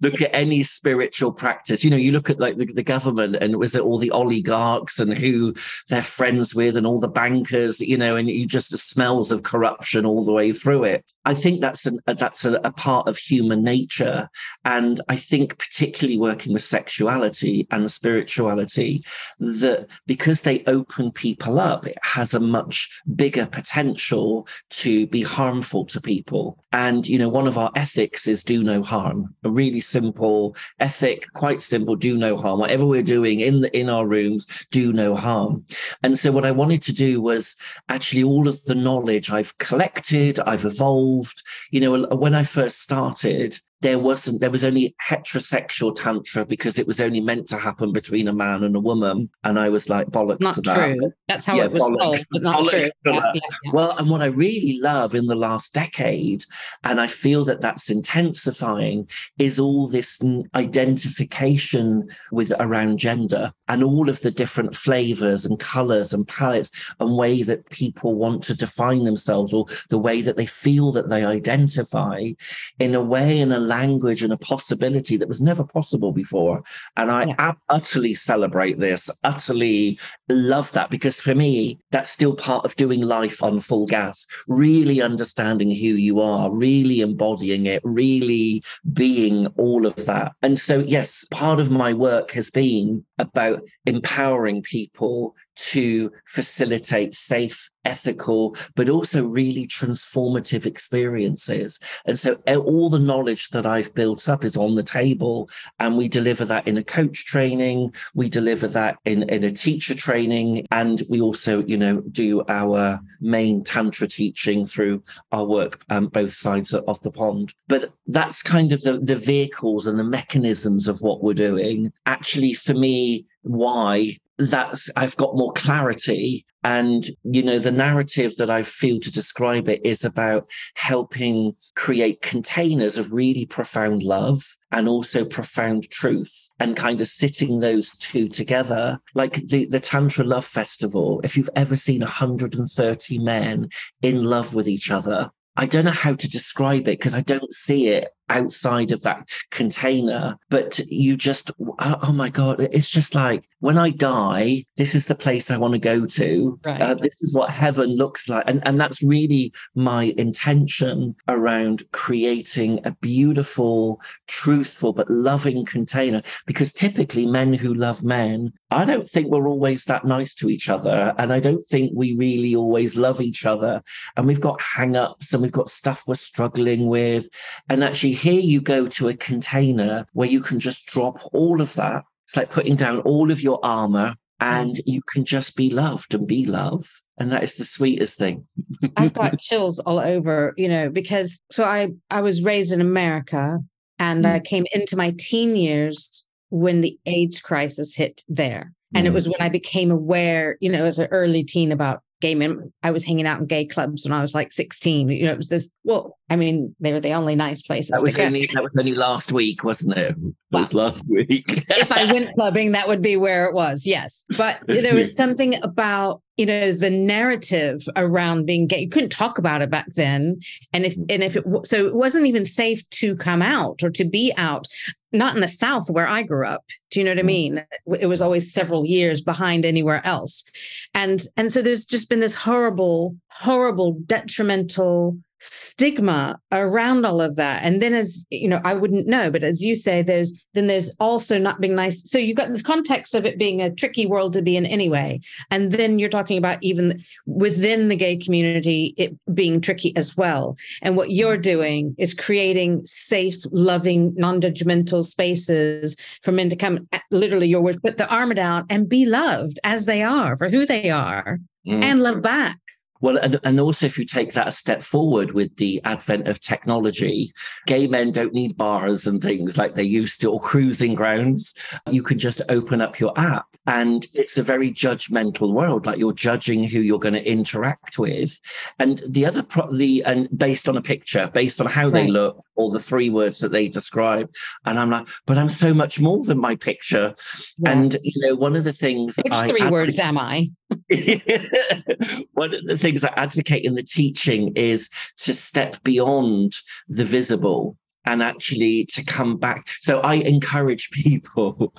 look 0.00 0.20
at 0.20 0.34
any 0.34 0.62
spiritual 0.62 1.32
practice. 1.32 1.84
You 1.84 1.90
know, 1.90 1.96
you 1.96 2.12
look 2.12 2.30
at 2.30 2.40
like 2.40 2.56
the, 2.56 2.66
the 2.66 2.82
government 2.82 3.36
and 3.36 3.56
was 3.56 3.74
it 3.74 3.82
all 3.82 3.98
the 3.98 4.10
oligarchs 4.10 4.98
and 4.98 5.16
who 5.16 5.54
they're 5.88 6.02
friends 6.02 6.54
with 6.54 6.76
and 6.76 6.86
all 6.86 7.00
the 7.00 7.08
bankers, 7.08 7.80
you 7.80 7.96
know, 7.96 8.16
and 8.16 8.28
you 8.28 8.46
just 8.46 8.70
the 8.70 8.78
smells 8.78 9.32
of 9.32 9.42
corruption 9.42 10.06
all 10.06 10.24
the 10.24 10.32
way 10.32 10.52
through 10.52 10.84
it. 10.84 11.04
I 11.26 11.34
think 11.34 11.60
that's 11.60 11.86
an, 11.86 12.00
that's 12.06 12.44
a, 12.44 12.60
a 12.64 12.72
part 12.72 13.08
of 13.08 13.16
human 13.16 13.62
nature. 13.62 14.28
And 14.64 15.00
I 15.08 15.16
think 15.16 15.58
particularly 15.58 16.18
working 16.18 16.52
with 16.52 16.62
sexuality 16.62 17.66
and 17.70 17.90
spirituality, 17.90 19.04
that 19.38 19.86
because 20.06 20.42
they 20.42 20.62
open 20.66 21.12
people 21.12 21.58
up, 21.58 21.86
it 21.86 21.98
has 22.02 22.34
a 22.34 22.40
much 22.40 22.88
bigger 23.16 23.46
potential 23.46 24.46
to 24.70 25.06
be 25.06 25.22
harmful 25.22 25.53
to 25.62 26.00
people. 26.00 26.58
And, 26.72 27.06
you 27.06 27.18
know, 27.18 27.28
one 27.28 27.46
of 27.46 27.58
our 27.58 27.70
ethics 27.76 28.26
is 28.26 28.42
do 28.42 28.64
no 28.64 28.82
harm, 28.82 29.34
a 29.44 29.50
really 29.50 29.80
simple 29.80 30.56
ethic, 30.80 31.26
quite 31.34 31.62
simple, 31.62 31.96
do 31.96 32.16
no 32.16 32.36
harm. 32.36 32.60
Whatever 32.60 32.86
we're 32.86 33.02
doing 33.02 33.40
in 33.40 33.60
the, 33.60 33.76
in 33.78 33.88
our 33.88 34.06
rooms, 34.06 34.46
do 34.70 34.92
no 34.92 35.14
harm. 35.14 35.64
And 36.02 36.18
so 36.18 36.32
what 36.32 36.44
I 36.44 36.50
wanted 36.50 36.82
to 36.82 36.92
do 36.92 37.20
was 37.20 37.56
actually 37.88 38.24
all 38.24 38.48
of 38.48 38.62
the 38.64 38.74
knowledge 38.74 39.30
I've 39.30 39.56
collected, 39.58 40.40
I've 40.40 40.64
evolved, 40.64 41.42
you 41.70 41.80
know, 41.80 42.06
when 42.16 42.34
I 42.34 42.44
first 42.44 42.80
started, 42.80 43.58
there 43.84 43.98
wasn't 43.98 44.40
there 44.40 44.50
was 44.50 44.64
only 44.64 44.96
heterosexual 45.06 45.94
tantra 45.94 46.46
because 46.46 46.78
it 46.78 46.86
was 46.86 47.02
only 47.02 47.20
meant 47.20 47.46
to 47.46 47.58
happen 47.58 47.92
between 47.92 48.26
a 48.26 48.32
man 48.32 48.64
and 48.64 48.74
a 48.74 48.80
woman. 48.80 49.28
And 49.44 49.58
i 49.58 49.68
was 49.68 49.90
like 49.90 50.06
bollocks 50.08 50.40
not 50.40 50.54
to 50.54 50.62
true. 50.62 50.96
That. 51.00 51.12
that's 51.28 51.44
how 51.44 51.56
yeah, 51.56 51.64
it 51.64 51.72
was 51.72 51.86
told 52.00 52.18
but 52.32 52.42
not 52.42 52.66
true. 52.70 52.84
yeah, 53.04 53.30
yeah, 53.34 53.40
well 53.74 53.94
and 53.98 54.08
what 54.08 54.22
i 54.22 54.26
really 54.26 54.78
love 54.80 55.14
in 55.14 55.26
the 55.26 55.34
last 55.34 55.74
decade 55.74 56.44
and 56.82 56.98
i 56.98 57.06
feel 57.06 57.44
that 57.44 57.60
that's 57.60 57.90
intensifying 57.90 59.06
is 59.38 59.60
all 59.60 59.86
this 59.86 60.18
identification 60.54 62.08
with 62.32 62.52
around 62.58 62.98
gender 62.98 63.52
and 63.68 63.84
all 63.84 64.08
of 64.08 64.22
the 64.22 64.30
different 64.30 64.74
flavors 64.74 65.44
and 65.44 65.58
colors 65.58 66.14
and 66.14 66.26
palettes 66.26 66.70
and 67.00 67.18
way 67.18 67.42
that 67.42 67.68
people 67.68 68.14
want 68.14 68.42
to 68.44 68.56
define 68.56 69.04
themselves 69.04 69.52
or 69.52 69.66
the 69.90 69.98
way 69.98 70.22
that 70.22 70.38
they 70.38 70.46
feel 70.46 70.90
that 70.90 71.10
they 71.10 71.22
identify 71.22 72.30
in 72.78 72.94
a 72.94 73.02
way 73.02 73.38
in 73.38 73.52
a 73.52 73.58
language 73.74 74.22
and 74.22 74.32
a 74.32 74.36
possibility 74.36 75.16
that 75.16 75.28
was 75.28 75.40
never 75.40 75.64
possible 75.64 76.12
before. 76.12 76.62
And 76.96 77.10
I 77.10 77.24
yeah. 77.26 77.52
utterly 77.68 78.14
celebrate 78.14 78.78
this, 78.78 79.10
utterly 79.24 79.98
love 80.28 80.70
that 80.72 80.90
because 80.90 81.20
for 81.20 81.34
me, 81.34 81.78
that's 81.90 82.10
still 82.10 82.34
part 82.36 82.64
of 82.64 82.76
doing 82.76 83.02
life 83.02 83.42
on 83.42 83.60
full 83.60 83.86
gas, 83.86 84.26
really 84.48 85.02
understanding 85.02 85.70
who 85.70 85.92
you 86.08 86.20
are, 86.20 86.50
really 86.50 87.00
embodying 87.00 87.66
it, 87.66 87.82
really 87.84 88.62
being 88.92 89.46
all 89.64 89.86
of 89.86 89.96
that. 90.06 90.32
And 90.42 90.58
so, 90.58 90.78
yes, 90.80 91.26
part 91.30 91.58
of 91.60 91.70
my 91.70 91.92
work 91.92 92.30
has 92.32 92.50
been 92.50 93.04
about 93.18 93.62
empowering 93.86 94.62
people 94.62 95.34
to 95.56 96.10
facilitate 96.26 97.14
safe, 97.14 97.70
ethical, 97.84 98.56
but 98.74 98.88
also 98.88 99.26
really 99.26 99.66
transformative 99.66 100.66
experiences. 100.66 101.78
And 102.06 102.18
so 102.18 102.34
all 102.46 102.88
the 102.88 102.98
knowledge 102.98 103.50
that 103.50 103.66
I've 103.66 103.94
built 103.94 104.28
up 104.28 104.44
is 104.44 104.56
on 104.56 104.74
the 104.74 104.82
table. 104.82 105.50
And 105.78 105.96
we 105.96 106.08
deliver 106.08 106.44
that 106.46 106.66
in 106.66 106.78
a 106.78 106.84
coach 106.84 107.24
training, 107.26 107.94
we 108.14 108.28
deliver 108.28 108.66
that 108.68 108.96
in, 109.04 109.28
in 109.28 109.44
a 109.44 109.50
teacher 109.50 109.94
training, 109.94 110.66
and 110.70 111.02
we 111.10 111.20
also, 111.20 111.62
you 111.64 111.76
know, 111.76 112.00
do 112.10 112.42
our 112.48 113.00
main 113.20 113.64
Tantra 113.64 114.08
teaching 114.08 114.64
through 114.64 115.02
our 115.32 115.44
work 115.44 115.84
um, 115.90 116.08
both 116.08 116.32
sides 116.32 116.72
of 116.74 117.00
the 117.02 117.10
pond. 117.10 117.54
But 117.68 117.92
that's 118.06 118.42
kind 118.42 118.72
of 118.72 118.82
the, 118.82 118.98
the 118.98 119.16
vehicles 119.16 119.86
and 119.86 119.98
the 119.98 120.04
mechanisms 120.04 120.88
of 120.88 121.00
what 121.02 121.22
we're 121.22 121.34
doing. 121.34 121.92
Actually, 122.06 122.54
for 122.54 122.74
me, 122.74 123.26
why 123.42 124.16
that's 124.38 124.90
I've 124.96 125.16
got 125.16 125.36
more 125.36 125.52
clarity. 125.52 126.44
And, 126.62 127.06
you 127.24 127.42
know, 127.42 127.58
the 127.58 127.70
narrative 127.70 128.36
that 128.38 128.48
I 128.48 128.62
feel 128.62 128.98
to 129.00 129.12
describe 129.12 129.68
it 129.68 129.84
is 129.84 130.02
about 130.02 130.50
helping 130.74 131.54
create 131.76 132.22
containers 132.22 132.96
of 132.96 133.12
really 133.12 133.44
profound 133.44 134.02
love 134.02 134.42
and 134.72 134.88
also 134.88 135.26
profound 135.26 135.90
truth 135.90 136.48
and 136.58 136.74
kind 136.74 137.02
of 137.02 137.06
sitting 137.06 137.60
those 137.60 137.90
two 137.98 138.28
together. 138.28 138.98
Like 139.14 139.46
the, 139.46 139.66
the 139.66 139.78
Tantra 139.78 140.24
Love 140.24 140.46
Festival, 140.46 141.20
if 141.22 141.36
you've 141.36 141.50
ever 141.54 141.76
seen 141.76 142.00
130 142.00 143.18
men 143.18 143.68
in 144.00 144.24
love 144.24 144.54
with 144.54 144.66
each 144.66 144.90
other, 144.90 145.30
I 145.56 145.66
don't 145.66 145.84
know 145.84 145.90
how 145.90 146.14
to 146.14 146.30
describe 146.30 146.82
it 146.82 146.98
because 146.98 147.14
I 147.14 147.20
don't 147.20 147.52
see 147.52 147.88
it 147.88 148.08
outside 148.28 148.90
of 148.90 149.02
that 149.02 149.28
container. 149.50 150.36
But 150.50 150.80
you 150.88 151.16
just, 151.16 151.50
oh, 151.60 151.96
oh 152.02 152.12
my 152.12 152.28
God, 152.28 152.60
it's 152.60 152.90
just 152.90 153.14
like 153.14 153.44
when 153.60 153.78
I 153.78 153.90
die, 153.90 154.64
this 154.76 154.94
is 154.94 155.06
the 155.06 155.14
place 155.14 155.50
I 155.50 155.56
want 155.56 155.72
to 155.72 155.78
go 155.78 156.06
to. 156.06 156.60
Right. 156.64 156.80
Uh, 156.80 156.94
this 156.94 157.22
is 157.22 157.34
what 157.34 157.50
heaven 157.50 157.96
looks 157.96 158.28
like. 158.28 158.44
And, 158.46 158.66
and 158.66 158.80
that's 158.80 159.02
really 159.02 159.52
my 159.74 160.14
intention 160.16 161.14
around 161.28 161.82
creating 161.92 162.80
a 162.84 162.92
beautiful, 162.92 164.00
truthful, 164.26 164.92
but 164.92 165.10
loving 165.10 165.64
container. 165.64 166.22
Because 166.46 166.72
typically, 166.72 167.26
men 167.26 167.52
who 167.52 167.74
love 167.74 168.04
men, 168.04 168.52
I 168.74 168.84
don't 168.84 169.08
think 169.08 169.28
we're 169.28 169.48
always 169.48 169.84
that 169.84 170.04
nice 170.04 170.34
to 170.36 170.50
each 170.50 170.68
other. 170.68 171.14
And 171.18 171.32
I 171.32 171.40
don't 171.40 171.64
think 171.66 171.92
we 171.94 172.14
really 172.16 172.54
always 172.54 172.96
love 172.96 173.20
each 173.20 173.46
other. 173.46 173.82
And 174.16 174.26
we've 174.26 174.40
got 174.40 174.60
hang 174.60 174.96
ups 174.96 175.32
and 175.32 175.42
we've 175.42 175.52
got 175.52 175.68
stuff 175.68 176.04
we're 176.06 176.14
struggling 176.14 176.86
with. 176.86 177.28
And 177.68 177.84
actually, 177.84 178.12
here 178.12 178.40
you 178.40 178.60
go 178.60 178.86
to 178.88 179.08
a 179.08 179.14
container 179.14 180.06
where 180.12 180.28
you 180.28 180.40
can 180.40 180.58
just 180.58 180.86
drop 180.86 181.18
all 181.32 181.60
of 181.60 181.74
that. 181.74 182.04
It's 182.26 182.36
like 182.36 182.50
putting 182.50 182.76
down 182.76 183.00
all 183.00 183.30
of 183.30 183.42
your 183.42 183.60
armor 183.62 184.16
and 184.40 184.76
you 184.86 185.02
can 185.02 185.24
just 185.24 185.56
be 185.56 185.70
loved 185.70 186.14
and 186.14 186.26
be 186.26 186.44
love. 186.44 186.84
And 187.16 187.30
that 187.30 187.44
is 187.44 187.56
the 187.56 187.64
sweetest 187.64 188.18
thing. 188.18 188.46
I've 188.96 189.14
got 189.14 189.38
chills 189.38 189.78
all 189.80 190.00
over, 190.00 190.52
you 190.56 190.68
know, 190.68 190.90
because 190.90 191.40
so 191.50 191.64
I 191.64 191.90
I 192.10 192.22
was 192.22 192.42
raised 192.42 192.72
in 192.72 192.80
America 192.80 193.60
and 193.98 194.24
mm. 194.24 194.32
I 194.32 194.40
came 194.40 194.66
into 194.72 194.96
my 194.96 195.14
teen 195.18 195.54
years 195.54 196.26
when 196.54 196.82
the 196.82 196.96
AIDS 197.04 197.40
crisis 197.40 197.96
hit 197.96 198.22
there. 198.28 198.72
And 198.94 199.04
mm. 199.04 199.08
it 199.08 199.12
was 199.12 199.26
when 199.26 199.40
I 199.40 199.48
became 199.48 199.90
aware, 199.90 200.56
you 200.60 200.70
know, 200.70 200.84
as 200.84 201.00
an 201.00 201.08
early 201.10 201.42
teen 201.42 201.72
about 201.72 202.00
gay 202.20 202.34
men. 202.34 202.72
I 202.82 202.90
was 202.90 203.04
hanging 203.04 203.26
out 203.26 203.40
in 203.40 203.46
gay 203.46 203.66
clubs 203.66 204.04
when 204.04 204.12
I 204.12 204.22
was 204.22 204.34
like 204.34 204.52
16. 204.52 205.08
You 205.10 205.26
know, 205.26 205.32
it 205.32 205.36
was 205.36 205.48
this, 205.48 205.70
well, 205.82 206.16
I 206.30 206.36
mean, 206.36 206.74
they 206.80 206.92
were 206.92 207.00
the 207.00 207.12
only 207.12 207.34
nice 207.34 207.60
places 207.60 207.90
that 207.90 208.02
was 208.02 208.16
Only, 208.16 208.48
that 208.54 208.62
was 208.62 208.74
only 208.78 208.94
last 208.94 209.32
week, 209.32 209.62
wasn't 209.62 209.98
it? 209.98 210.16
Well, 210.50 210.62
was 210.62 210.72
last 210.72 211.04
week. 211.08 211.44
if 211.68 211.92
I 211.92 212.10
went 212.10 212.32
clubbing, 212.34 212.72
that 212.72 212.88
would 212.88 213.02
be 213.02 213.16
where 213.16 213.44
it 213.44 213.52
was. 213.52 213.86
Yes. 213.86 214.24
But 214.38 214.60
there 214.66 214.94
was 214.94 215.14
something 215.22 215.56
about, 215.62 216.22
you 216.36 216.46
know, 216.46 216.72
the 216.72 216.88
narrative 216.88 217.82
around 217.96 218.46
being 218.46 218.68
gay. 218.68 218.80
You 218.80 218.88
couldn't 218.88 219.10
talk 219.10 219.38
about 219.38 219.60
it 219.60 219.70
back 219.70 219.88
then. 219.94 220.40
And 220.72 220.86
if, 220.86 220.96
and 220.96 221.22
if 221.22 221.36
it, 221.36 221.44
so 221.64 221.86
it 221.86 221.94
wasn't 221.94 222.26
even 222.26 222.46
safe 222.46 222.88
to 222.90 223.16
come 223.16 223.42
out 223.42 223.82
or 223.82 223.90
to 223.90 224.04
be 224.04 224.32
out 224.38 224.66
not 225.14 225.34
in 225.34 225.40
the 225.40 225.48
South 225.48 225.88
where 225.90 226.08
I 226.08 226.22
grew 226.22 226.46
up. 226.46 226.64
Do 226.90 227.00
you 227.00 227.04
know 227.04 227.12
what 227.12 227.18
I 227.18 227.22
mm. 227.22 227.26
mean? 227.26 227.66
It 228.00 228.06
was 228.06 228.20
always 228.20 228.52
several 228.52 228.84
years 228.84 229.22
behind 229.22 229.64
anywhere 229.64 230.04
else. 230.04 230.44
And 230.92 231.22
and 231.36 231.52
so 231.52 231.62
there's 231.62 231.84
just 231.84 232.08
been 232.08 232.20
this 232.20 232.34
horrible, 232.34 233.16
horrible, 233.30 233.92
detrimental 234.06 235.18
stigma 235.40 236.38
around 236.52 237.04
all 237.04 237.20
of 237.20 237.36
that. 237.36 237.62
And 237.62 237.82
then 237.82 237.94
as 237.94 238.26
you 238.30 238.48
know 238.48 238.60
i 238.64 238.74
wouldn't 238.74 239.06
know 239.06 239.30
but 239.30 239.42
as 239.42 239.62
you 239.62 239.74
say 239.74 240.02
there's 240.02 240.44
then 240.54 240.66
there's 240.66 240.94
also 241.00 241.38
not 241.38 241.60
being 241.60 241.74
nice. 241.74 242.08
So 242.08 242.18
you've 242.18 242.36
got 242.36 242.50
this 242.50 242.62
context 242.62 243.14
of 243.14 243.26
it 243.26 243.38
being 243.38 243.60
a 243.60 243.74
tricky 243.74 244.06
world 244.06 244.32
to 244.34 244.42
be 244.42 244.56
in 244.56 244.66
anyway. 244.66 245.20
And 245.50 245.72
then 245.72 245.98
you're 245.98 246.08
talking 246.08 246.38
about 246.38 246.58
even 246.62 247.00
within 247.26 247.88
the 247.88 247.96
gay 247.96 248.16
community 248.16 248.94
it 248.96 249.16
being 249.34 249.60
tricky 249.60 249.94
as 249.96 250.16
well. 250.16 250.56
And 250.82 250.96
what 250.96 251.10
you're 251.10 251.36
doing 251.36 251.94
is 251.98 252.14
creating 252.14 252.82
safe 252.86 253.36
loving 253.50 254.14
non-judgmental 254.16 255.04
spaces 255.04 255.96
for 256.22 256.32
men 256.32 256.48
to 256.48 256.56
come 256.56 256.88
literally 257.10 257.48
your 257.48 257.62
words 257.62 257.78
put 257.80 257.96
the 257.96 258.08
armor 258.08 258.34
down 258.34 258.64
and 258.70 258.88
be 258.88 259.04
loved 259.04 259.58
as 259.64 259.86
they 259.86 260.02
are 260.02 260.36
for 260.36 260.48
who 260.48 260.66
they 260.66 260.90
are 260.90 261.38
mm. 261.66 261.82
and 261.82 262.02
love 262.02 262.22
back 262.22 262.58
well, 263.04 263.18
and, 263.18 263.38
and 263.44 263.60
also 263.60 263.84
if 263.84 263.98
you 263.98 264.06
take 264.06 264.32
that 264.32 264.48
a 264.48 264.50
step 264.50 264.82
forward 264.82 265.32
with 265.32 265.54
the 265.56 265.78
advent 265.84 266.26
of 266.26 266.40
technology, 266.40 267.34
gay 267.66 267.86
men 267.86 268.12
don't 268.12 268.32
need 268.32 268.56
bars 268.56 269.06
and 269.06 269.22
things 269.22 269.58
like 269.58 269.74
they 269.74 269.82
used 269.82 270.22
to 270.22 270.32
or 270.32 270.40
cruising 270.40 270.94
grounds. 270.94 271.54
You 271.90 272.02
can 272.02 272.18
just 272.18 272.40
open 272.48 272.80
up 272.80 272.98
your 272.98 273.12
app 273.20 273.44
and 273.66 274.06
it's 274.14 274.38
a 274.38 274.42
very 274.42 274.72
judgmental 274.72 275.52
world. 275.52 275.84
Like 275.84 275.98
you're 275.98 276.14
judging 276.14 276.64
who 276.64 276.78
you're 276.78 276.98
going 276.98 277.12
to 277.12 277.30
interact 277.30 277.98
with. 277.98 278.40
And 278.78 279.02
the 279.06 279.26
other, 279.26 279.42
pro- 279.42 279.70
the, 279.70 280.02
and 280.04 280.26
based 280.34 280.66
on 280.66 280.78
a 280.78 280.82
picture, 280.82 281.30
based 281.34 281.60
on 281.60 281.66
how 281.66 281.88
right. 281.88 281.92
they 281.92 282.06
look, 282.06 282.42
or 282.56 282.70
the 282.70 282.78
three 282.78 283.10
words 283.10 283.40
that 283.40 283.52
they 283.52 283.68
describe. 283.68 284.30
And 284.64 284.78
I'm 284.78 284.90
like, 284.90 285.08
but 285.26 285.38
I'm 285.38 285.48
so 285.48 285.74
much 285.74 286.00
more 286.00 286.22
than 286.22 286.38
my 286.38 286.56
picture. 286.56 287.14
Yeah. 287.58 287.72
And, 287.72 287.96
you 288.02 288.26
know, 288.26 288.34
one 288.34 288.56
of 288.56 288.64
the 288.64 288.72
things 288.72 289.18
Which 289.22 289.32
I 289.32 289.48
three 289.48 289.60
advocate, 289.60 289.72
words 289.72 289.98
am 289.98 290.18
I? 290.18 290.50
one 292.32 292.54
of 292.54 292.64
the 292.64 292.78
things 292.78 293.04
I 293.04 293.12
advocate 293.16 293.64
in 293.64 293.74
the 293.74 293.82
teaching 293.82 294.52
is 294.56 294.90
to 295.18 295.34
step 295.34 295.82
beyond 295.82 296.54
the 296.88 297.04
visible 297.04 297.76
and 298.04 298.22
actually 298.22 298.86
to 298.86 299.04
come 299.04 299.36
back. 299.36 299.68
So 299.80 300.00
I 300.00 300.14
encourage 300.14 300.90
people. 300.90 301.74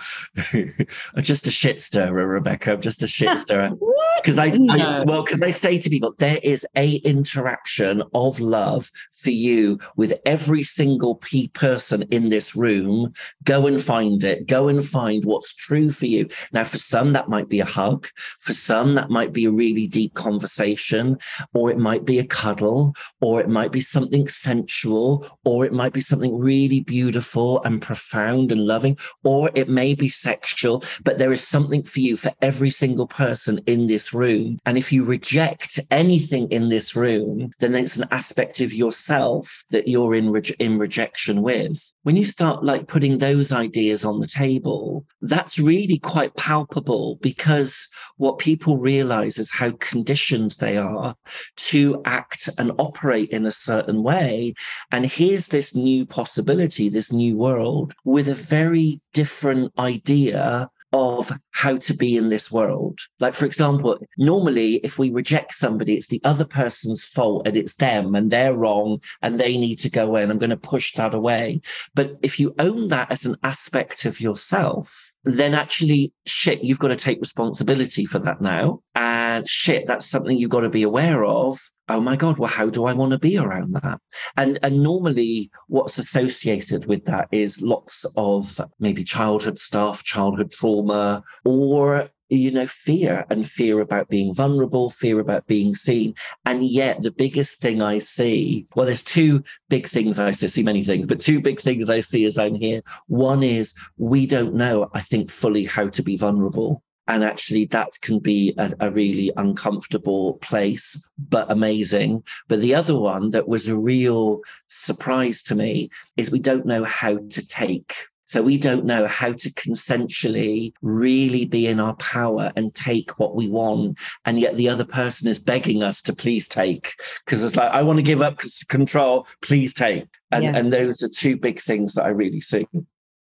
I'm 0.53 0.85
just 1.21 1.47
a 1.47 1.51
shit 1.51 1.79
stirrer, 1.79 2.27
Rebecca. 2.27 2.73
I'm 2.73 2.81
just 2.81 3.03
a 3.03 3.07
shit 3.07 3.37
stirrer. 3.37 3.71
Because 4.17 4.37
I, 4.37 4.49
no. 4.49 4.73
I, 4.73 5.03
well, 5.03 5.23
because 5.23 5.41
I 5.41 5.51
say 5.51 5.77
to 5.77 5.89
people, 5.89 6.13
there 6.17 6.39
is 6.43 6.65
a 6.75 6.95
interaction 6.97 8.03
of 8.13 8.39
love 8.39 8.91
for 9.13 9.29
you 9.29 9.79
with 9.95 10.13
every 10.25 10.63
single 10.63 11.15
p 11.15 11.47
person 11.49 12.03
in 12.11 12.29
this 12.29 12.55
room. 12.55 13.13
Go 13.43 13.67
and 13.67 13.81
find 13.81 14.23
it. 14.23 14.47
Go 14.47 14.67
and 14.67 14.83
find 14.83 15.25
what's 15.25 15.53
true 15.53 15.89
for 15.89 16.05
you. 16.07 16.27
Now, 16.51 16.63
for 16.63 16.77
some, 16.77 17.13
that 17.13 17.29
might 17.29 17.49
be 17.49 17.59
a 17.59 17.65
hug. 17.65 18.07
For 18.39 18.53
some, 18.53 18.95
that 18.95 19.09
might 19.09 19.33
be 19.33 19.45
a 19.45 19.51
really 19.51 19.87
deep 19.87 20.13
conversation, 20.15 21.17
or 21.53 21.69
it 21.69 21.77
might 21.77 22.05
be 22.05 22.19
a 22.19 22.25
cuddle, 22.25 22.93
or 23.21 23.41
it 23.41 23.49
might 23.49 23.71
be 23.71 23.81
something 23.81 24.27
sensual, 24.27 25.27
or 25.43 25.65
it 25.65 25.73
might 25.73 25.93
be 25.93 26.01
something 26.01 26.14
something 26.15 26.39
really 26.39 26.79
beautiful 26.79 27.61
and 27.63 27.81
profound 27.81 28.49
and 28.49 28.61
loving, 28.61 28.97
or 29.25 29.51
it 29.53 29.67
may 29.67 29.93
be 29.93 30.07
sexual, 30.07 30.81
but 31.03 31.17
there 31.17 31.33
is 31.33 31.45
something 31.45 31.83
for 31.83 31.99
you 31.99 32.15
for 32.15 32.31
every 32.41 32.69
single 32.69 33.05
person 33.07 33.59
in 33.65 33.87
this 33.87 34.13
room. 34.13 34.57
And 34.65 34.77
if 34.77 34.93
you 34.93 35.03
reject 35.03 35.77
anything 35.91 36.49
in 36.51 36.69
this 36.69 36.95
room, 36.95 37.51
then 37.59 37.75
it's 37.75 37.97
an 37.97 38.07
aspect 38.11 38.61
of 38.61 38.73
yourself 38.73 39.65
that 39.71 39.89
you're 39.89 40.15
in, 40.15 40.29
re- 40.29 40.55
in 40.57 40.79
rejection 40.79 41.41
with. 41.41 41.91
When 42.03 42.15
you 42.15 42.23
start 42.23 42.63
like 42.63 42.87
putting 42.87 43.17
those 43.17 43.51
ideas 43.51 44.05
on 44.05 44.21
the 44.21 44.27
table, 44.27 45.05
that's 45.21 45.59
really 45.59 45.99
quite 45.99 46.33
palpable 46.37 47.17
because 47.21 47.89
what 48.15 48.37
people 48.37 48.77
realize 48.77 49.37
is 49.37 49.51
how 49.51 49.71
conditioned 49.79 50.55
they 50.61 50.77
are 50.77 51.15
to 51.57 52.01
act 52.05 52.47
and 52.57 52.71
operate 52.77 53.31
in 53.31 53.45
a 53.45 53.51
certain 53.51 54.01
way. 54.01 54.53
And 54.91 55.05
here's 55.05 55.49
this 55.49 55.75
new 55.75 56.04
possibility, 56.05 56.89
this 56.89 57.11
new 57.11 57.37
world, 57.37 57.93
with 58.03 58.27
a 58.27 58.35
very 58.35 59.01
different 59.13 59.73
idea 59.77 60.69
of 60.93 61.31
how 61.51 61.75
to 61.75 61.93
be 61.93 62.15
in 62.15 62.29
this 62.29 62.49
world. 62.49 62.99
Like, 63.19 63.33
for 63.33 63.45
example, 63.45 63.99
normally 64.17 64.75
if 64.75 64.97
we 64.97 65.11
reject 65.11 65.53
somebody, 65.53 65.95
it's 65.95 66.07
the 66.07 66.21
other 66.23 66.45
person's 66.45 67.03
fault 67.03 67.45
and 67.45 67.57
it's 67.57 67.75
them 67.75 68.15
and 68.15 68.31
they're 68.31 68.55
wrong 68.55 69.01
and 69.21 69.37
they 69.37 69.57
need 69.57 69.77
to 69.79 69.89
go 69.89 70.15
in. 70.15 70.31
I'm 70.31 70.37
going 70.37 70.51
to 70.51 70.57
push 70.57 70.93
that 70.93 71.13
away. 71.13 71.59
But 71.95 72.17
if 72.21 72.39
you 72.39 72.55
own 72.59 72.87
that 72.89 73.11
as 73.11 73.25
an 73.25 73.35
aspect 73.43 74.05
of 74.05 74.21
yourself, 74.21 75.04
then 75.25 75.53
actually, 75.53 76.13
shit, 76.25 76.63
you've 76.63 76.79
got 76.79 76.89
to 76.89 76.95
take 76.95 77.19
responsibility 77.19 78.05
for 78.05 78.19
that 78.19 78.41
now. 78.41 78.81
And 78.93 79.47
shit, 79.49 79.85
that's 79.85 80.05
something 80.05 80.37
you've 80.37 80.51
got 80.51 80.61
to 80.61 80.69
be 80.69 80.83
aware 80.83 81.25
of 81.25 81.59
oh 81.87 82.01
my 82.01 82.15
god 82.15 82.37
well 82.37 82.49
how 82.49 82.69
do 82.69 82.85
i 82.85 82.93
want 82.93 83.11
to 83.11 83.19
be 83.19 83.37
around 83.37 83.73
that 83.73 83.99
and 84.37 84.57
and 84.63 84.81
normally 84.81 85.49
what's 85.67 85.97
associated 85.97 86.85
with 86.85 87.05
that 87.05 87.27
is 87.31 87.61
lots 87.61 88.05
of 88.17 88.59
maybe 88.79 89.03
childhood 89.03 89.59
stuff 89.59 90.03
childhood 90.03 90.51
trauma 90.51 91.23
or 91.43 92.09
you 92.29 92.51
know 92.51 92.67
fear 92.67 93.25
and 93.29 93.45
fear 93.45 93.79
about 93.79 94.09
being 94.09 94.33
vulnerable 94.33 94.89
fear 94.89 95.19
about 95.19 95.45
being 95.47 95.75
seen 95.75 96.13
and 96.45 96.63
yet 96.63 97.01
the 97.01 97.11
biggest 97.11 97.59
thing 97.59 97.81
i 97.81 97.97
see 97.97 98.65
well 98.75 98.85
there's 98.85 99.03
two 99.03 99.43
big 99.69 99.87
things 99.87 100.19
i 100.19 100.31
see, 100.31 100.47
I 100.47 100.49
see 100.49 100.63
many 100.63 100.83
things 100.83 101.07
but 101.07 101.19
two 101.19 101.39
big 101.39 101.59
things 101.59 101.89
i 101.89 101.99
see 101.99 102.25
as 102.25 102.39
i'm 102.39 102.55
here 102.55 102.81
one 103.07 103.43
is 103.43 103.73
we 103.97 104.25
don't 104.25 104.55
know 104.55 104.89
i 104.93 105.01
think 105.01 105.29
fully 105.29 105.65
how 105.65 105.87
to 105.89 106.01
be 106.01 106.17
vulnerable 106.17 106.81
and 107.07 107.23
actually, 107.23 107.65
that 107.65 107.91
can 108.01 108.19
be 108.19 108.53
a, 108.57 108.73
a, 108.79 108.89
really 108.89 109.31
uncomfortable 109.37 110.35
place, 110.35 111.07
but 111.19 111.51
amazing. 111.51 112.23
But 112.47 112.61
the 112.61 112.73
other 112.73 112.97
one 112.97 113.29
that 113.29 113.47
was 113.47 113.67
a 113.67 113.77
real 113.77 114.41
surprise 114.67 115.43
to 115.43 115.55
me 115.55 115.91
is 116.17 116.31
we 116.31 116.39
don't 116.39 116.65
know 116.65 116.83
how 116.83 117.17
to 117.17 117.47
take. 117.47 117.93
So 118.25 118.41
we 118.41 118.57
don't 118.57 118.85
know 118.85 119.07
how 119.07 119.33
to 119.33 119.49
consensually 119.51 120.73
really 120.81 121.45
be 121.45 121.67
in 121.67 121.79
our 121.79 121.95
power 121.95 122.51
and 122.55 122.73
take 122.73 123.19
what 123.19 123.35
we 123.35 123.47
want. 123.47 123.97
And 124.25 124.39
yet 124.39 124.55
the 124.55 124.69
other 124.69 124.85
person 124.85 125.29
is 125.29 125.39
begging 125.39 125.83
us 125.83 126.01
to 126.03 126.15
please 126.15 126.47
take 126.47 126.95
because 127.23 127.43
it's 127.43 127.55
like, 127.55 127.71
I 127.71 127.83
want 127.83 127.97
to 127.97 128.03
give 128.03 128.21
up 128.21 128.37
because 128.37 128.63
control, 128.67 129.27
please 129.41 129.73
take. 129.73 130.07
And, 130.31 130.43
yeah. 130.43 130.55
and 130.55 130.73
those 130.73 131.03
are 131.03 131.09
two 131.09 131.37
big 131.37 131.59
things 131.59 131.93
that 131.93 132.05
I 132.05 132.09
really 132.09 132.39
see. 132.39 132.67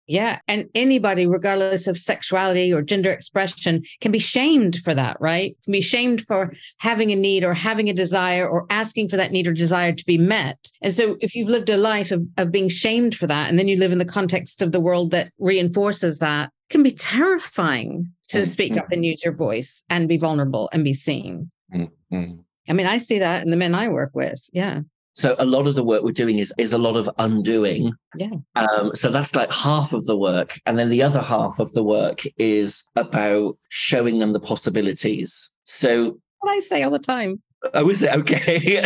Yeah. 0.08 0.40
And 0.48 0.70
anybody, 0.76 1.26
regardless 1.26 1.88
of 1.88 1.98
sexuality 1.98 2.74
or 2.74 2.82
gender 2.82 3.12
expression, 3.12 3.84
can 4.02 4.12
be 4.12 4.20
shamed 4.20 4.78
for 4.78 4.94
that, 4.94 5.18
right? 5.20 5.56
Can 5.64 5.72
be 5.72 5.82
shamed 5.82 6.22
for 6.22 6.54
having 6.80 7.12
a 7.12 7.16
need 7.16 7.44
or 7.44 7.54
having 7.54 7.90
a 7.90 7.94
desire 7.94 8.48
or 8.48 8.66
asking 8.70 9.10
for 9.10 9.18
that 9.18 9.32
need 9.32 9.48
or 9.48 9.54
desire 9.54 9.94
to 9.94 10.06
be 10.06 10.18
met. 10.18 10.58
And 10.82 10.92
so 10.92 11.18
if 11.22 11.36
you've 11.36 11.50
lived 11.50 11.70
a 11.70 11.78
life 11.78 12.12
of, 12.12 12.26
of 12.38 12.52
being 12.52 12.70
shamed 12.70 13.16
for 13.16 13.28
that, 13.28 13.50
and 13.50 13.58
then 13.58 13.68
you 13.68 13.78
live 13.78 13.92
in 13.92 13.98
the 13.98 14.06
context 14.06 14.62
of 14.62 14.72
the 14.72 14.82
world 14.82 15.12
that 15.12 15.32
reinforces 15.40 16.20
that, 16.20 16.52
can 16.70 16.84
be 16.84 16.92
terrifying 16.92 18.12
to 18.30 18.40
mm-hmm. 18.40 18.46
speak 18.46 18.78
up 18.78 18.92
and 18.92 19.06
use 19.06 19.24
your 19.24 19.34
voice 19.34 19.84
and 19.90 20.10
be 20.10 20.18
vulnerable 20.18 20.70
and 20.74 20.84
be 20.84 20.94
seen. 20.94 21.52
Mm-hmm. 21.74 22.42
I 22.70 22.74
mean, 22.74 22.88
I 22.88 22.98
see 22.98 23.20
that 23.20 23.44
in 23.44 23.52
the 23.52 23.58
men 23.58 23.76
I 23.76 23.90
work 23.90 24.12
with. 24.14 24.50
Yeah. 24.54 24.82
So 25.14 25.36
a 25.38 25.46
lot 25.46 25.68
of 25.68 25.76
the 25.76 25.84
work 25.84 26.04
we're 26.04 26.12
doing 26.12 26.40
is 26.40 26.54
is 26.58 26.74
a 26.74 26.78
lot 26.78 26.96
of 26.96 27.10
undoing. 27.20 27.94
Yeah. 28.18 28.32
Um, 28.56 28.94
so 28.94 29.10
that's 29.10 29.36
like 29.36 29.52
half 29.52 29.94
of 29.94 30.06
the 30.06 30.18
work, 30.18 30.60
and 30.66 30.78
then 30.78 30.90
the 30.90 31.04
other 31.04 31.22
half 31.22 31.60
of 31.60 31.72
the 31.74 31.84
work 31.84 32.22
is 32.38 32.90
about 32.96 33.58
showing 33.70 34.20
them 34.20 34.34
the 34.34 34.40
possibilities. 34.40 35.52
So 35.66 36.18
what 36.40 36.52
I 36.52 36.60
say 36.60 36.84
all 36.84 36.92
the 36.92 37.00
time. 37.00 37.42
Oh, 37.76 37.90
is 37.90 38.04
it 38.04 38.14
okay? 38.14 38.60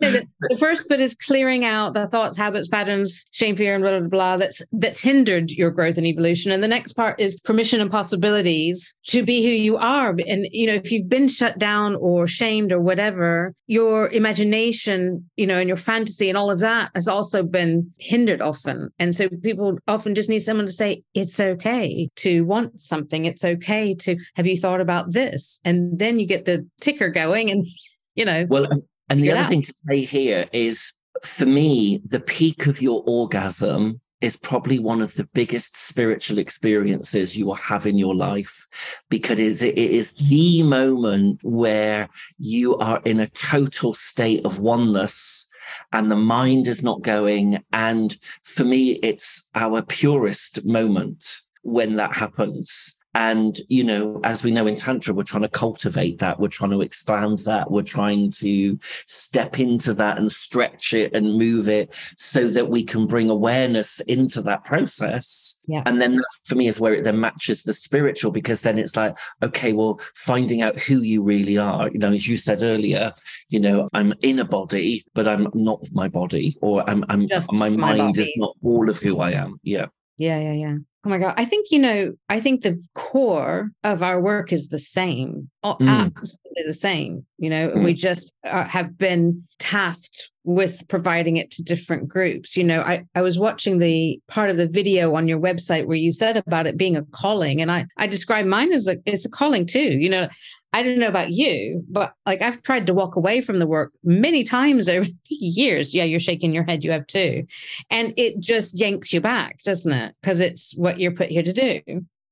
the 0.00 0.56
first 0.58 0.88
bit 0.88 1.00
is 1.00 1.14
clearing 1.14 1.64
out 1.64 1.94
the 1.94 2.08
thoughts, 2.08 2.36
habits, 2.36 2.66
patterns, 2.66 3.28
shame, 3.30 3.56
fear, 3.56 3.74
and 3.74 3.82
blah 3.82 4.00
blah 4.00 4.08
blah. 4.08 4.36
That's 4.36 4.62
that's 4.72 5.00
hindered 5.00 5.50
your 5.50 5.70
growth 5.70 5.96
and 5.96 6.06
evolution. 6.06 6.50
And 6.50 6.62
the 6.62 6.68
next 6.68 6.94
part 6.94 7.20
is 7.20 7.38
permission 7.40 7.80
and 7.80 7.90
possibilities 7.90 8.96
to 9.08 9.22
be 9.22 9.44
who 9.44 9.50
you 9.50 9.76
are. 9.76 10.10
And 10.26 10.46
you 10.50 10.66
know, 10.66 10.74
if 10.74 10.90
you've 10.90 11.08
been 11.08 11.28
shut 11.28 11.58
down 11.58 11.96
or 11.96 12.26
shamed 12.26 12.72
or 12.72 12.80
whatever, 12.80 13.54
your 13.66 14.08
imagination, 14.08 15.28
you 15.36 15.46
know, 15.46 15.58
and 15.58 15.68
your 15.68 15.76
fantasy 15.76 16.28
and 16.28 16.38
all 16.38 16.50
of 16.50 16.60
that 16.60 16.90
has 16.94 17.08
also 17.08 17.42
been 17.42 17.92
hindered 17.98 18.40
often. 18.40 18.88
And 18.98 19.14
so 19.14 19.28
people 19.42 19.78
often 19.88 20.14
just 20.14 20.30
need 20.30 20.40
someone 20.40 20.66
to 20.66 20.72
say, 20.72 21.02
"It's 21.14 21.38
okay 21.38 22.08
to 22.16 22.44
want 22.44 22.80
something. 22.80 23.24
It's 23.24 23.44
okay 23.44 23.94
to 23.94 24.16
have 24.34 24.46
you 24.46 24.56
thought 24.56 24.80
about 24.80 25.12
this?" 25.12 25.60
And 25.64 25.98
then 25.98 26.18
you 26.18 26.26
get 26.26 26.44
the 26.44 26.66
ticker 26.80 27.10
going 27.10 27.50
and 27.50 27.64
you 28.16 28.24
know. 28.24 28.46
Well, 28.48 28.66
and 29.08 29.22
the 29.22 29.30
other 29.30 29.42
out. 29.42 29.48
thing 29.48 29.62
to 29.62 29.72
say 29.72 30.00
here 30.00 30.46
is 30.52 30.92
for 31.22 31.46
me, 31.46 32.02
the 32.04 32.20
peak 32.20 32.66
of 32.66 32.82
your 32.82 33.02
orgasm 33.06 34.00
is 34.20 34.36
probably 34.36 34.78
one 34.78 35.02
of 35.02 35.14
the 35.14 35.28
biggest 35.34 35.76
spiritual 35.76 36.38
experiences 36.38 37.36
you 37.36 37.46
will 37.46 37.54
have 37.54 37.86
in 37.86 37.98
your 37.98 38.14
life 38.14 38.66
because 39.10 39.62
it 39.62 39.76
is 39.76 40.12
the 40.12 40.62
moment 40.62 41.38
where 41.42 42.08
you 42.38 42.76
are 42.78 43.00
in 43.04 43.20
a 43.20 43.28
total 43.28 43.92
state 43.92 44.44
of 44.46 44.58
oneness 44.58 45.46
and 45.92 46.10
the 46.10 46.16
mind 46.16 46.66
is 46.66 46.82
not 46.82 47.02
going. 47.02 47.62
And 47.72 48.16
for 48.42 48.64
me, 48.64 48.92
it's 49.02 49.44
our 49.54 49.82
purest 49.82 50.64
moment 50.64 51.40
when 51.62 51.96
that 51.96 52.14
happens 52.14 52.95
And, 53.16 53.58
you 53.70 53.82
know, 53.82 54.20
as 54.24 54.44
we 54.44 54.50
know 54.50 54.66
in 54.66 54.76
Tantra, 54.76 55.14
we're 55.14 55.22
trying 55.22 55.42
to 55.42 55.48
cultivate 55.48 56.18
that. 56.18 56.38
We're 56.38 56.48
trying 56.48 56.72
to 56.72 56.82
expand 56.82 57.38
that. 57.46 57.70
We're 57.70 57.80
trying 57.80 58.30
to 58.32 58.78
step 59.06 59.58
into 59.58 59.94
that 59.94 60.18
and 60.18 60.30
stretch 60.30 60.92
it 60.92 61.14
and 61.14 61.38
move 61.38 61.66
it 61.66 61.94
so 62.18 62.46
that 62.48 62.68
we 62.68 62.84
can 62.84 63.06
bring 63.06 63.30
awareness 63.30 64.00
into 64.00 64.42
that 64.42 64.64
process. 64.66 65.58
Yeah. 65.66 65.82
And 65.86 65.98
then 65.98 66.16
that 66.16 66.26
for 66.44 66.56
me 66.56 66.68
is 66.68 66.78
where 66.78 66.92
it 66.92 67.04
then 67.04 67.18
matches 67.18 67.62
the 67.62 67.72
spiritual 67.72 68.32
because 68.32 68.60
then 68.60 68.78
it's 68.78 68.96
like, 68.96 69.16
okay, 69.42 69.72
well, 69.72 69.98
finding 70.14 70.60
out 70.60 70.78
who 70.78 71.00
you 71.00 71.22
really 71.22 71.56
are. 71.56 71.88
You 71.90 71.98
know, 71.98 72.12
as 72.12 72.28
you 72.28 72.36
said 72.36 72.62
earlier, 72.62 73.14
you 73.48 73.60
know, 73.60 73.88
I'm 73.94 74.12
in 74.20 74.40
a 74.40 74.44
body, 74.44 75.06
but 75.14 75.26
I'm 75.26 75.48
not 75.54 75.80
my 75.90 76.08
body, 76.08 76.58
or 76.60 76.84
I'm, 76.88 77.02
I'm 77.08 77.28
my, 77.52 77.70
my 77.70 77.94
mind 77.94 77.98
body. 77.98 78.20
is 78.20 78.32
not 78.36 78.54
all 78.62 78.90
of 78.90 78.98
who 78.98 79.20
I 79.20 79.30
am. 79.30 79.58
Yeah. 79.62 79.86
Yeah, 80.18 80.38
yeah, 80.38 80.52
yeah. 80.52 80.76
Oh 81.06 81.08
my 81.08 81.18
God. 81.18 81.34
I 81.36 81.44
think, 81.44 81.68
you 81.70 81.78
know, 81.78 82.14
I 82.28 82.40
think 82.40 82.62
the 82.62 82.76
core 82.94 83.70
of 83.84 84.02
our 84.02 84.20
work 84.20 84.52
is 84.52 84.70
the 84.70 84.78
same, 84.80 85.48
mm. 85.64 85.76
absolutely 85.88 86.64
the 86.66 86.72
same, 86.72 87.24
you 87.38 87.48
know, 87.48 87.68
mm. 87.68 87.84
we 87.84 87.94
just 87.94 88.34
uh, 88.44 88.64
have 88.64 88.98
been 88.98 89.44
tasked 89.60 90.32
with 90.42 90.82
providing 90.88 91.36
it 91.36 91.52
to 91.52 91.62
different 91.62 92.08
groups. 92.08 92.56
You 92.56 92.64
know, 92.64 92.80
I, 92.80 93.04
I 93.14 93.22
was 93.22 93.38
watching 93.38 93.78
the 93.78 94.20
part 94.26 94.50
of 94.50 94.56
the 94.56 94.66
video 94.66 95.14
on 95.14 95.28
your 95.28 95.38
website 95.38 95.86
where 95.86 95.96
you 95.96 96.10
said 96.10 96.38
about 96.38 96.66
it 96.66 96.76
being 96.76 96.96
a 96.96 97.04
calling, 97.04 97.62
and 97.62 97.70
I, 97.70 97.86
I 97.96 98.08
describe 98.08 98.46
mine 98.46 98.72
as 98.72 98.88
a, 98.88 98.96
it's 99.06 99.24
a 99.24 99.30
calling 99.30 99.64
too. 99.64 99.98
You 100.00 100.08
know, 100.08 100.28
I 100.76 100.82
don't 100.82 100.98
know 100.98 101.08
about 101.08 101.30
you, 101.32 101.82
but 101.88 102.12
like 102.26 102.42
I've 102.42 102.60
tried 102.60 102.86
to 102.86 102.92
walk 102.92 103.16
away 103.16 103.40
from 103.40 103.60
the 103.60 103.66
work 103.66 103.94
many 104.04 104.44
times 104.44 104.88
over 104.90 105.06
the 105.06 105.34
years. 105.34 105.94
Yeah, 105.94 106.04
you're 106.04 106.20
shaking 106.20 106.52
your 106.52 106.64
head. 106.64 106.84
You 106.84 106.90
have 106.90 107.06
too. 107.06 107.46
And 107.88 108.12
it 108.18 108.40
just 108.40 108.78
yanks 108.78 109.10
you 109.10 109.22
back, 109.22 109.62
doesn't 109.62 109.92
it? 109.92 110.14
Because 110.20 110.38
it's 110.38 110.76
what 110.76 111.00
you're 111.00 111.14
put 111.14 111.30
here 111.30 111.42
to 111.42 111.52
do. 111.52 111.80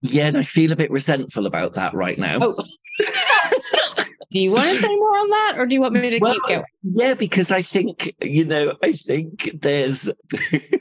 Yeah, 0.03 0.27
and 0.27 0.37
I 0.37 0.43
feel 0.43 0.73
a 0.73 0.77
bit 0.77 0.91
resentful 0.91 1.47
about 1.47 1.73
that 1.73 1.95
right 1.95 2.19
now. 2.19 2.39
Oh. 2.43 2.55
do 4.35 4.41
you 4.41 4.51
want 4.51 4.67
to 4.67 4.75
say 4.75 4.97
more 4.97 5.17
on 5.17 5.31
that 5.31 5.55
or 5.59 5.65
do 5.65 5.77
you 5.77 5.81
want 5.81 5.95
me 5.95 6.11
to 6.11 6.19
well, 6.19 6.35
keep 6.35 6.43
going? 6.43 6.65
Yeah, 6.83 7.15
because 7.15 7.53
I 7.53 7.63
think, 7.63 8.13
you 8.21 8.45
know, 8.45 8.75
I 8.83 8.93
think 8.93 9.49
there's, 9.63 10.11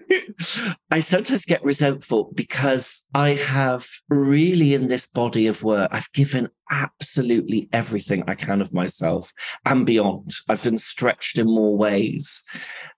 I 0.92 1.00
sometimes 1.00 1.46
get 1.46 1.64
resentful 1.64 2.32
because 2.34 3.08
I 3.14 3.34
have 3.34 3.88
really 4.10 4.74
in 4.74 4.88
this 4.88 5.06
body 5.06 5.46
of 5.46 5.62
work, 5.62 5.90
I've 5.94 6.12
given 6.14 6.50
absolutely 6.72 7.70
everything 7.72 8.24
I 8.28 8.34
can 8.34 8.60
of 8.60 8.74
myself 8.74 9.32
and 9.66 9.86
beyond. 9.86 10.32
I've 10.50 10.64
been 10.64 10.80
stretched 10.80 11.38
in 11.38 11.46
more 11.46 11.78
ways. 11.78 12.44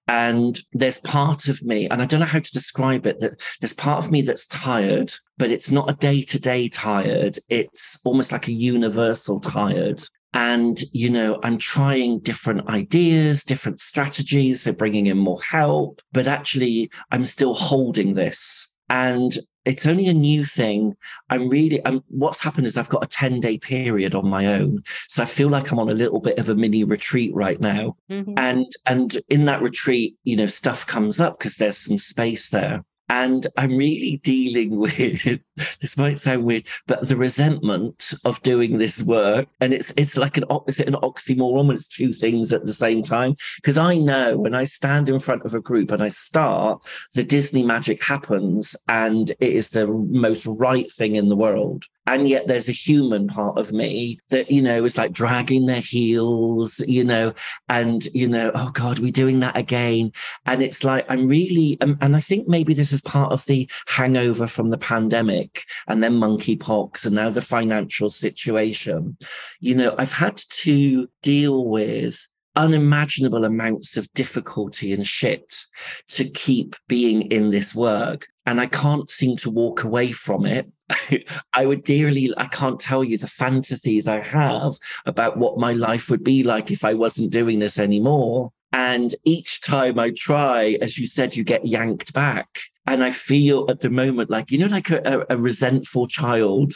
And 0.08 0.58
there's 0.72 1.00
part 1.00 1.50
of 1.50 1.64
me, 1.64 1.90
and 1.90 2.02
I 2.02 2.06
don't 2.06 2.20
know 2.20 2.28
how 2.28 2.40
to 2.40 2.52
describe 2.52 3.08
it, 3.08 3.20
that 3.20 3.42
there's 3.60 3.74
part 3.74 4.06
of 4.06 4.12
me 4.12 4.22
that's 4.22 4.46
tired, 4.48 5.12
but 5.38 5.52
it's 5.52 5.72
not 5.72 5.90
a 5.90 5.96
day 5.96 6.22
to 6.22 6.40
day 6.40 6.70
tired. 6.70 7.40
It's 7.50 8.00
almost 8.06 8.32
like 8.32 8.48
a 8.48 8.54
universal 8.54 9.40
tired. 9.42 10.04
And, 10.36 10.82
you 10.92 11.10
know, 11.10 11.40
I'm 11.44 11.58
trying 11.58 12.20
different 12.20 12.70
ideas, 12.70 13.44
different 13.44 13.80
strategies. 13.80 14.64
So 14.64 14.76
bringing 14.76 15.06
in 15.06 15.18
more 15.18 15.42
help, 15.42 16.02
but 16.12 16.28
actually 16.28 16.92
I'm 17.12 17.24
still 17.24 17.54
holding 17.54 18.16
this. 18.16 18.74
And 18.90 19.36
it's 19.64 19.86
only 19.86 20.08
a 20.08 20.14
new 20.14 20.44
thing. 20.44 20.96
I'm 21.30 21.50
really, 21.50 21.82
I'm, 21.88 22.04
what's 22.10 22.42
happened 22.42 22.68
is 22.68 22.78
I've 22.78 22.90
got 22.90 23.04
a 23.04 23.08
10 23.08 23.40
day 23.40 23.58
period 23.58 24.14
on 24.14 24.28
my 24.28 24.46
own. 24.46 24.84
So 25.08 25.24
I 25.24 25.26
feel 25.26 25.48
like 25.48 25.72
I'm 25.72 25.80
on 25.80 25.90
a 25.90 25.94
little 25.94 26.20
bit 26.20 26.38
of 26.38 26.50
a 26.50 26.56
mini 26.56 26.84
retreat 26.84 27.34
right 27.34 27.60
now. 27.60 27.96
Mm-hmm. 28.12 28.34
And, 28.38 28.68
and 28.86 29.18
in 29.30 29.46
that 29.46 29.62
retreat, 29.62 30.18
you 30.24 30.36
know, 30.36 30.48
stuff 30.48 30.86
comes 30.86 31.20
up 31.20 31.40
because 31.40 31.56
there's 31.56 31.78
some 31.78 31.98
space 31.98 32.50
there. 32.50 32.84
And 33.10 33.48
I'm 33.58 33.78
really 33.78 34.18
dealing 34.18 34.78
with 34.78 35.40
this 35.80 35.98
might 35.98 36.20
sound 36.20 36.44
weird, 36.44 36.66
but 36.88 37.08
the 37.08 37.16
resentment 37.16 38.14
of 38.24 38.42
doing 38.42 38.78
this 38.78 39.04
work. 39.04 39.48
And 39.62 39.74
it's 39.74 39.92
it's 39.98 40.18
like 40.18 40.38
an 40.38 40.46
it 40.50 40.80
an 40.88 40.96
oxymoron 40.96 41.68
when 41.68 41.76
it's 41.76 41.88
two 41.88 42.14
things 42.14 42.52
at 42.52 42.66
the 42.66 42.74
same 42.74 43.04
time? 43.04 43.36
Because 43.58 43.78
I 43.78 43.96
know 43.96 44.38
when 44.38 44.56
I 44.56 44.64
stand 44.64 45.10
in 45.10 45.20
front 45.20 45.44
of 45.44 45.54
a 45.54 45.62
group 45.62 45.92
and 45.92 46.04
I 46.04 46.10
start, 46.10 46.84
the 47.14 47.24
Disney 47.24 47.64
magic 47.64 48.04
happens 48.04 48.76
and 48.88 49.30
it 49.32 49.40
is 49.40 49.70
the 49.70 49.88
most 49.88 50.46
right 50.46 50.90
thing 50.92 51.16
in 51.16 51.30
the 51.30 51.36
world. 51.36 51.86
And 52.08 52.28
yet 52.28 52.48
there's 52.48 52.70
a 52.70 52.74
human 52.74 53.28
part 53.28 53.58
of 53.58 53.72
me 53.72 54.20
that, 54.30 54.52
you 54.52 54.62
know, 54.62 54.84
is 54.84 54.98
like 54.98 55.12
dragging 55.12 55.66
their 55.66 55.82
heels, 55.82 56.80
you 56.88 57.04
know, 57.04 57.34
and, 57.68 58.06
you 58.14 58.28
know, 58.28 58.52
oh 58.54 58.72
God, 58.72 59.00
we're 59.00 59.12
doing 59.12 59.40
that 59.40 59.58
again. 59.58 60.12
And 60.46 60.62
it's 60.62 60.84
like, 60.84 61.06
I'm 61.10 61.28
really, 61.28 61.78
um, 61.82 61.98
and 62.02 62.16
I 62.16 62.20
think 62.20 62.48
maybe 62.48 62.74
this 62.74 62.92
is 62.92 63.02
part 63.02 63.32
of 63.32 63.46
the 63.46 63.70
hangover 63.88 64.48
from 64.48 64.70
the 64.70 64.78
pandemic 64.78 65.64
and 65.88 66.04
then 66.04 66.20
monkeypox 66.20 67.06
and 67.06 67.16
now 67.16 67.30
the 67.30 67.42
financial 67.42 68.10
situation. 68.10 69.18
You 69.60 69.76
know, 69.76 69.96
I've 69.98 70.14
had 70.14 70.38
to 70.38 71.08
deal 71.24 71.66
with 71.66 72.28
unimaginable 72.56 73.46
amounts 73.46 73.98
of 73.98 74.12
difficulty 74.14 74.94
and 74.94 75.06
shit 75.06 75.66
to 76.10 76.30
keep 76.30 76.76
being 76.88 77.24
in 77.24 77.50
this 77.50 77.76
work. 77.76 78.28
And 78.46 78.62
I 78.62 78.68
can't 78.68 79.10
seem 79.10 79.38
to 79.38 79.50
walk 79.50 79.84
away 79.84 80.12
from 80.12 80.46
it. 80.46 80.72
I 81.54 81.66
would 81.66 81.84
dearly, 81.84 82.32
I 82.38 82.46
can't 82.46 82.80
tell 82.80 83.04
you 83.04 83.18
the 83.18 83.28
fantasies 83.28 84.08
I 84.08 84.22
have 84.22 84.74
about 85.06 85.38
what 85.38 85.58
my 85.58 85.74
life 85.74 86.10
would 86.10 86.24
be 86.24 86.44
like 86.44 86.70
if 86.70 86.86
I 86.86 86.94
wasn't 86.94 87.32
doing 87.32 87.60
this 87.60 87.80
anymore. 87.80 88.52
And 88.78 89.16
each 89.24 89.62
time 89.62 89.98
I 89.98 90.10
try, 90.10 90.78
as 90.82 90.98
you 90.98 91.08
said, 91.08 91.38
you 91.38 91.46
get 91.46 91.66
yanked 91.66 92.14
back. 92.14 92.60
And 92.86 93.06
I 93.06 93.12
feel 93.12 93.66
at 93.70 93.80
the 93.80 93.90
moment 93.90 94.30
like, 94.30 94.52
you 94.52 94.58
know, 94.58 94.68
like 94.68 94.90
a, 94.90 95.26
a, 95.30 95.38
resentful 95.38 96.08
child. 96.08 96.74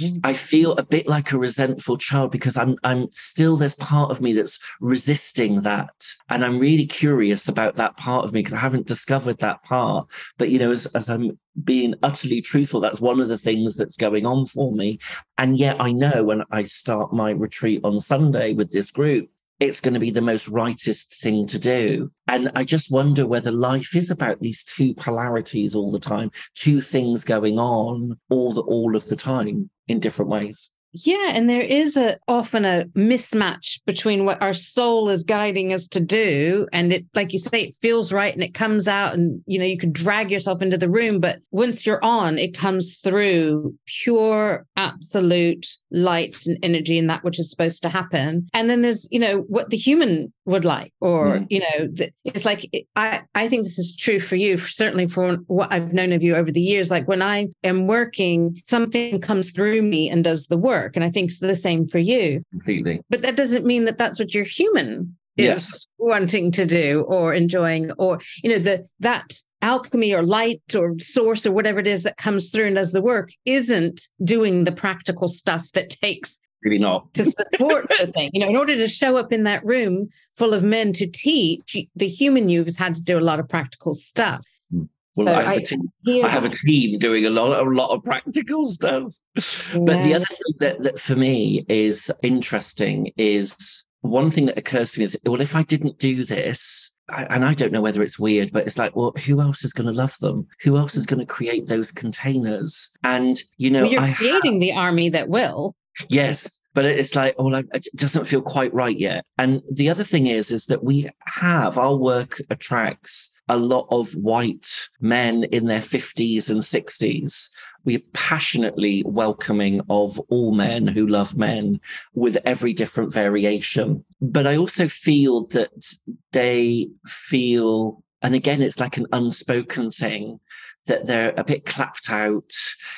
Mm. 0.00 0.18
I 0.24 0.32
feel 0.32 0.72
a 0.72 0.84
bit 0.84 1.06
like 1.06 1.30
a 1.30 1.38
resentful 1.38 1.98
child 1.98 2.32
because 2.32 2.58
I'm 2.58 2.76
I'm 2.82 3.06
still 3.12 3.56
there's 3.56 3.76
part 3.76 4.10
of 4.10 4.20
me 4.20 4.32
that's 4.32 4.58
resisting 4.80 5.62
that. 5.62 5.94
And 6.28 6.44
I'm 6.44 6.58
really 6.58 6.84
curious 6.84 7.48
about 7.48 7.76
that 7.76 7.96
part 7.96 8.24
of 8.24 8.32
me 8.32 8.40
because 8.40 8.52
I 8.52 8.58
haven't 8.58 8.88
discovered 8.88 9.38
that 9.38 9.62
part. 9.62 10.10
But 10.36 10.50
you 10.50 10.58
know, 10.58 10.72
as, 10.72 10.86
as 10.96 11.08
I'm 11.08 11.38
being 11.62 11.94
utterly 12.02 12.42
truthful, 12.42 12.80
that's 12.80 13.00
one 13.00 13.20
of 13.20 13.28
the 13.28 13.38
things 13.38 13.76
that's 13.76 13.96
going 13.96 14.26
on 14.26 14.46
for 14.46 14.72
me. 14.72 14.98
And 15.38 15.56
yet 15.56 15.80
I 15.80 15.92
know 15.92 16.24
when 16.24 16.42
I 16.50 16.64
start 16.64 17.14
my 17.14 17.30
retreat 17.30 17.82
on 17.84 18.00
Sunday 18.00 18.52
with 18.52 18.72
this 18.72 18.90
group, 18.90 19.30
it's 19.58 19.80
going 19.80 19.94
to 19.94 20.00
be 20.00 20.10
the 20.10 20.20
most 20.20 20.48
rightest 20.48 21.20
thing 21.20 21.46
to 21.46 21.58
do. 21.58 22.10
And 22.28 22.50
I 22.54 22.64
just 22.64 22.90
wonder 22.90 23.26
whether 23.26 23.50
life 23.50 23.96
is 23.96 24.10
about 24.10 24.40
these 24.40 24.62
two 24.62 24.94
polarities 24.94 25.74
all 25.74 25.90
the 25.90 26.00
time, 26.00 26.30
two 26.54 26.80
things 26.80 27.24
going 27.24 27.58
on 27.58 28.18
all 28.28 28.52
the 28.52 28.62
all 28.62 28.96
of 28.96 29.06
the 29.06 29.16
time 29.16 29.70
in 29.88 30.00
different 30.00 30.30
ways. 30.30 30.75
Yeah, 31.04 31.32
and 31.34 31.48
there 31.48 31.60
is 31.60 31.96
a 31.96 32.18
often 32.28 32.64
a 32.64 32.86
mismatch 32.94 33.80
between 33.86 34.24
what 34.24 34.42
our 34.42 34.52
soul 34.52 35.08
is 35.08 35.24
guiding 35.24 35.72
us 35.72 35.88
to 35.88 36.00
do 36.00 36.66
and 36.72 36.92
it 36.92 37.06
like 37.14 37.32
you 37.32 37.38
say 37.38 37.62
it 37.62 37.76
feels 37.80 38.12
right 38.12 38.32
and 38.32 38.42
it 38.42 38.54
comes 38.54 38.88
out 38.88 39.14
and 39.14 39.42
you 39.46 39.58
know 39.58 39.64
you 39.64 39.78
can 39.78 39.92
drag 39.92 40.30
yourself 40.30 40.62
into 40.62 40.78
the 40.78 40.88
room 40.88 41.20
but 41.20 41.40
once 41.50 41.86
you're 41.86 42.02
on 42.04 42.38
it 42.38 42.56
comes 42.56 43.00
through 43.00 43.74
pure 43.86 44.66
absolute 44.76 45.66
light 45.90 46.36
and 46.46 46.58
energy 46.62 46.98
and 46.98 47.08
that 47.08 47.24
which 47.24 47.38
is 47.38 47.50
supposed 47.50 47.82
to 47.82 47.88
happen. 47.88 48.48
And 48.52 48.70
then 48.70 48.82
there's, 48.82 49.08
you 49.10 49.18
know, 49.18 49.40
what 49.48 49.70
the 49.70 49.76
human 49.76 50.32
would 50.46 50.64
like 50.64 50.92
or 51.00 51.38
mm. 51.38 51.46
you 51.50 51.60
know 51.60 52.06
it's 52.24 52.44
like 52.44 52.64
i 52.94 53.20
i 53.34 53.48
think 53.48 53.64
this 53.64 53.78
is 53.78 53.94
true 53.94 54.20
for 54.20 54.36
you 54.36 54.56
certainly 54.56 55.06
for 55.06 55.34
what 55.48 55.70
i've 55.72 55.92
known 55.92 56.12
of 56.12 56.22
you 56.22 56.36
over 56.36 56.52
the 56.52 56.60
years 56.60 56.90
like 56.90 57.06
when 57.08 57.20
i 57.20 57.48
am 57.64 57.86
working 57.86 58.60
something 58.66 59.20
comes 59.20 59.50
through 59.50 59.82
me 59.82 60.08
and 60.08 60.22
does 60.24 60.46
the 60.46 60.56
work 60.56 60.94
and 60.94 61.04
i 61.04 61.10
think 61.10 61.30
it's 61.30 61.40
the 61.40 61.54
same 61.54 61.86
for 61.86 61.98
you 61.98 62.42
completely 62.52 63.00
but 63.10 63.22
that 63.22 63.36
doesn't 63.36 63.66
mean 63.66 63.84
that 63.84 63.98
that's 63.98 64.18
what 64.18 64.32
your 64.32 64.44
human 64.44 65.16
is 65.36 65.46
yes. 65.46 65.86
wanting 65.98 66.50
to 66.50 66.64
do 66.64 67.04
or 67.08 67.34
enjoying 67.34 67.90
or 67.98 68.20
you 68.42 68.50
know 68.50 68.58
the 68.58 68.86
that 69.00 69.34
alchemy 69.66 70.14
or 70.14 70.22
light 70.22 70.74
or 70.74 70.94
source 71.00 71.44
or 71.44 71.52
whatever 71.52 71.80
it 71.80 71.88
is 71.88 72.04
that 72.04 72.16
comes 72.16 72.50
through 72.50 72.66
and 72.66 72.76
does 72.76 72.92
the 72.92 73.02
work 73.02 73.30
isn't 73.44 74.02
doing 74.22 74.64
the 74.64 74.72
practical 74.72 75.28
stuff 75.28 75.70
that 75.72 75.90
takes 75.90 76.40
really 76.62 76.78
not 76.78 77.12
to 77.14 77.24
support 77.24 77.88
the 77.98 78.06
thing. 78.14 78.30
You 78.32 78.40
know, 78.40 78.48
in 78.48 78.56
order 78.56 78.76
to 78.76 78.88
show 78.88 79.16
up 79.16 79.32
in 79.32 79.44
that 79.44 79.64
room 79.64 80.08
full 80.36 80.54
of 80.54 80.62
men 80.62 80.92
to 80.94 81.06
teach, 81.06 81.76
the 81.94 82.08
human 82.08 82.48
you 82.48 82.64
has 82.64 82.78
had 82.78 82.94
to 82.96 83.02
do 83.02 83.18
a 83.18 83.20
lot 83.20 83.40
of 83.40 83.48
practical 83.48 83.94
stuff. 83.94 84.44
Hmm. 84.72 84.84
Well, 85.16 85.26
so 85.26 85.34
I, 85.34 85.42
have 85.42 85.52
I, 85.52 85.64
team, 85.64 86.24
I, 86.24 86.28
have 86.28 86.44
a 86.44 86.50
team 86.50 86.98
doing 86.98 87.24
a 87.24 87.30
lot, 87.30 87.66
a 87.66 87.70
lot 87.70 87.90
of 87.94 88.02
practical 88.02 88.66
stuff. 88.66 89.14
Yeah. 89.36 89.78
But 89.86 90.02
the 90.02 90.14
other 90.14 90.24
thing 90.24 90.54
that, 90.60 90.82
that 90.82 90.98
for 90.98 91.16
me 91.16 91.64
is 91.68 92.10
interesting 92.22 93.12
is 93.16 93.88
one 94.00 94.30
thing 94.30 94.46
that 94.46 94.58
occurs 94.58 94.92
to 94.92 95.00
me 95.00 95.04
is, 95.04 95.18
well, 95.24 95.40
if 95.40 95.54
I 95.54 95.62
didn't 95.62 95.98
do 95.98 96.24
this, 96.24 96.95
and 97.08 97.44
I 97.44 97.54
don't 97.54 97.72
know 97.72 97.80
whether 97.80 98.02
it's 98.02 98.18
weird, 98.18 98.52
but 98.52 98.64
it's 98.64 98.78
like, 98.78 98.96
well, 98.96 99.12
who 99.24 99.40
else 99.40 99.64
is 99.64 99.72
going 99.72 99.86
to 99.86 99.92
love 99.92 100.16
them? 100.18 100.46
Who 100.62 100.76
else 100.76 100.96
is 100.96 101.06
going 101.06 101.20
to 101.20 101.26
create 101.26 101.66
those 101.66 101.92
containers? 101.92 102.90
And 103.04 103.40
you 103.56 103.70
know, 103.70 103.82
well, 103.82 103.92
you're 103.92 104.00
I 104.00 104.12
creating 104.12 104.54
have, 104.54 104.60
the 104.60 104.72
army 104.72 105.08
that 105.10 105.28
will. 105.28 105.74
Yes, 106.08 106.62
but 106.74 106.84
it's 106.84 107.14
like, 107.14 107.34
oh, 107.38 107.44
like, 107.46 107.66
it 107.72 107.86
doesn't 107.94 108.26
feel 108.26 108.42
quite 108.42 108.74
right 108.74 108.98
yet. 108.98 109.24
And 109.38 109.62
the 109.70 109.88
other 109.88 110.04
thing 110.04 110.26
is, 110.26 110.50
is 110.50 110.66
that 110.66 110.84
we 110.84 111.08
have 111.24 111.78
our 111.78 111.96
work 111.96 112.40
attracts 112.50 113.32
a 113.48 113.56
lot 113.56 113.86
of 113.90 114.12
white 114.12 114.88
men 115.00 115.44
in 115.44 115.66
their 115.66 115.80
50s 115.80 116.50
and 116.50 116.60
60s. 116.60 117.48
We're 117.84 118.02
passionately 118.12 119.04
welcoming 119.06 119.80
of 119.88 120.18
all 120.28 120.52
men 120.52 120.88
who 120.88 121.06
love 121.06 121.36
men 121.36 121.80
with 122.14 122.36
every 122.44 122.72
different 122.72 123.12
variation. 123.12 124.04
But 124.20 124.46
I 124.46 124.56
also 124.56 124.88
feel 124.88 125.46
that 125.48 125.94
they 126.32 126.88
feel, 127.06 128.02
and 128.22 128.34
again, 128.34 128.62
it's 128.62 128.80
like 128.80 128.96
an 128.96 129.06
unspoken 129.12 129.90
thing 129.90 130.40
that 130.86 131.06
they're 131.06 131.34
a 131.36 131.44
bit 131.44 131.66
clapped 131.66 132.10
out. 132.10 132.52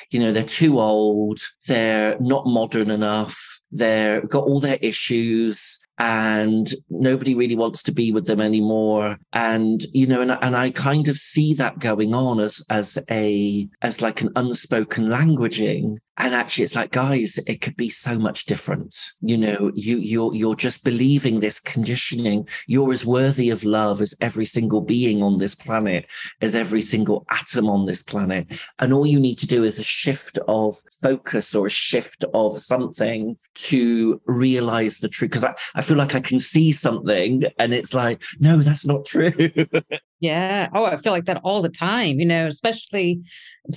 You 0.09 0.19
know, 0.19 0.31
they're 0.31 0.43
too 0.43 0.79
old. 0.79 1.39
They're 1.67 2.17
not 2.19 2.47
modern 2.47 2.89
enough. 2.89 3.61
They've 3.71 4.27
got 4.27 4.45
all 4.45 4.59
their 4.59 4.79
issues 4.81 5.79
and 5.99 6.71
nobody 6.89 7.35
really 7.35 7.57
wants 7.57 7.83
to 7.83 7.91
be 7.91 8.11
with 8.11 8.25
them 8.25 8.39
anymore. 8.39 9.17
And, 9.33 9.83
you 9.93 10.07
know, 10.07 10.21
and, 10.21 10.31
and 10.31 10.55
I 10.55 10.71
kind 10.71 11.09
of 11.09 11.17
see 11.17 11.53
that 11.55 11.79
going 11.79 12.13
on 12.13 12.39
as, 12.39 12.63
as 12.69 12.97
a, 13.11 13.67
as 13.81 14.01
like 14.01 14.21
an 14.21 14.31
unspoken 14.37 15.07
languaging. 15.07 15.97
And 16.21 16.35
actually 16.35 16.65
it's 16.65 16.75
like 16.75 16.91
guys 16.91 17.39
it 17.47 17.61
could 17.61 17.77
be 17.77 17.89
so 17.89 18.19
much 18.19 18.43
different. 18.43 18.93
You 19.21 19.37
know 19.37 19.71
you 19.73 19.97
you're 19.99 20.35
you're 20.35 20.55
just 20.55 20.83
believing 20.83 21.39
this 21.39 21.61
conditioning. 21.61 22.45
You're 22.67 22.91
as 22.91 23.05
worthy 23.05 23.49
of 23.49 23.63
love 23.63 24.01
as 24.01 24.13
every 24.19 24.43
single 24.43 24.81
being 24.81 25.23
on 25.23 25.37
this 25.37 25.55
planet 25.55 26.07
as 26.41 26.55
every 26.57 26.81
single 26.81 27.25
atom 27.31 27.69
on 27.69 27.85
this 27.85 28.03
planet. 28.03 28.61
And 28.79 28.91
all 28.91 29.07
you 29.07 29.17
need 29.17 29.39
to 29.39 29.47
do 29.47 29.63
is 29.63 29.79
a 29.79 29.83
shift 29.83 30.37
of 30.49 30.75
focus 31.01 31.55
or 31.55 31.67
a 31.67 31.69
shift 31.71 32.25
of 32.33 32.59
something 32.59 33.37
to 33.55 34.21
realize 34.25 34.97
the 34.97 35.07
truth. 35.07 35.31
Because 35.31 35.45
I, 35.45 35.55
I 35.75 35.81
feel 35.89 35.97
like 35.97 36.15
i 36.15 36.19
can 36.19 36.39
see 36.39 36.71
something 36.71 37.43
and 37.57 37.73
it's 37.73 37.93
like 37.93 38.21
no 38.39 38.57
that's 38.57 38.85
not 38.85 39.03
true 39.05 39.31
Yeah. 40.19 40.67
Oh, 40.73 40.83
I 40.83 40.97
feel 40.97 41.13
like 41.13 41.25
that 41.25 41.39
all 41.43 41.61
the 41.61 41.69
time, 41.69 42.19
you 42.19 42.25
know, 42.25 42.47
especially 42.47 43.21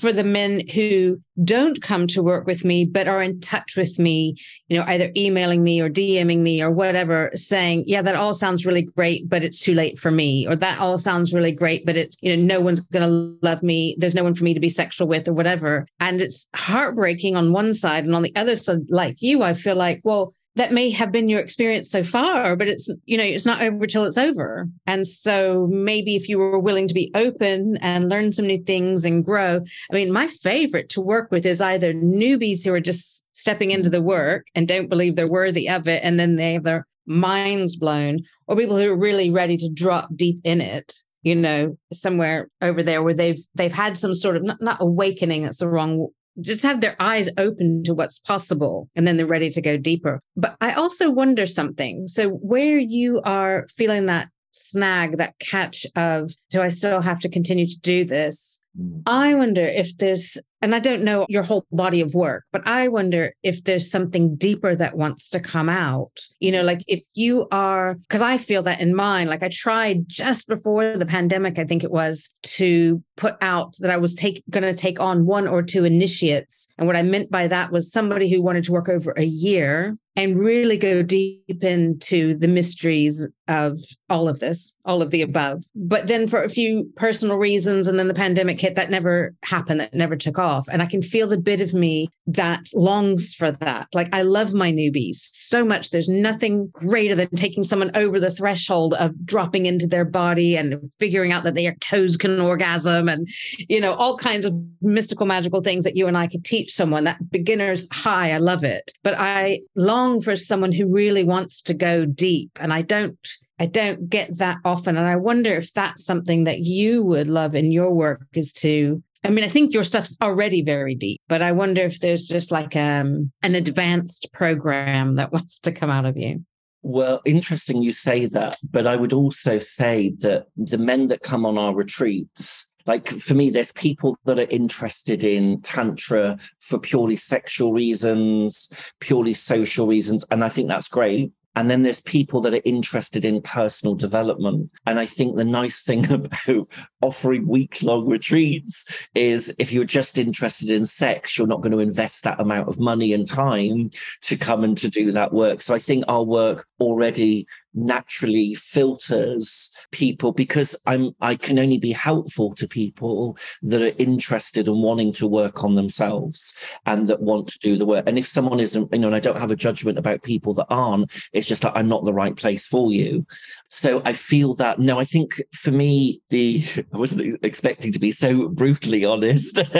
for 0.00 0.12
the 0.12 0.24
men 0.24 0.66
who 0.74 1.20
don't 1.44 1.80
come 1.80 2.08
to 2.08 2.22
work 2.22 2.46
with 2.46 2.64
me, 2.64 2.84
but 2.84 3.06
are 3.06 3.22
in 3.22 3.40
touch 3.40 3.76
with 3.76 3.98
me, 3.98 4.34
you 4.68 4.76
know, 4.76 4.84
either 4.88 5.12
emailing 5.16 5.62
me 5.62 5.80
or 5.80 5.88
DMing 5.88 6.40
me 6.40 6.60
or 6.60 6.70
whatever, 6.70 7.30
saying, 7.34 7.84
yeah, 7.86 8.02
that 8.02 8.16
all 8.16 8.34
sounds 8.34 8.66
really 8.66 8.82
great, 8.82 9.28
but 9.28 9.44
it's 9.44 9.60
too 9.60 9.74
late 9.74 10.00
for 10.00 10.10
me. 10.10 10.46
Or 10.48 10.56
that 10.56 10.80
all 10.80 10.98
sounds 10.98 11.32
really 11.32 11.52
great, 11.52 11.86
but 11.86 11.96
it's, 11.96 12.16
you 12.20 12.36
know, 12.36 12.56
no 12.56 12.60
one's 12.60 12.80
going 12.80 13.08
to 13.08 13.38
love 13.46 13.62
me. 13.62 13.94
There's 13.98 14.14
no 14.14 14.24
one 14.24 14.34
for 14.34 14.44
me 14.44 14.54
to 14.54 14.60
be 14.60 14.68
sexual 14.68 15.06
with 15.06 15.28
or 15.28 15.34
whatever. 15.34 15.86
And 16.00 16.20
it's 16.20 16.48
heartbreaking 16.56 17.36
on 17.36 17.52
one 17.52 17.72
side. 17.72 18.04
And 18.04 18.16
on 18.16 18.22
the 18.22 18.34
other 18.34 18.56
side, 18.56 18.80
like 18.88 19.22
you, 19.22 19.42
I 19.42 19.54
feel 19.54 19.76
like, 19.76 20.00
well, 20.02 20.34
that 20.56 20.72
may 20.72 20.90
have 20.90 21.10
been 21.10 21.28
your 21.28 21.40
experience 21.40 21.90
so 21.90 22.02
far, 22.02 22.56
but 22.56 22.68
it's, 22.68 22.90
you 23.06 23.16
know, 23.16 23.24
it's 23.24 23.46
not 23.46 23.62
over 23.62 23.86
till 23.86 24.04
it's 24.04 24.18
over. 24.18 24.68
And 24.86 25.06
so 25.06 25.66
maybe 25.70 26.14
if 26.14 26.28
you 26.28 26.38
were 26.38 26.58
willing 26.58 26.88
to 26.88 26.94
be 26.94 27.10
open 27.14 27.78
and 27.78 28.10
learn 28.10 28.32
some 28.32 28.46
new 28.46 28.62
things 28.62 29.04
and 29.04 29.24
grow, 29.24 29.60
I 29.90 29.94
mean, 29.94 30.12
my 30.12 30.26
favorite 30.26 30.90
to 30.90 31.00
work 31.00 31.30
with 31.30 31.46
is 31.46 31.60
either 31.60 31.94
newbies 31.94 32.64
who 32.64 32.74
are 32.74 32.80
just 32.80 33.24
stepping 33.32 33.70
into 33.70 33.88
the 33.88 34.02
work 34.02 34.46
and 34.54 34.68
don't 34.68 34.90
believe 34.90 35.16
they're 35.16 35.26
worthy 35.26 35.70
of 35.70 35.88
it. 35.88 36.02
And 36.04 36.20
then 36.20 36.36
they 36.36 36.52
have 36.54 36.64
their 36.64 36.86
minds 37.06 37.76
blown, 37.76 38.20
or 38.46 38.56
people 38.56 38.76
who 38.76 38.92
are 38.92 38.96
really 38.96 39.30
ready 39.30 39.56
to 39.56 39.70
drop 39.70 40.08
deep 40.14 40.38
in 40.44 40.60
it 40.60 40.92
you 41.24 41.34
know 41.36 41.76
somewhere 41.92 42.48
over 42.60 42.82
there 42.82 43.02
where 43.02 43.14
they've 43.14 43.38
they've 43.54 43.72
had 43.72 43.96
some 43.96 44.14
sort 44.14 44.36
of 44.36 44.42
not, 44.42 44.60
not 44.60 44.78
awakening 44.80 45.42
that's 45.42 45.58
the 45.58 45.68
wrong 45.68 46.08
just 46.40 46.62
have 46.62 46.80
their 46.80 46.96
eyes 46.98 47.28
open 47.38 47.82
to 47.84 47.94
what's 47.94 48.18
possible 48.18 48.88
and 48.96 49.06
then 49.06 49.16
they're 49.16 49.26
ready 49.26 49.50
to 49.50 49.60
go 49.60 49.76
deeper. 49.76 50.20
But 50.36 50.56
I 50.60 50.72
also 50.72 51.10
wonder 51.10 51.46
something. 51.46 52.08
So, 52.08 52.30
where 52.30 52.78
you 52.78 53.20
are 53.22 53.66
feeling 53.76 54.06
that 54.06 54.28
snag, 54.52 55.18
that 55.18 55.38
catch 55.38 55.86
of, 55.96 56.32
do 56.50 56.62
I 56.62 56.68
still 56.68 57.00
have 57.00 57.20
to 57.20 57.28
continue 57.28 57.66
to 57.66 57.80
do 57.80 58.04
this? 58.04 58.62
Mm. 58.78 59.02
I 59.06 59.34
wonder 59.34 59.62
if 59.62 59.96
there's, 59.98 60.38
and 60.60 60.74
I 60.74 60.78
don't 60.78 61.02
know 61.02 61.26
your 61.28 61.42
whole 61.42 61.66
body 61.72 62.00
of 62.00 62.14
work, 62.14 62.44
but 62.52 62.66
I 62.66 62.88
wonder 62.88 63.34
if 63.42 63.64
there's 63.64 63.90
something 63.90 64.36
deeper 64.36 64.74
that 64.74 64.96
wants 64.96 65.28
to 65.30 65.40
come 65.40 65.68
out. 65.68 66.12
You 66.40 66.52
know, 66.52 66.62
like 66.62 66.82
if 66.86 67.02
you 67.14 67.48
are, 67.50 67.94
because 67.94 68.22
I 68.22 68.38
feel 68.38 68.62
that 68.62 68.80
in 68.80 68.94
mine, 68.94 69.26
like 69.26 69.42
I 69.42 69.50
tried 69.52 70.08
just 70.08 70.48
before 70.48 70.96
the 70.96 71.06
pandemic, 71.06 71.58
I 71.58 71.64
think 71.64 71.84
it 71.84 71.90
was, 71.90 72.32
to 72.42 73.02
put 73.16 73.36
out 73.40 73.74
that 73.80 73.90
I 73.90 73.96
was 73.96 74.14
take 74.14 74.42
going 74.50 74.62
to 74.62 74.74
take 74.74 75.00
on 75.00 75.26
one 75.26 75.46
or 75.46 75.62
two 75.62 75.84
initiates. 75.84 76.68
And 76.78 76.86
what 76.86 76.96
I 76.96 77.02
meant 77.02 77.30
by 77.30 77.48
that 77.48 77.72
was 77.72 77.92
somebody 77.92 78.30
who 78.30 78.42
wanted 78.42 78.64
to 78.64 78.72
work 78.72 78.88
over 78.88 79.12
a 79.16 79.24
year 79.24 79.96
and 80.14 80.38
really 80.38 80.76
go 80.76 81.02
deep 81.02 81.64
into 81.64 82.36
the 82.36 82.48
mysteries 82.48 83.28
of 83.48 83.80
all 84.10 84.28
of 84.28 84.40
this, 84.40 84.76
all 84.84 85.00
of 85.00 85.10
the 85.10 85.22
above. 85.22 85.64
But 85.74 86.06
then 86.06 86.28
for 86.28 86.42
a 86.42 86.50
few 86.50 86.90
personal 86.96 87.38
reasons, 87.38 87.86
and 87.86 87.98
then 87.98 88.08
the 88.08 88.14
pandemic 88.14 88.58
that 88.70 88.90
never 88.90 89.34
happened, 89.42 89.80
that 89.80 89.94
never 89.94 90.16
took 90.16 90.38
off. 90.38 90.68
And 90.70 90.82
I 90.82 90.86
can 90.86 91.02
feel 91.02 91.26
the 91.26 91.38
bit 91.38 91.60
of 91.60 91.74
me 91.74 92.08
that 92.26 92.66
longs 92.74 93.34
for 93.34 93.50
that. 93.50 93.88
Like 93.92 94.14
I 94.14 94.22
love 94.22 94.54
my 94.54 94.72
newbies 94.72 95.28
so 95.32 95.64
much. 95.64 95.90
There's 95.90 96.08
nothing 96.08 96.70
greater 96.72 97.14
than 97.14 97.28
taking 97.36 97.64
someone 97.64 97.90
over 97.94 98.18
the 98.18 98.30
threshold 98.30 98.94
of 98.94 99.12
dropping 99.24 99.66
into 99.66 99.86
their 99.86 100.04
body 100.04 100.56
and 100.56 100.90
figuring 100.98 101.32
out 101.32 101.42
that 101.42 101.54
their 101.54 101.74
toes 101.80 102.16
can 102.16 102.40
orgasm 102.40 103.08
and, 103.08 103.28
you 103.68 103.80
know, 103.80 103.94
all 103.94 104.16
kinds 104.16 104.44
of 104.44 104.54
mystical, 104.80 105.26
magical 105.26 105.60
things 105.60 105.84
that 105.84 105.96
you 105.96 106.06
and 106.06 106.16
I 106.16 106.26
could 106.26 106.44
teach 106.44 106.72
someone. 106.72 107.04
That 107.04 107.30
beginner's 107.30 107.86
high. 107.92 108.32
I 108.32 108.38
love 108.38 108.64
it. 108.64 108.92
But 109.02 109.14
I 109.18 109.60
long 109.76 110.20
for 110.20 110.36
someone 110.36 110.72
who 110.72 110.86
really 110.86 111.24
wants 111.24 111.62
to 111.62 111.74
go 111.74 112.06
deep. 112.06 112.50
And 112.60 112.72
I 112.72 112.82
don't 112.82 113.18
I 113.62 113.66
don't 113.66 114.10
get 114.10 114.38
that 114.38 114.58
often. 114.64 114.96
And 114.96 115.06
I 115.06 115.14
wonder 115.14 115.54
if 115.54 115.72
that's 115.72 116.04
something 116.04 116.42
that 116.44 116.58
you 116.58 117.04
would 117.04 117.28
love 117.28 117.54
in 117.54 117.70
your 117.70 117.94
work 117.94 118.26
is 118.34 118.52
to 118.54 119.00
I 119.24 119.30
mean, 119.30 119.44
I 119.44 119.48
think 119.48 119.72
your 119.72 119.84
stuff's 119.84 120.16
already 120.20 120.62
very 120.62 120.96
deep, 120.96 121.20
but 121.28 121.42
I 121.42 121.52
wonder 121.52 121.82
if 121.82 122.00
there's 122.00 122.24
just 122.24 122.50
like 122.50 122.74
um, 122.74 123.30
an 123.44 123.54
advanced 123.54 124.32
program 124.32 125.14
that 125.14 125.30
wants 125.36 125.60
to 125.60 125.70
come 125.70 125.90
out 125.90 126.06
of 126.06 126.16
you. 126.16 126.44
Well, 126.82 127.20
interesting 127.24 127.84
you 127.84 127.92
say 127.92 128.26
that, 128.26 128.58
but 128.68 128.88
I 128.88 128.96
would 128.96 129.12
also 129.12 129.60
say 129.60 130.12
that 130.18 130.46
the 130.56 130.78
men 130.78 131.06
that 131.06 131.22
come 131.22 131.46
on 131.46 131.56
our 131.56 131.72
retreats, 131.72 132.72
like 132.84 133.10
for 133.10 133.34
me, 133.34 133.48
there's 133.48 133.70
people 133.70 134.16
that 134.24 134.40
are 134.40 134.50
interested 134.50 135.22
in 135.22 135.60
Tantra 135.60 136.36
for 136.58 136.80
purely 136.80 137.14
sexual 137.14 137.72
reasons, 137.72 138.76
purely 138.98 139.34
social 139.34 139.86
reasons. 139.86 140.26
And 140.32 140.42
I 140.42 140.48
think 140.48 140.66
that's 140.66 140.88
great. 140.88 141.30
And 141.54 141.70
then 141.70 141.82
there's 141.82 142.00
people 142.00 142.40
that 142.42 142.54
are 142.54 142.62
interested 142.64 143.24
in 143.24 143.42
personal 143.42 143.94
development. 143.94 144.70
And 144.86 144.98
I 144.98 145.06
think 145.06 145.36
the 145.36 145.44
nice 145.44 145.82
thing 145.84 146.10
about 146.10 146.68
offering 147.00 147.46
week 147.46 147.82
long 147.82 148.08
retreats 148.08 148.84
is 149.14 149.54
if 149.58 149.72
you're 149.72 149.84
just 149.84 150.18
interested 150.18 150.70
in 150.70 150.84
sex, 150.84 151.36
you're 151.36 151.46
not 151.46 151.60
going 151.60 151.72
to 151.72 151.78
invest 151.78 152.24
that 152.24 152.40
amount 152.40 152.68
of 152.68 152.80
money 152.80 153.12
and 153.12 153.26
time 153.26 153.90
to 154.22 154.36
come 154.36 154.64
and 154.64 154.76
to 154.78 154.88
do 154.88 155.12
that 155.12 155.32
work. 155.32 155.62
So 155.62 155.74
I 155.74 155.78
think 155.78 156.04
our 156.08 156.24
work 156.24 156.66
already 156.80 157.46
naturally 157.74 158.54
filters 158.54 159.70
people 159.90 160.32
because 160.32 160.76
I'm 160.86 161.14
I 161.20 161.36
can 161.36 161.58
only 161.58 161.78
be 161.78 161.92
helpful 161.92 162.54
to 162.54 162.66
people 162.66 163.36
that 163.62 163.82
are 163.82 163.94
interested 163.98 164.68
and 164.68 164.82
wanting 164.82 165.12
to 165.14 165.26
work 165.26 165.64
on 165.64 165.74
themselves 165.74 166.54
and 166.86 167.08
that 167.08 167.22
want 167.22 167.48
to 167.48 167.58
do 167.58 167.76
the 167.76 167.86
work. 167.86 168.04
And 168.06 168.18
if 168.18 168.26
someone 168.26 168.60
isn't, 168.60 168.92
you 168.92 168.98
know, 168.98 169.08
and 169.08 169.16
I 169.16 169.20
don't 169.20 169.38
have 169.38 169.50
a 169.50 169.56
judgment 169.56 169.98
about 169.98 170.22
people 170.22 170.54
that 170.54 170.66
aren't, 170.70 171.10
it's 171.32 171.48
just 171.48 171.64
like 171.64 171.72
I'm 171.74 171.88
not 171.88 172.04
the 172.04 172.12
right 172.12 172.36
place 172.36 172.66
for 172.66 172.92
you. 172.92 173.26
So 173.68 174.02
I 174.04 174.12
feel 174.12 174.54
that 174.54 174.78
no, 174.78 175.00
I 175.00 175.04
think 175.04 175.40
for 175.54 175.70
me, 175.70 176.20
the 176.30 176.64
I 176.92 176.98
wasn't 176.98 177.38
expecting 177.42 177.92
to 177.92 177.98
be 177.98 178.10
so 178.10 178.48
brutally 178.48 179.04
honest. 179.04 179.54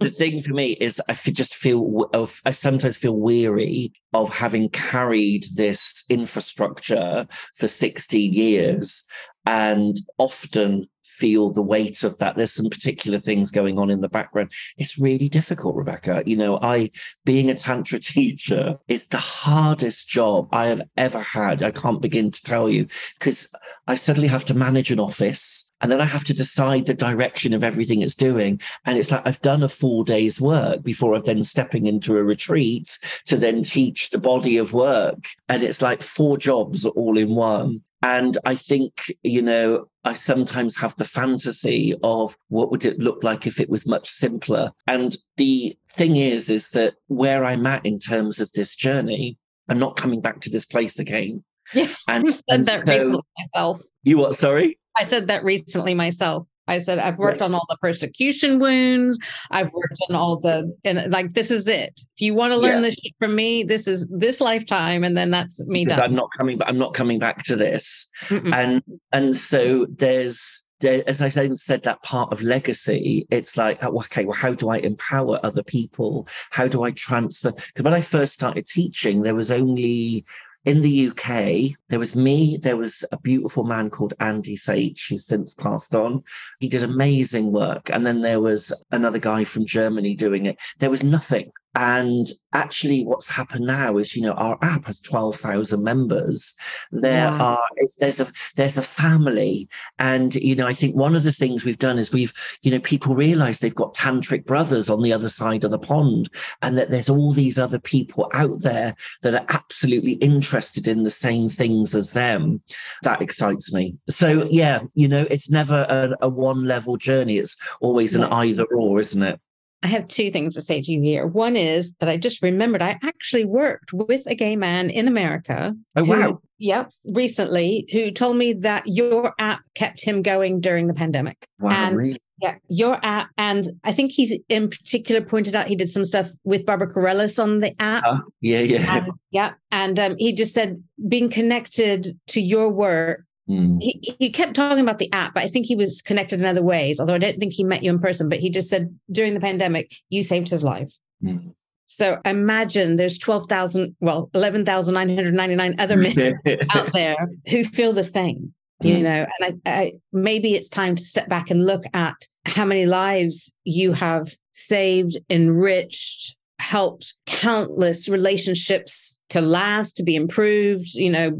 the 0.00 0.14
thing 0.16 0.42
for 0.42 0.52
me 0.52 0.72
is 0.72 1.00
I 1.08 1.14
just 1.14 1.54
feel 1.54 2.10
I 2.44 2.50
sometimes 2.50 2.96
feel 2.96 3.16
weary 3.16 3.92
of 4.12 4.28
having 4.32 4.68
carried 4.70 5.44
this 5.54 6.04
infrastructure 6.08 7.26
for 7.56 7.66
16 7.66 8.32
years 8.32 9.04
and 9.46 9.96
often 10.18 10.88
feel 11.04 11.50
the 11.50 11.62
weight 11.62 12.02
of 12.02 12.18
that. 12.18 12.36
There's 12.36 12.52
some 12.52 12.68
particular 12.68 13.18
things 13.18 13.50
going 13.50 13.78
on 13.78 13.90
in 13.90 14.00
the 14.00 14.08
background. 14.08 14.52
It's 14.76 14.98
really 14.98 15.28
difficult, 15.28 15.76
Rebecca. 15.76 16.22
You 16.26 16.36
know, 16.36 16.58
I, 16.62 16.90
being 17.24 17.50
a 17.50 17.54
Tantra 17.54 17.98
teacher 18.00 18.78
is 18.88 19.08
the 19.08 19.18
hardest 19.18 20.08
job 20.08 20.48
I 20.52 20.66
have 20.66 20.82
ever 20.96 21.20
had. 21.20 21.62
I 21.62 21.70
can't 21.70 22.02
begin 22.02 22.30
to 22.30 22.42
tell 22.42 22.68
you 22.68 22.86
because 23.18 23.48
I 23.86 23.94
suddenly 23.94 24.28
have 24.28 24.44
to 24.46 24.54
manage 24.54 24.90
an 24.90 25.00
office 25.00 25.70
and 25.84 25.92
then 25.92 26.00
I 26.00 26.06
have 26.06 26.24
to 26.24 26.34
decide 26.34 26.86
the 26.86 26.94
direction 26.94 27.52
of 27.52 27.62
everything 27.62 28.00
it's 28.00 28.14
doing. 28.14 28.58
And 28.86 28.96
it's 28.96 29.10
like 29.10 29.26
I've 29.28 29.42
done 29.42 29.62
a 29.62 29.68
four 29.68 30.02
day's 30.02 30.40
work 30.40 30.82
before 30.82 31.14
I've 31.14 31.24
then 31.24 31.42
stepping 31.42 31.86
into 31.86 32.16
a 32.16 32.24
retreat 32.24 32.98
to 33.26 33.36
then 33.36 33.62
teach 33.62 34.08
the 34.08 34.18
body 34.18 34.56
of 34.56 34.72
work. 34.72 35.26
And 35.46 35.62
it's 35.62 35.82
like 35.82 36.00
four 36.00 36.38
jobs 36.38 36.86
all 36.86 37.18
in 37.18 37.34
one. 37.34 37.82
And 38.04 38.36
I 38.44 38.54
think, 38.54 39.10
you 39.22 39.40
know, 39.40 39.88
I 40.04 40.12
sometimes 40.12 40.76
have 40.76 40.94
the 40.96 41.06
fantasy 41.06 41.94
of 42.02 42.36
what 42.48 42.70
would 42.70 42.84
it 42.84 42.98
look 42.98 43.24
like 43.24 43.46
if 43.46 43.58
it 43.58 43.70
was 43.70 43.88
much 43.88 44.06
simpler. 44.06 44.72
And 44.86 45.16
the 45.38 45.74
thing 45.88 46.16
is, 46.16 46.50
is 46.50 46.72
that 46.72 46.96
where 47.06 47.46
I'm 47.46 47.66
at 47.66 47.86
in 47.86 47.98
terms 47.98 48.40
of 48.40 48.52
this 48.52 48.76
journey, 48.76 49.38
I'm 49.70 49.78
not 49.78 49.96
coming 49.96 50.20
back 50.20 50.42
to 50.42 50.50
this 50.50 50.66
place 50.66 50.98
again. 50.98 51.42
Yeah, 51.72 51.86
and, 52.08 52.26
I 52.26 52.28
said 52.28 52.44
and 52.50 52.66
that 52.66 52.86
so, 52.86 52.92
recently 52.92 53.22
myself. 53.38 53.80
You 54.02 54.18
what? 54.18 54.34
Sorry, 54.34 54.78
I 54.98 55.04
said 55.04 55.28
that 55.28 55.44
recently 55.44 55.94
myself. 55.94 56.46
I 56.66 56.78
said 56.78 56.98
I've 56.98 57.18
worked 57.18 57.42
on 57.42 57.54
all 57.54 57.66
the 57.68 57.76
persecution 57.80 58.58
wounds. 58.58 59.18
I've 59.50 59.72
worked 59.72 59.98
on 60.08 60.16
all 60.16 60.38
the 60.38 60.74
and 60.84 61.10
like 61.10 61.34
this 61.34 61.50
is 61.50 61.68
it. 61.68 61.92
If 62.16 62.20
you 62.20 62.34
want 62.34 62.52
to 62.52 62.58
learn 62.58 62.82
yeah. 62.82 62.88
this 62.88 63.00
from 63.18 63.34
me, 63.34 63.64
this 63.64 63.86
is 63.86 64.08
this 64.08 64.40
lifetime, 64.40 65.04
and 65.04 65.16
then 65.16 65.30
that's 65.30 65.64
me. 65.66 65.84
Done. 65.84 66.00
I'm 66.00 66.14
not 66.14 66.30
coming. 66.36 66.58
I'm 66.66 66.78
not 66.78 66.94
coming 66.94 67.18
back 67.18 67.42
to 67.44 67.56
this. 67.56 68.10
Mm-mm. 68.28 68.54
And 68.54 68.82
and 69.12 69.36
so 69.36 69.86
there's 69.90 70.64
there, 70.80 71.02
as 71.06 71.22
I 71.22 71.28
said, 71.28 71.82
that 71.84 72.02
part 72.02 72.32
of 72.32 72.42
legacy, 72.42 73.26
it's 73.30 73.56
like, 73.56 73.82
oh, 73.82 73.96
okay, 73.96 74.24
well, 74.24 74.36
how 74.36 74.52
do 74.54 74.68
I 74.68 74.78
empower 74.78 75.40
other 75.42 75.62
people? 75.62 76.28
How 76.50 76.68
do 76.68 76.82
I 76.82 76.90
transfer? 76.90 77.52
Because 77.52 77.82
when 77.82 77.94
I 77.94 78.00
first 78.00 78.34
started 78.34 78.66
teaching, 78.66 79.22
there 79.22 79.34
was 79.34 79.50
only 79.50 80.24
in 80.64 80.80
the 80.80 81.10
UK, 81.10 81.76
there 81.88 81.98
was 81.98 82.16
me, 82.16 82.56
there 82.56 82.76
was 82.76 83.04
a 83.12 83.18
beautiful 83.18 83.64
man 83.64 83.90
called 83.90 84.14
Andy 84.18 84.56
Sage, 84.56 85.08
who's 85.08 85.26
since 85.26 85.54
passed 85.54 85.94
on. 85.94 86.22
He 86.58 86.68
did 86.68 86.82
amazing 86.82 87.52
work. 87.52 87.90
And 87.90 88.06
then 88.06 88.22
there 88.22 88.40
was 88.40 88.72
another 88.90 89.18
guy 89.18 89.44
from 89.44 89.66
Germany 89.66 90.14
doing 90.14 90.46
it. 90.46 90.60
There 90.78 90.90
was 90.90 91.04
nothing. 91.04 91.52
And 91.74 92.28
actually, 92.52 93.04
what's 93.04 93.28
happened 93.28 93.66
now 93.66 93.96
is, 93.96 94.14
you 94.14 94.22
know, 94.22 94.32
our 94.32 94.58
app 94.62 94.86
has 94.86 95.00
12,000 95.00 95.82
members. 95.82 96.54
There 96.92 97.28
are, 97.28 97.58
there's 97.98 98.20
a, 98.20 98.26
there's 98.56 98.78
a 98.78 98.82
family. 98.82 99.68
And, 99.98 100.34
you 100.36 100.54
know, 100.54 100.66
I 100.66 100.72
think 100.72 100.94
one 100.94 101.16
of 101.16 101.24
the 101.24 101.32
things 101.32 101.64
we've 101.64 101.78
done 101.78 101.98
is 101.98 102.12
we've, 102.12 102.32
you 102.62 102.70
know, 102.70 102.80
people 102.80 103.16
realize 103.16 103.58
they've 103.58 103.74
got 103.74 103.94
tantric 103.94 104.44
brothers 104.44 104.88
on 104.88 105.02
the 105.02 105.12
other 105.12 105.28
side 105.28 105.64
of 105.64 105.72
the 105.72 105.78
pond 105.78 106.28
and 106.62 106.78
that 106.78 106.90
there's 106.90 107.10
all 107.10 107.32
these 107.32 107.58
other 107.58 107.80
people 107.80 108.30
out 108.32 108.60
there 108.62 108.94
that 109.22 109.34
are 109.34 109.46
absolutely 109.48 110.12
interested 110.14 110.86
in 110.86 111.02
the 111.02 111.10
same 111.10 111.48
things 111.48 111.94
as 111.94 112.12
them. 112.12 112.62
That 113.02 113.20
excites 113.20 113.72
me. 113.72 113.96
So, 114.08 114.46
yeah, 114.48 114.80
you 114.94 115.08
know, 115.08 115.26
it's 115.30 115.50
never 115.50 115.86
a, 115.88 116.14
a 116.20 116.28
one 116.28 116.66
level 116.66 116.96
journey. 116.96 117.38
It's 117.38 117.56
always 117.80 118.14
an 118.14 118.24
either 118.24 118.64
or, 118.64 119.00
isn't 119.00 119.22
it? 119.22 119.40
I 119.84 119.88
have 119.88 120.08
two 120.08 120.30
things 120.30 120.54
to 120.54 120.62
say 120.62 120.80
to 120.80 120.92
you 120.92 121.02
here. 121.02 121.26
One 121.26 121.56
is 121.56 121.94
that 122.00 122.08
I 122.08 122.16
just 122.16 122.42
remembered 122.42 122.80
I 122.80 122.98
actually 123.02 123.44
worked 123.44 123.92
with 123.92 124.26
a 124.26 124.34
gay 124.34 124.56
man 124.56 124.88
in 124.88 125.06
America. 125.06 125.74
Oh, 125.94 126.04
wow. 126.04 126.16
Who, 126.16 126.42
yep, 126.58 126.90
recently, 127.04 127.86
who 127.92 128.10
told 128.10 128.36
me 128.38 128.54
that 128.54 128.84
your 128.86 129.34
app 129.38 129.60
kept 129.74 130.02
him 130.02 130.22
going 130.22 130.60
during 130.60 130.86
the 130.86 130.94
pandemic. 130.94 131.46
Wow, 131.60 131.70
and 131.72 131.96
really? 131.98 132.20
Yeah, 132.40 132.56
your 132.68 132.98
app. 133.04 133.28
And 133.38 133.64
I 133.84 133.92
think 133.92 134.10
he's 134.10 134.38
in 134.48 134.68
particular 134.70 135.20
pointed 135.20 135.54
out 135.54 135.66
he 135.66 135.76
did 135.76 135.88
some 135.88 136.04
stuff 136.04 136.30
with 136.44 136.66
Barbara 136.66 136.92
Carrellas 136.92 137.40
on 137.40 137.60
the 137.60 137.80
app. 137.80 138.04
Uh, 138.04 138.18
yeah, 138.40 138.60
yeah. 138.60 138.96
And, 138.96 139.12
yeah. 139.30 139.52
And 139.70 140.00
um, 140.00 140.16
he 140.18 140.32
just 140.32 140.54
said 140.54 140.82
being 141.06 141.28
connected 141.28 142.06
to 142.28 142.40
your 142.40 142.70
work 142.70 143.24
Mm. 143.48 143.82
He, 143.82 144.14
he 144.18 144.30
kept 144.30 144.54
talking 144.54 144.82
about 144.82 144.98
the 144.98 145.12
app, 145.12 145.34
but 145.34 145.42
I 145.42 145.48
think 145.48 145.66
he 145.66 145.76
was 145.76 146.00
connected 146.00 146.40
in 146.40 146.46
other 146.46 146.62
ways. 146.62 146.98
Although 146.98 147.14
I 147.14 147.18
don't 147.18 147.38
think 147.38 147.52
he 147.52 147.64
met 147.64 147.82
you 147.82 147.90
in 147.90 147.98
person, 147.98 148.28
but 148.28 148.40
he 148.40 148.50
just 148.50 148.70
said 148.70 148.98
during 149.10 149.34
the 149.34 149.40
pandemic, 149.40 149.92
you 150.08 150.22
saved 150.22 150.48
his 150.48 150.64
life. 150.64 150.92
Mm. 151.22 151.54
So 151.86 152.18
imagine 152.24 152.96
there's 152.96 153.18
12,000, 153.18 153.94
well, 154.00 154.30
11,999 154.34 155.74
other 155.78 155.96
men 155.96 156.40
out 156.74 156.92
there 156.92 157.16
who 157.48 157.64
feel 157.64 157.92
the 157.92 158.04
same, 158.04 158.54
mm. 158.82 158.88
you 158.88 159.02
know, 159.02 159.26
and 159.38 159.60
I, 159.66 159.70
I, 159.70 159.92
maybe 160.12 160.54
it's 160.54 160.70
time 160.70 160.96
to 160.96 161.02
step 161.02 161.28
back 161.28 161.50
and 161.50 161.66
look 161.66 161.84
at 161.92 162.16
how 162.46 162.64
many 162.64 162.86
lives 162.86 163.54
you 163.64 163.92
have 163.92 164.34
saved, 164.52 165.18
enriched, 165.28 166.36
helped 166.58 167.14
countless 167.26 168.08
relationships 168.08 169.20
to 169.28 169.40
last, 169.40 169.96
to 169.96 170.02
be 170.02 170.16
improved, 170.16 170.94
you 170.94 171.10
know, 171.10 171.32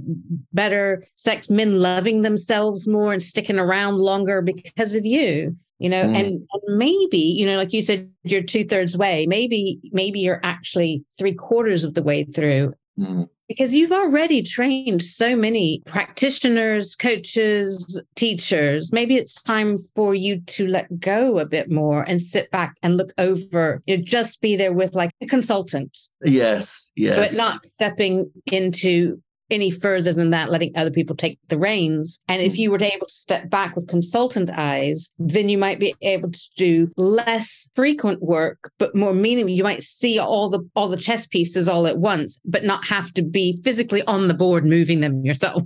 better 0.52 1.04
sex, 1.16 1.48
men 1.48 1.78
loving 1.78 2.22
themselves 2.22 2.88
more 2.88 3.12
and 3.12 3.22
sticking 3.22 3.58
around 3.58 3.98
longer 3.98 4.42
because 4.42 4.94
of 4.94 5.06
you, 5.06 5.56
you 5.78 5.88
know, 5.88 6.02
mm. 6.02 6.16
and, 6.16 6.26
and 6.26 6.78
maybe, 6.78 7.18
you 7.18 7.46
know, 7.46 7.56
like 7.56 7.72
you 7.72 7.82
said, 7.82 8.10
you're 8.22 8.42
two 8.42 8.64
thirds 8.64 8.96
way, 8.96 9.26
maybe, 9.26 9.80
maybe 9.92 10.20
you're 10.20 10.40
actually 10.42 11.04
three 11.16 11.34
quarters 11.34 11.84
of 11.84 11.94
the 11.94 12.02
way 12.02 12.24
through. 12.24 12.74
Mm 12.98 13.28
because 13.48 13.74
you've 13.74 13.92
already 13.92 14.42
trained 14.42 15.02
so 15.02 15.36
many 15.36 15.82
practitioners, 15.86 16.94
coaches, 16.94 18.02
teachers. 18.14 18.92
Maybe 18.92 19.16
it's 19.16 19.42
time 19.42 19.76
for 19.94 20.14
you 20.14 20.40
to 20.40 20.66
let 20.66 21.00
go 21.00 21.38
a 21.38 21.46
bit 21.46 21.70
more 21.70 22.02
and 22.02 22.20
sit 22.20 22.50
back 22.50 22.76
and 22.82 22.96
look 22.96 23.12
over, 23.18 23.82
you 23.86 23.98
know, 23.98 24.04
just 24.04 24.40
be 24.40 24.56
there 24.56 24.72
with 24.72 24.94
like 24.94 25.10
a 25.20 25.26
consultant. 25.26 25.96
Yes, 26.24 26.90
yes. 26.96 27.30
But 27.30 27.36
not 27.36 27.66
stepping 27.66 28.30
into 28.50 29.22
any 29.50 29.70
further 29.70 30.12
than 30.12 30.30
that, 30.30 30.50
letting 30.50 30.72
other 30.76 30.90
people 30.90 31.16
take 31.16 31.38
the 31.48 31.58
reins. 31.58 32.22
And 32.28 32.42
if 32.42 32.54
mm. 32.54 32.58
you 32.58 32.70
were 32.70 32.82
able 32.82 33.06
to 33.06 33.12
step 33.12 33.50
back 33.50 33.74
with 33.74 33.88
consultant 33.88 34.50
eyes, 34.50 35.12
then 35.18 35.48
you 35.48 35.58
might 35.58 35.78
be 35.78 35.94
able 36.02 36.30
to 36.30 36.40
do 36.56 36.90
less 36.96 37.70
frequent 37.74 38.22
work, 38.22 38.72
but 38.78 38.94
more 38.94 39.14
meaningful. 39.14 39.50
You 39.50 39.64
might 39.64 39.82
see 39.82 40.18
all 40.18 40.48
the 40.48 40.60
all 40.74 40.88
the 40.88 40.96
chess 40.96 41.26
pieces 41.26 41.68
all 41.68 41.86
at 41.86 41.98
once, 41.98 42.40
but 42.44 42.64
not 42.64 42.86
have 42.86 43.12
to 43.14 43.22
be 43.22 43.60
physically 43.62 44.02
on 44.02 44.28
the 44.28 44.34
board 44.34 44.64
moving 44.64 45.00
them 45.00 45.24
yourself. 45.24 45.62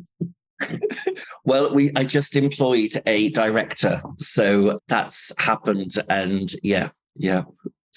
well, 1.44 1.72
we 1.72 1.92
I 1.94 2.04
just 2.04 2.36
employed 2.36 2.92
a 3.06 3.30
director, 3.30 4.00
so 4.18 4.78
that's 4.88 5.32
happened, 5.38 5.92
and 6.08 6.52
yeah, 6.62 6.90
yeah, 7.16 7.42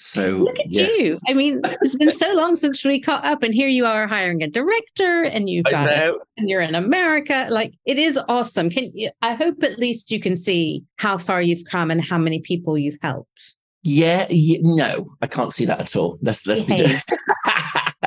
so 0.02 0.30
look 0.30 0.58
at 0.58 0.66
yes. 0.68 0.98
you. 0.98 1.18
I 1.28 1.32
mean, 1.32 1.60
it's 1.64 1.94
been 1.94 2.12
so 2.12 2.32
long 2.34 2.54
since 2.56 2.84
we 2.84 3.00
caught 3.00 3.24
up, 3.24 3.42
and 3.42 3.54
here 3.54 3.68
you 3.68 3.86
are 3.86 4.06
hiring 4.06 4.42
a 4.42 4.48
director, 4.48 5.22
and 5.22 5.48
you've 5.48 5.64
got 5.66 5.88
it, 5.90 6.14
and 6.36 6.48
you're 6.48 6.60
in 6.60 6.74
America. 6.74 7.46
Like 7.48 7.74
it 7.84 7.98
is 7.98 8.18
awesome. 8.28 8.70
Can 8.70 8.90
you, 8.94 9.10
I 9.22 9.34
hope 9.34 9.62
at 9.62 9.78
least 9.78 10.10
you 10.10 10.20
can 10.20 10.36
see 10.36 10.84
how 10.96 11.18
far 11.18 11.40
you've 11.40 11.64
come 11.64 11.90
and 11.90 12.00
how 12.02 12.18
many 12.18 12.40
people 12.40 12.76
you've 12.76 12.98
helped. 13.02 13.56
Yeah, 13.82 14.26
yeah 14.30 14.58
no, 14.62 15.16
I 15.20 15.26
can't 15.26 15.52
see 15.52 15.64
that 15.66 15.80
at 15.80 15.96
all. 15.96 16.18
Let's 16.22 16.46
let's 16.46 16.62
be 16.62 16.84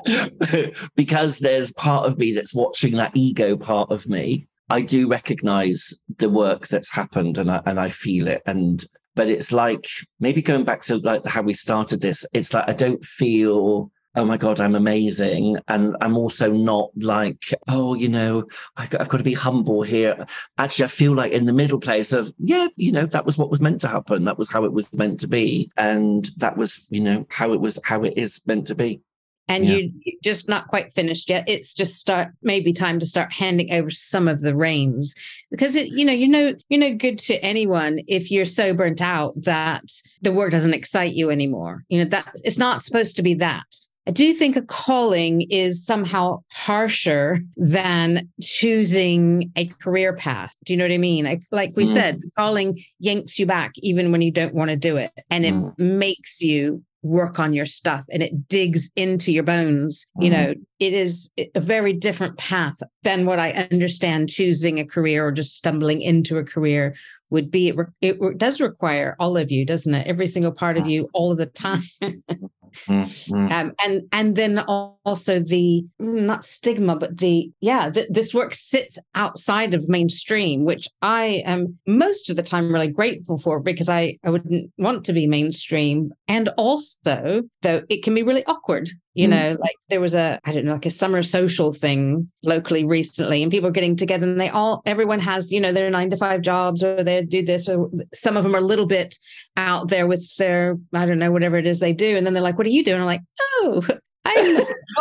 because 0.95 1.39
there's 1.39 1.73
part 1.73 2.05
of 2.05 2.17
me 2.17 2.33
that's 2.33 2.53
watching 2.53 2.95
that 2.97 3.11
ego 3.15 3.57
part 3.57 3.91
of 3.91 4.07
me. 4.07 4.47
I 4.69 4.81
do 4.81 5.07
recognize 5.07 5.93
the 6.17 6.29
work 6.29 6.67
that's 6.67 6.91
happened 6.91 7.37
and 7.37 7.51
I, 7.51 7.61
and 7.65 7.79
I 7.79 7.89
feel 7.89 8.27
it. 8.27 8.41
And 8.45 8.83
but 9.15 9.29
it's 9.29 9.51
like 9.51 9.87
maybe 10.19 10.41
going 10.41 10.63
back 10.63 10.81
to 10.83 10.97
like 10.97 11.25
how 11.25 11.41
we 11.41 11.53
started 11.53 12.01
this 12.01 12.25
it's 12.33 12.53
like 12.53 12.67
i 12.69 12.73
don't 12.73 13.03
feel 13.03 13.91
oh 14.17 14.25
my 14.25 14.37
god 14.37 14.59
i'm 14.59 14.75
amazing. 14.75 15.57
And 15.67 15.95
i'm 16.01 16.15
also 16.17 16.51
not 16.51 16.89
like 16.95 17.53
oh 17.67 17.95
you 17.95 18.07
know 18.07 18.45
i've 18.77 18.89
got 18.89 19.17
to 19.17 19.23
be 19.23 19.33
humble 19.33 19.81
here. 19.81 20.25
Actually 20.57 20.85
i 20.85 20.87
feel 20.87 21.13
like 21.13 21.31
in 21.31 21.45
the 21.45 21.53
middle 21.53 21.79
place 21.79 22.13
of 22.13 22.33
yeah 22.37 22.67
you 22.75 22.91
know 22.91 23.05
that 23.07 23.25
was 23.25 23.37
what 23.37 23.49
was 23.49 23.61
meant 23.61 23.81
to 23.81 23.87
happen. 23.87 24.23
That 24.23 24.37
was 24.37 24.51
how 24.51 24.63
it 24.63 24.73
was 24.73 24.93
meant 24.93 25.19
to 25.21 25.27
be. 25.27 25.69
And 25.77 26.29
that 26.37 26.57
was 26.57 26.87
you 26.89 27.01
know 27.01 27.25
how 27.29 27.53
it 27.53 27.61
was 27.61 27.79
how 27.83 28.03
it 28.03 28.13
is 28.17 28.41
meant 28.45 28.67
to 28.67 28.75
be 28.75 29.01
and 29.47 29.67
yeah. 29.67 29.77
you, 29.77 30.17
just 30.23 30.49
not 30.49 30.67
quite 30.67 30.91
finished 30.91 31.29
yet 31.29 31.47
it's 31.47 31.73
just 31.73 31.97
start 31.97 32.29
maybe 32.41 32.73
time 32.73 32.99
to 32.99 33.05
start 33.05 33.31
handing 33.31 33.71
over 33.73 33.89
some 33.89 34.27
of 34.27 34.41
the 34.41 34.55
reins 34.55 35.15
because 35.51 35.75
it 35.75 35.87
you 35.89 36.05
know 36.05 36.13
you 36.13 36.27
know 36.27 36.53
you're 36.69 36.79
no 36.79 36.93
good 36.93 37.17
to 37.17 37.35
anyone 37.43 37.99
if 38.07 38.31
you're 38.31 38.45
so 38.45 38.73
burnt 38.73 39.01
out 39.01 39.33
that 39.41 39.83
the 40.21 40.31
work 40.31 40.51
doesn't 40.51 40.73
excite 40.73 41.13
you 41.13 41.29
anymore 41.29 41.83
you 41.89 41.99
know 41.99 42.09
that 42.09 42.31
it's 42.43 42.57
not 42.57 42.81
supposed 42.81 43.15
to 43.15 43.23
be 43.23 43.33
that 43.33 43.65
I 44.07 44.11
do 44.11 44.33
think 44.33 44.55
a 44.55 44.61
calling 44.61 45.41
is 45.49 45.83
somehow 45.83 46.43
harsher 46.51 47.39
than 47.57 48.29
choosing 48.39 49.51
a 49.55 49.65
career 49.65 50.15
path. 50.15 50.53
Do 50.63 50.73
you 50.73 50.77
know 50.77 50.83
what 50.83 50.91
I 50.91 50.99
mean? 50.99 51.25
Like, 51.25 51.41
like 51.51 51.73
we 51.75 51.85
mm. 51.85 51.93
said, 51.93 52.21
calling 52.37 52.79
yanks 52.99 53.39
you 53.39 53.47
back 53.47 53.71
even 53.77 54.11
when 54.11 54.21
you 54.21 54.31
don't 54.31 54.53
want 54.53 54.69
to 54.69 54.75
do 54.75 54.97
it. 54.97 55.11
And 55.31 55.43
it 55.43 55.53
mm. 55.53 55.77
makes 55.79 56.39
you 56.39 56.83
work 57.05 57.39
on 57.39 57.53
your 57.53 57.65
stuff 57.65 58.03
and 58.09 58.23
it 58.23 58.47
digs 58.47 58.91
into 58.95 59.31
your 59.31 59.43
bones 59.43 60.05
you 60.19 60.31
mm-hmm. 60.31 60.43
know 60.43 60.53
it 60.79 60.93
is 60.93 61.31
a 61.53 61.59
very 61.59 61.93
different 61.93 62.37
path 62.37 62.75
than 63.03 63.25
what 63.25 63.39
i 63.39 63.51
understand 63.71 64.27
choosing 64.27 64.79
a 64.79 64.85
career 64.85 65.25
or 65.25 65.31
just 65.31 65.55
stumbling 65.55 66.01
into 66.01 66.37
a 66.37 66.43
career 66.43 66.95
would 67.29 67.51
be. 67.51 67.69
It, 67.69 67.75
it, 68.01 68.17
it 68.21 68.37
does 68.37 68.61
require 68.61 69.15
all 69.19 69.37
of 69.37 69.51
you 69.51 69.65
doesn't 69.65 69.93
it? 69.93 70.07
Every 70.07 70.27
single 70.27 70.51
part 70.51 70.77
of 70.77 70.87
you 70.87 71.09
all 71.13 71.31
of 71.31 71.37
the 71.37 71.47
time 71.47 71.83
Mm-hmm. 72.87 73.51
Um, 73.51 73.73
and 73.83 74.01
and 74.11 74.35
then 74.35 74.59
also 74.59 75.39
the 75.39 75.85
not 75.99 76.43
stigma, 76.43 76.95
but 76.95 77.17
the 77.17 77.51
yeah, 77.61 77.89
th- 77.89 78.07
this 78.09 78.33
work 78.33 78.53
sits 78.53 78.99
outside 79.15 79.73
of 79.73 79.89
mainstream, 79.89 80.65
which 80.65 80.87
I 81.01 81.43
am 81.45 81.77
most 81.87 82.29
of 82.29 82.35
the 82.35 82.43
time 82.43 82.71
really 82.71 82.91
grateful 82.91 83.37
for 83.37 83.59
because 83.59 83.89
I 83.89 84.17
I 84.23 84.29
wouldn't 84.29 84.71
want 84.77 85.05
to 85.05 85.13
be 85.13 85.27
mainstream, 85.27 86.11
and 86.27 86.49
also 86.57 87.43
though 87.61 87.81
it 87.89 88.03
can 88.03 88.13
be 88.13 88.23
really 88.23 88.45
awkward 88.45 88.89
you 89.15 89.27
mm. 89.27 89.31
know, 89.31 89.57
like 89.59 89.75
there 89.89 90.01
was 90.01 90.13
a, 90.13 90.39
I 90.43 90.51
don't 90.51 90.65
know, 90.65 90.73
like 90.73 90.85
a 90.85 90.91
summer 90.91 91.21
social 91.21 91.71
thing 91.71 92.29
locally 92.43 92.83
recently, 92.83 93.41
and 93.41 93.51
people 93.51 93.69
are 93.69 93.73
getting 93.73 93.95
together 93.95 94.27
and 94.27 94.39
they 94.39 94.49
all, 94.49 94.83
everyone 94.85 95.19
has, 95.19 95.51
you 95.51 95.59
know, 95.61 95.71
their 95.71 95.89
nine 95.89 96.09
to 96.09 96.17
five 96.17 96.41
jobs 96.41 96.83
or 96.83 97.01
they 97.01 97.23
do 97.23 97.43
this, 97.43 97.67
or 97.69 97.89
some 98.13 98.35
of 98.35 98.43
them 98.43 98.53
are 98.53 98.59
a 98.59 98.61
little 98.61 98.85
bit 98.85 99.17
out 99.55 99.87
there 99.87 100.05
with 100.05 100.35
their, 100.37 100.77
I 100.93 101.05
don't 101.05 101.17
know, 101.17 101.31
whatever 101.31 101.57
it 101.57 101.65
is 101.65 101.79
they 101.79 101.93
do. 101.93 102.17
And 102.17 102.25
then 102.25 102.33
they're 102.33 102.43
like, 102.43 102.57
what 102.57 102.67
are 102.67 102.71
you 102.71 102.83
doing? 102.83 102.99
I'm 102.99 103.07
like, 103.07 103.23
oh, 103.41 103.87
I'm 104.25 104.57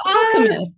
alchemist. 0.06 0.72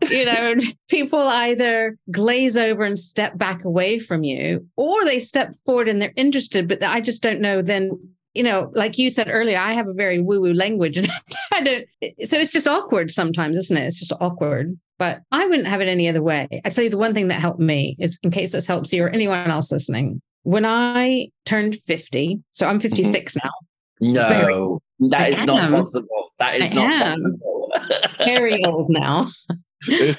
you 0.10 0.24
know, 0.24 0.54
people 0.88 1.20
either 1.20 1.96
glaze 2.12 2.56
over 2.56 2.84
and 2.84 2.98
step 2.98 3.36
back 3.36 3.64
away 3.64 3.98
from 3.98 4.22
you, 4.22 4.68
or 4.76 5.04
they 5.04 5.18
step 5.18 5.54
forward 5.66 5.88
and 5.88 6.00
they're 6.00 6.12
interested, 6.14 6.68
but 6.68 6.84
I 6.84 7.00
just 7.00 7.22
don't 7.22 7.40
know 7.40 7.62
then 7.62 7.98
you 8.38 8.44
know, 8.44 8.70
like 8.72 8.98
you 8.98 9.10
said 9.10 9.28
earlier, 9.28 9.58
I 9.58 9.72
have 9.72 9.88
a 9.88 9.92
very 9.92 10.20
woo 10.20 10.40
woo 10.40 10.54
language 10.54 10.96
and 10.96 11.10
I 11.52 11.60
don't, 11.60 11.84
so 12.24 12.38
it's 12.38 12.52
just 12.52 12.68
awkward 12.68 13.10
sometimes, 13.10 13.56
isn't 13.56 13.76
it? 13.76 13.84
It's 13.84 13.98
just 13.98 14.12
awkward, 14.20 14.78
but 14.96 15.22
I 15.32 15.44
wouldn't 15.44 15.66
have 15.66 15.80
it 15.80 15.88
any 15.88 16.08
other 16.08 16.22
way. 16.22 16.46
I 16.64 16.70
tell 16.70 16.84
you 16.84 16.90
the 16.90 16.98
one 16.98 17.14
thing 17.14 17.28
that 17.28 17.40
helped 17.40 17.58
me, 17.58 17.96
it's 17.98 18.18
in 18.22 18.30
case 18.30 18.52
this 18.52 18.68
helps 18.68 18.92
you 18.92 19.04
or 19.04 19.10
anyone 19.10 19.50
else 19.50 19.72
listening. 19.72 20.22
When 20.44 20.64
I 20.64 21.30
turned 21.46 21.74
50, 21.80 22.40
so 22.52 22.68
I'm 22.68 22.76
mm-hmm. 22.76 22.82
56 22.82 23.36
now. 23.42 23.50
No, 24.00 24.28
very, 24.28 25.10
that 25.10 25.30
is 25.30 25.42
not 25.42 25.72
possible. 25.72 26.30
That 26.38 26.54
is 26.54 26.70
I 26.70 26.74
not 26.76 26.92
am. 26.92 27.14
possible. 27.14 27.70
very 28.24 28.64
old 28.64 28.88
now. 28.88 29.26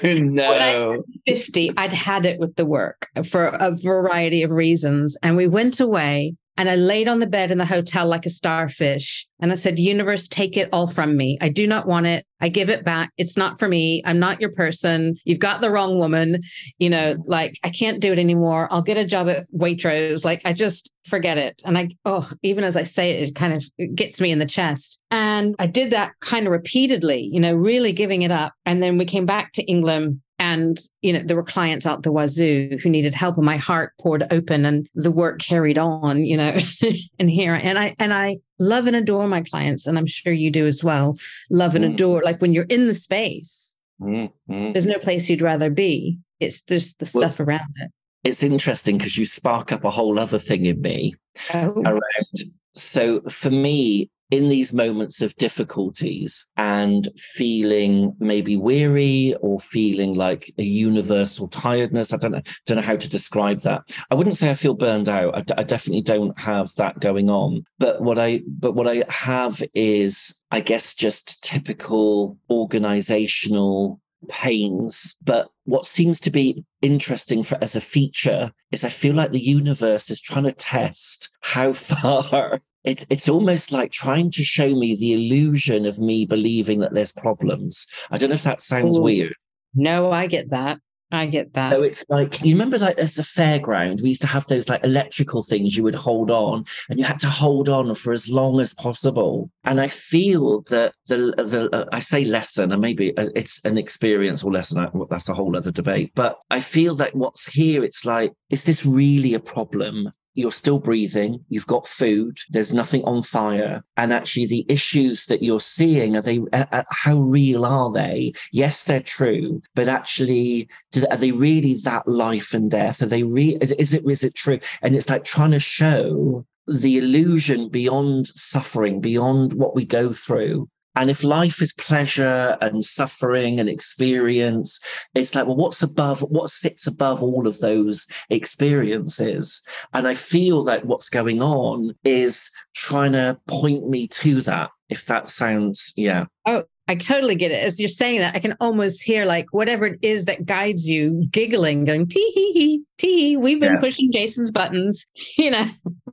no. 0.03 1.03
50, 1.25 1.71
I'd 1.77 1.93
had 1.93 2.25
it 2.25 2.37
with 2.37 2.57
the 2.57 2.65
work 2.65 3.07
for 3.25 3.45
a 3.45 3.73
variety 3.73 4.43
of 4.43 4.51
reasons. 4.51 5.17
And 5.23 5.37
we 5.37 5.47
went 5.47 5.79
away 5.79 6.35
and 6.59 6.69
I 6.69 6.75
laid 6.75 7.07
on 7.07 7.19
the 7.19 7.25
bed 7.25 7.51
in 7.51 7.57
the 7.57 7.65
hotel 7.65 8.05
like 8.05 8.25
a 8.25 8.29
starfish. 8.29 9.25
And 9.39 9.53
I 9.53 9.55
said, 9.55 9.79
Universe, 9.79 10.27
take 10.27 10.57
it 10.57 10.67
all 10.73 10.87
from 10.87 11.15
me. 11.15 11.37
I 11.39 11.47
do 11.47 11.65
not 11.65 11.87
want 11.87 12.05
it. 12.05 12.25
I 12.41 12.49
give 12.49 12.69
it 12.69 12.83
back. 12.83 13.11
It's 13.17 13.37
not 13.37 13.57
for 13.57 13.69
me. 13.69 14.03
I'm 14.05 14.19
not 14.19 14.41
your 14.41 14.51
person. 14.51 15.15
You've 15.23 15.39
got 15.39 15.61
the 15.61 15.71
wrong 15.71 15.97
woman. 15.97 16.41
You 16.77 16.89
know, 16.89 17.15
like 17.25 17.57
I 17.63 17.69
can't 17.69 18.01
do 18.01 18.11
it 18.11 18.19
anymore. 18.19 18.67
I'll 18.71 18.81
get 18.81 18.97
a 18.97 19.05
job 19.05 19.29
at 19.29 19.49
Waitrose. 19.53 20.25
Like 20.25 20.41
I 20.43 20.51
just 20.51 20.93
forget 21.05 21.37
it. 21.37 21.61
And 21.63 21.77
I, 21.77 21.91
oh, 22.03 22.29
even 22.43 22.65
as 22.65 22.75
I 22.75 22.83
say 22.83 23.11
it, 23.11 23.29
it 23.29 23.35
kind 23.35 23.53
of 23.53 23.95
gets 23.95 24.19
me 24.19 24.29
in 24.29 24.39
the 24.39 24.45
chest. 24.45 25.01
And 25.11 25.55
I 25.59 25.65
did 25.67 25.91
that 25.91 26.11
kind 26.19 26.45
of 26.45 26.51
repeatedly, 26.51 27.29
you 27.31 27.39
know, 27.39 27.55
really 27.55 27.93
giving 27.93 28.23
it 28.23 28.31
up. 28.31 28.51
And 28.65 28.83
then 28.83 28.97
we 28.97 29.05
came 29.05 29.25
back 29.25 29.53
to 29.53 29.63
England 29.63 30.19
and 30.39 30.79
you 31.01 31.13
know 31.13 31.19
there 31.19 31.35
were 31.35 31.43
clients 31.43 31.85
out 31.85 32.03
the 32.03 32.11
wazoo 32.11 32.77
who 32.81 32.89
needed 32.89 33.13
help 33.13 33.35
and 33.35 33.45
my 33.45 33.57
heart 33.57 33.93
poured 33.99 34.25
open 34.31 34.65
and 34.65 34.89
the 34.95 35.11
work 35.11 35.39
carried 35.39 35.77
on 35.77 36.23
you 36.23 36.37
know 36.37 36.57
and 37.19 37.29
here 37.29 37.53
and 37.53 37.77
i 37.77 37.95
and 37.99 38.13
i 38.13 38.37
love 38.59 38.87
and 38.87 38.95
adore 38.95 39.27
my 39.27 39.41
clients 39.41 39.85
and 39.85 39.97
i'm 39.97 40.07
sure 40.07 40.33
you 40.33 40.49
do 40.49 40.65
as 40.65 40.83
well 40.83 41.17
love 41.49 41.75
and 41.75 41.85
mm. 41.85 41.93
adore 41.93 42.21
like 42.23 42.41
when 42.41 42.53
you're 42.53 42.65
in 42.65 42.87
the 42.87 42.93
space 42.93 43.75
mm. 44.01 44.31
Mm. 44.49 44.73
there's 44.73 44.85
no 44.85 44.97
place 44.97 45.29
you'd 45.29 45.41
rather 45.41 45.69
be 45.69 46.17
it's 46.39 46.61
just 46.61 46.99
the 46.99 47.11
well, 47.13 47.23
stuff 47.23 47.39
around 47.39 47.75
it 47.77 47.91
it's 48.23 48.43
interesting 48.43 48.97
because 48.97 49.17
you 49.17 49.25
spark 49.25 49.71
up 49.71 49.83
a 49.83 49.91
whole 49.91 50.17
other 50.17 50.39
thing 50.39 50.65
in 50.65 50.81
me 50.81 51.15
oh. 51.53 51.81
around 51.85 52.51
so 52.73 53.21
for 53.29 53.49
me 53.49 54.09
in 54.31 54.49
these 54.49 54.73
moments 54.73 55.21
of 55.21 55.35
difficulties 55.37 56.47
and 56.55 57.09
feeling 57.17 58.15
maybe 58.19 58.55
weary 58.55 59.33
or 59.41 59.59
feeling 59.59 60.13
like 60.13 60.53
a 60.57 60.63
universal 60.63 61.47
tiredness. 61.47 62.13
I 62.13 62.17
don't 62.17 62.31
know, 62.31 62.41
don't 62.65 62.77
know 62.77 62.83
how 62.83 62.95
to 62.95 63.09
describe 63.09 63.61
that. 63.61 63.81
I 64.11 64.15
wouldn't 64.15 64.37
say 64.37 64.51
I 64.51 64.55
feel 64.55 64.75
burned 64.75 65.09
out. 65.09 65.35
I, 65.35 65.41
d- 65.41 65.53
I 65.57 65.63
definitely 65.63 66.03
don't 66.03 66.39
have 66.39 66.73
that 66.75 66.99
going 66.99 67.29
on. 67.29 67.63
But 67.79 68.01
what 68.01 68.19
I, 68.19 68.41
but 68.47 68.73
what 68.73 68.87
I 68.87 69.03
have 69.09 69.63
is, 69.73 70.43
I 70.51 70.59
guess, 70.59 70.93
just 70.93 71.43
typical 71.43 72.37
organizational 72.51 73.99
pains. 74.27 75.17
But 75.23 75.49
what 75.63 75.85
seems 75.85 76.19
to 76.21 76.29
be 76.29 76.65
interesting 76.81 77.41
for 77.41 77.57
as 77.61 77.75
a 77.75 77.81
feature 77.81 78.51
is 78.71 78.83
I 78.83 78.89
feel 78.89 79.15
like 79.15 79.31
the 79.31 79.39
universe 79.39 80.09
is 80.09 80.21
trying 80.21 80.43
to 80.43 80.51
test 80.51 81.31
how 81.41 81.73
far 81.73 82.61
it's 82.83 83.05
it's 83.09 83.29
almost 83.29 83.71
like 83.71 83.91
trying 83.91 84.31
to 84.31 84.43
show 84.43 84.75
me 84.75 84.95
the 84.95 85.13
illusion 85.13 85.85
of 85.85 85.99
me 85.99 86.25
believing 86.25 86.79
that 86.79 86.93
there's 86.93 87.11
problems. 87.11 87.85
I 88.11 88.17
don't 88.17 88.29
know 88.29 88.35
if 88.35 88.43
that 88.43 88.61
sounds 88.61 88.97
Ooh. 88.97 89.03
weird. 89.03 89.33
No, 89.75 90.11
I 90.11 90.27
get 90.27 90.49
that. 90.49 90.79
I 91.11 91.25
get 91.25 91.53
that. 91.53 91.71
So 91.71 91.81
it's 91.81 92.05
like 92.09 92.41
you 92.41 92.53
remember 92.53 92.77
like 92.77 92.99
as 92.99 93.17
a 93.17 93.23
fairground, 93.23 94.01
we 94.01 94.09
used 94.09 94.21
to 94.21 94.27
have 94.27 94.45
those 94.45 94.69
like 94.69 94.83
electrical 94.83 95.41
things 95.41 95.75
you 95.75 95.83
would 95.83 95.95
hold 95.95 96.29
on, 96.29 96.65
and 96.87 96.99
you 96.99 97.05
had 97.05 97.19
to 97.21 97.29
hold 97.29 97.67
on 97.67 97.93
for 97.95 98.13
as 98.13 98.29
long 98.29 98.59
as 98.59 98.75
possible. 98.75 99.49
And 99.63 99.81
I 99.81 99.87
feel 99.87 100.61
that 100.69 100.93
the 101.07 101.33
the 101.37 101.69
uh, 101.73 101.85
I 101.91 101.99
say 101.99 102.25
lesson, 102.25 102.71
and 102.71 102.81
maybe 102.81 103.17
uh, 103.17 103.29
it's 103.35 103.63
an 103.65 103.77
experience 103.77 104.43
or 104.43 104.51
lesson. 104.51 104.87
That's 105.09 105.29
a 105.29 105.33
whole 105.33 105.57
other 105.57 105.71
debate. 105.71 106.11
But 106.13 106.37
I 106.51 106.59
feel 106.59 106.93
that 106.95 107.15
what's 107.15 107.51
here, 107.51 107.83
it's 107.83 108.05
like, 108.05 108.31
is 108.51 108.63
this 108.63 108.85
really 108.85 109.33
a 109.33 109.39
problem? 109.39 110.11
You're 110.33 110.51
still 110.51 110.79
breathing, 110.79 111.43
you've 111.49 111.67
got 111.67 111.87
food, 111.87 112.37
there's 112.49 112.73
nothing 112.73 113.03
on 113.03 113.21
fire. 113.21 113.83
And 113.97 114.13
actually, 114.13 114.45
the 114.45 114.65
issues 114.69 115.25
that 115.25 115.43
you're 115.43 115.59
seeing 115.59 116.15
are 116.15 116.21
they, 116.21 116.39
uh, 116.53 116.83
how 116.89 117.19
real 117.19 117.65
are 117.65 117.91
they? 117.91 118.33
Yes, 118.51 118.83
they're 118.83 119.01
true, 119.01 119.61
but 119.75 119.89
actually, 119.89 120.69
do, 120.91 121.05
are 121.11 121.17
they 121.17 121.31
really 121.31 121.75
that 121.83 122.07
life 122.07 122.53
and 122.53 122.69
death? 122.69 123.01
Are 123.01 123.07
they 123.07 123.23
real? 123.23 123.57
Is 123.61 123.93
it, 123.93 124.03
is 124.05 124.23
it 124.23 124.35
true? 124.35 124.59
And 124.81 124.95
it's 124.95 125.09
like 125.09 125.23
trying 125.23 125.51
to 125.51 125.59
show 125.59 126.45
the 126.67 126.97
illusion 126.97 127.69
beyond 127.69 128.27
suffering, 128.27 129.01
beyond 129.01 129.53
what 129.53 129.75
we 129.75 129.85
go 129.85 130.13
through, 130.13 130.69
and 130.99 131.09
if 131.09 131.23
life 131.23 131.61
is 131.61 131.71
pleasure 131.71 132.57
and 132.59 132.83
suffering 132.83 133.57
and 133.57 133.69
experience, 133.69 134.81
it's 135.15 135.33
like, 135.33 135.47
well, 135.47 135.55
what's 135.55 135.81
above, 135.81 136.19
what 136.23 136.49
sits 136.49 136.87
above 136.87 137.23
all 137.23 137.47
of 137.47 137.59
those 137.59 138.05
experiences? 138.29 139.61
And 139.93 140.05
I 140.05 140.13
feel 140.13 140.61
that 140.65 140.83
what's 140.83 141.07
going 141.07 141.41
on 141.41 141.95
is 142.03 142.51
trying 142.75 143.13
to 143.13 143.39
point 143.47 143.89
me 143.89 144.09
to 144.09 144.41
that, 144.41 144.71
if 144.89 145.05
that 145.05 145.29
sounds, 145.29 145.93
yeah. 145.95 146.25
Oh, 146.45 146.65
I 146.89 146.95
totally 146.95 147.35
get 147.35 147.51
it. 147.51 147.63
As 147.63 147.79
you're 147.79 147.87
saying 147.87 148.19
that, 148.19 148.35
I 148.35 148.39
can 148.39 148.57
almost 148.59 149.01
hear 149.01 149.23
like 149.23 149.45
whatever 149.51 149.85
it 149.85 149.99
is 150.01 150.25
that 150.25 150.45
guides 150.45 150.89
you 150.89 151.27
giggling, 151.31 151.85
going 151.85 152.07
tee 152.07 152.29
hee 152.31 152.51
hee, 152.51 152.83
tee. 152.97 153.37
We've 153.37 153.61
been 153.61 153.75
yeah. 153.75 153.79
pushing 153.79 154.11
Jason's 154.11 154.51
buttons, 154.51 155.07
you 155.37 155.51
know 155.51 155.65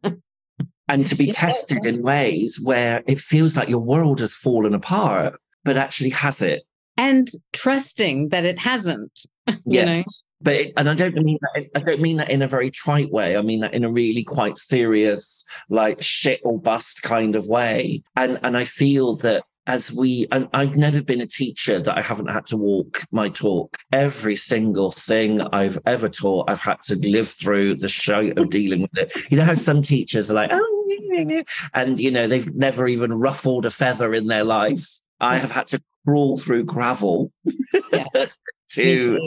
and 0.89 1.07
to 1.07 1.15
be 1.15 1.31
tested 1.31 1.85
in 1.85 2.03
ways 2.03 2.61
where 2.63 3.03
it 3.07 3.19
feels 3.19 3.57
like 3.57 3.69
your 3.69 3.81
world 3.81 4.21
has 4.21 4.35
fallen 4.35 4.75
apart, 4.75 5.35
but 5.65 5.77
actually 5.77 6.11
has 6.11 6.43
it. 6.43 6.63
And 6.97 7.29
trusting 7.53 8.29
that 8.29 8.45
it 8.45 8.59
hasn't. 8.59 9.21
yes. 9.67 9.97
Know? 9.97 10.27
But 10.43 10.55
it, 10.55 10.73
and 10.77 10.89
I 10.89 10.95
don't 10.95 11.15
mean 11.17 11.39
that. 11.41 11.67
I 11.75 11.81
don't 11.81 12.01
mean 12.01 12.19
that 12.19 12.31
in 12.31 12.43
a 12.43 12.49
very 12.49 12.71
trite 12.71 13.11
way. 13.11 13.37
I 13.37 13.43
mean 13.43 13.61
that 13.61 13.75
in 13.75 13.85
a 13.85 13.91
really 13.91 14.23
quite 14.23 14.59
serious, 14.59 15.45
like 15.71 16.03
shit 16.03 16.41
or 16.45 16.61
bust 16.61 17.03
kind 17.03 17.35
of 17.35 17.47
way. 17.49 18.03
And 18.17 18.39
and 18.43 18.57
I 18.57 18.65
feel 18.65 19.17
that 19.17 19.45
as 19.67 19.93
we 19.93 20.27
and 20.31 20.49
I've 20.53 20.77
never 20.77 21.03
been 21.03 21.21
a 21.21 21.27
teacher 21.27 21.81
that 21.81 21.99
I 21.99 22.01
haven't 22.01 22.31
had 22.31 22.47
to 22.47 22.57
walk 22.57 23.05
my 23.11 23.29
talk. 23.29 23.77
Every 23.93 24.37
single 24.37 24.91
thing 24.91 25.41
I've 25.41 25.79
ever 25.87 26.09
taught, 26.09 26.51
I've 26.51 26.61
had 26.61 26.83
to 26.85 26.97
live 26.97 27.29
through 27.29 27.77
the 27.77 27.89
show 27.89 28.33
of 28.37 28.51
dealing 28.51 28.83
with 28.83 28.97
it. 28.97 29.31
You 29.31 29.37
know 29.37 29.45
how 29.45 29.55
some 29.55 29.83
teachers 29.83 30.31
are 30.31 30.35
like, 30.35 30.51
oh, 30.53 30.77
and 31.75 31.99
you 31.99 32.11
know, 32.11 32.27
they've 32.27 32.55
never 32.55 32.87
even 32.87 33.13
ruffled 33.13 33.67
a 33.67 33.71
feather 33.71 34.15
in 34.15 34.27
their 34.27 34.45
life. 34.45 34.87
I 35.21 35.39
have 35.39 35.51
had 35.51 35.67
to 35.69 35.83
crawl 36.05 36.37
through 36.37 36.65
gravel 36.65 37.33
to, 38.71 39.19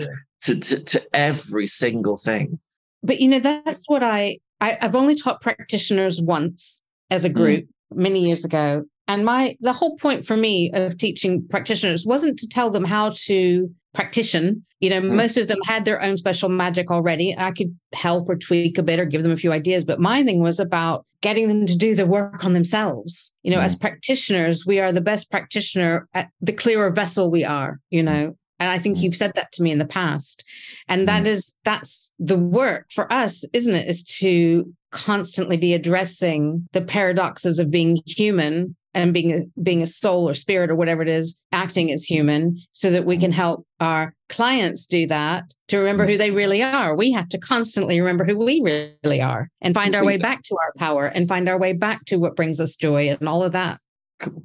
to, 0.42 0.60
to 0.60 0.84
to 0.84 1.16
every 1.16 1.68
single 1.68 2.18
thing. 2.18 2.60
But 3.04 3.20
you 3.20 3.28
know, 3.28 3.40
that's 3.40 3.88
what 3.88 4.04
I, 4.04 4.40
I 4.62 4.78
have 4.82 4.96
only 4.96 5.16
taught 5.16 5.42
practitioners 5.42 6.22
once 6.22 6.82
as 7.10 7.26
a 7.26 7.30
mm. 7.30 7.34
group 7.34 7.66
mm. 7.66 7.98
many 7.98 8.26
years 8.26 8.46
ago 8.46 8.86
and 9.10 9.26
my 9.26 9.58
the 9.60 9.74
whole 9.74 9.98
point 9.98 10.24
for 10.24 10.38
me 10.38 10.72
of 10.72 10.98
teaching 10.98 11.46
practitioners 11.50 12.06
wasn't 12.06 12.38
to 12.40 12.48
tell 12.48 12.70
them 12.70 12.86
how 12.86 13.10
to 13.26 13.70
practition. 13.94 14.64
You 14.80 14.92
know, 14.92 15.02
mm. 15.02 15.16
most 15.16 15.38
of 15.38 15.48
them 15.48 15.58
had 15.66 15.84
their 15.84 16.02
own 16.02 16.16
special 16.16 16.48
magic 16.48 16.92
already. 16.92 17.36
I 17.38 17.52
could 17.52 17.76
help 17.94 18.30
or 18.30 18.36
tweak 18.36 18.78
a 18.78 18.84
bit 18.84 19.00
or 19.00 19.06
give 19.06 19.24
them 19.24 19.32
a 19.32 19.38
few 19.38 19.52
ideas, 19.52 19.84
but 19.84 20.00
my 20.00 20.24
thing 20.24 20.42
was 20.42 20.60
about 20.60 21.06
getting 21.22 21.48
them 21.48 21.66
to 21.66 21.76
do 21.76 21.96
the 21.96 22.06
work 22.06 22.46
on 22.46 22.54
themselves. 22.54 23.34
You 23.42 23.52
know, 23.52 23.58
mm. 23.58 23.64
as 23.64 23.76
practitioners, 23.76 24.64
we 24.66 24.80
are 24.80 24.92
the 24.92 25.02
best 25.02 25.32
practitioner 25.32 26.08
at 26.14 26.30
the 26.40 26.54
clearer 26.54 26.92
vessel 26.92 27.32
we 27.32 27.44
are, 27.44 27.80
you 27.90 28.04
know. 28.04 28.38
And 28.60 28.70
I 28.70 28.78
think 28.78 29.00
mm. 29.00 29.02
you've 29.02 29.16
said 29.16 29.32
that 29.36 29.52
to 29.54 29.64
me 29.64 29.72
in 29.72 29.80
the 29.80 29.86
past. 29.86 30.46
And 30.88 31.08
that 31.08 31.24
mm. 31.24 31.30
is 31.30 31.58
that's 31.66 32.14
the 32.20 32.38
work 32.38 32.86
for 32.92 33.12
us, 33.12 33.44
isn't 33.54 33.74
it? 33.74 33.88
Is 33.88 34.04
to 34.20 34.72
constantly 34.92 35.58
be 35.58 35.74
addressing 35.74 36.68
the 36.74 36.82
paradoxes 36.82 37.60
of 37.60 37.72
being 37.72 37.98
human 38.06 38.76
and 38.94 39.14
being 39.14 39.32
a, 39.32 39.62
being 39.62 39.82
a 39.82 39.88
soul 39.88 40.28
or 40.28 40.34
spirit 40.34 40.72
or 40.72 40.76
whatever 40.76 41.02
it 41.02 41.08
is 41.08 41.42
acting 41.52 41.92
as 41.92 42.04
human 42.04 42.58
so 42.72 42.90
that 42.92 43.06
we 43.06 43.18
can 43.18 43.32
help 43.32 43.66
our 43.80 44.14
clients 44.30 44.86
do 44.86 45.06
that 45.08 45.44
to 45.68 45.78
remember 45.78 46.08
who 46.08 46.18
they 46.18 46.32
really 46.32 46.64
are. 46.64 46.96
We 46.96 47.12
have 47.12 47.30
to 47.30 47.38
constantly 47.38 48.00
remember 48.00 48.26
who 48.26 48.38
we 48.44 48.62
really 49.04 49.22
are 49.22 49.50
and 49.62 49.74
find 49.74 49.96
our 49.96 50.04
way 50.04 50.18
back 50.18 50.42
to 50.44 50.56
our 50.56 50.74
power 50.78 51.06
and 51.06 51.28
find 51.28 51.48
our 51.48 51.60
way 51.60 51.74
back 51.74 52.06
to 52.06 52.18
what 52.18 52.36
brings 52.36 52.60
us 52.60 52.76
joy 52.76 53.10
and 53.10 53.30
all 53.30 53.44
of 53.44 53.52
that. 53.54 53.80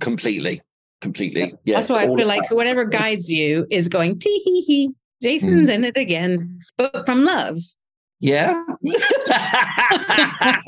Completely 0.01 0.61
completely 1.01 1.53
yeah 1.65 1.75
that's 1.75 1.91
why 1.91 2.05
i 2.05 2.07
feel 2.07 2.27
like 2.27 2.51
whatever 2.51 2.87
guides 2.87 3.31
you 3.31 3.67
is 3.69 3.91
going 3.91 4.19
tee 4.19 4.41
hee 4.43 4.63
hee 4.63 4.91
jason's 5.21 5.69
mm. 5.69 5.75
in 5.75 5.85
it 5.85 5.99
again 5.99 6.59
but 6.79 7.05
from 7.05 7.25
love. 7.25 7.59
Yeah. 8.21 8.65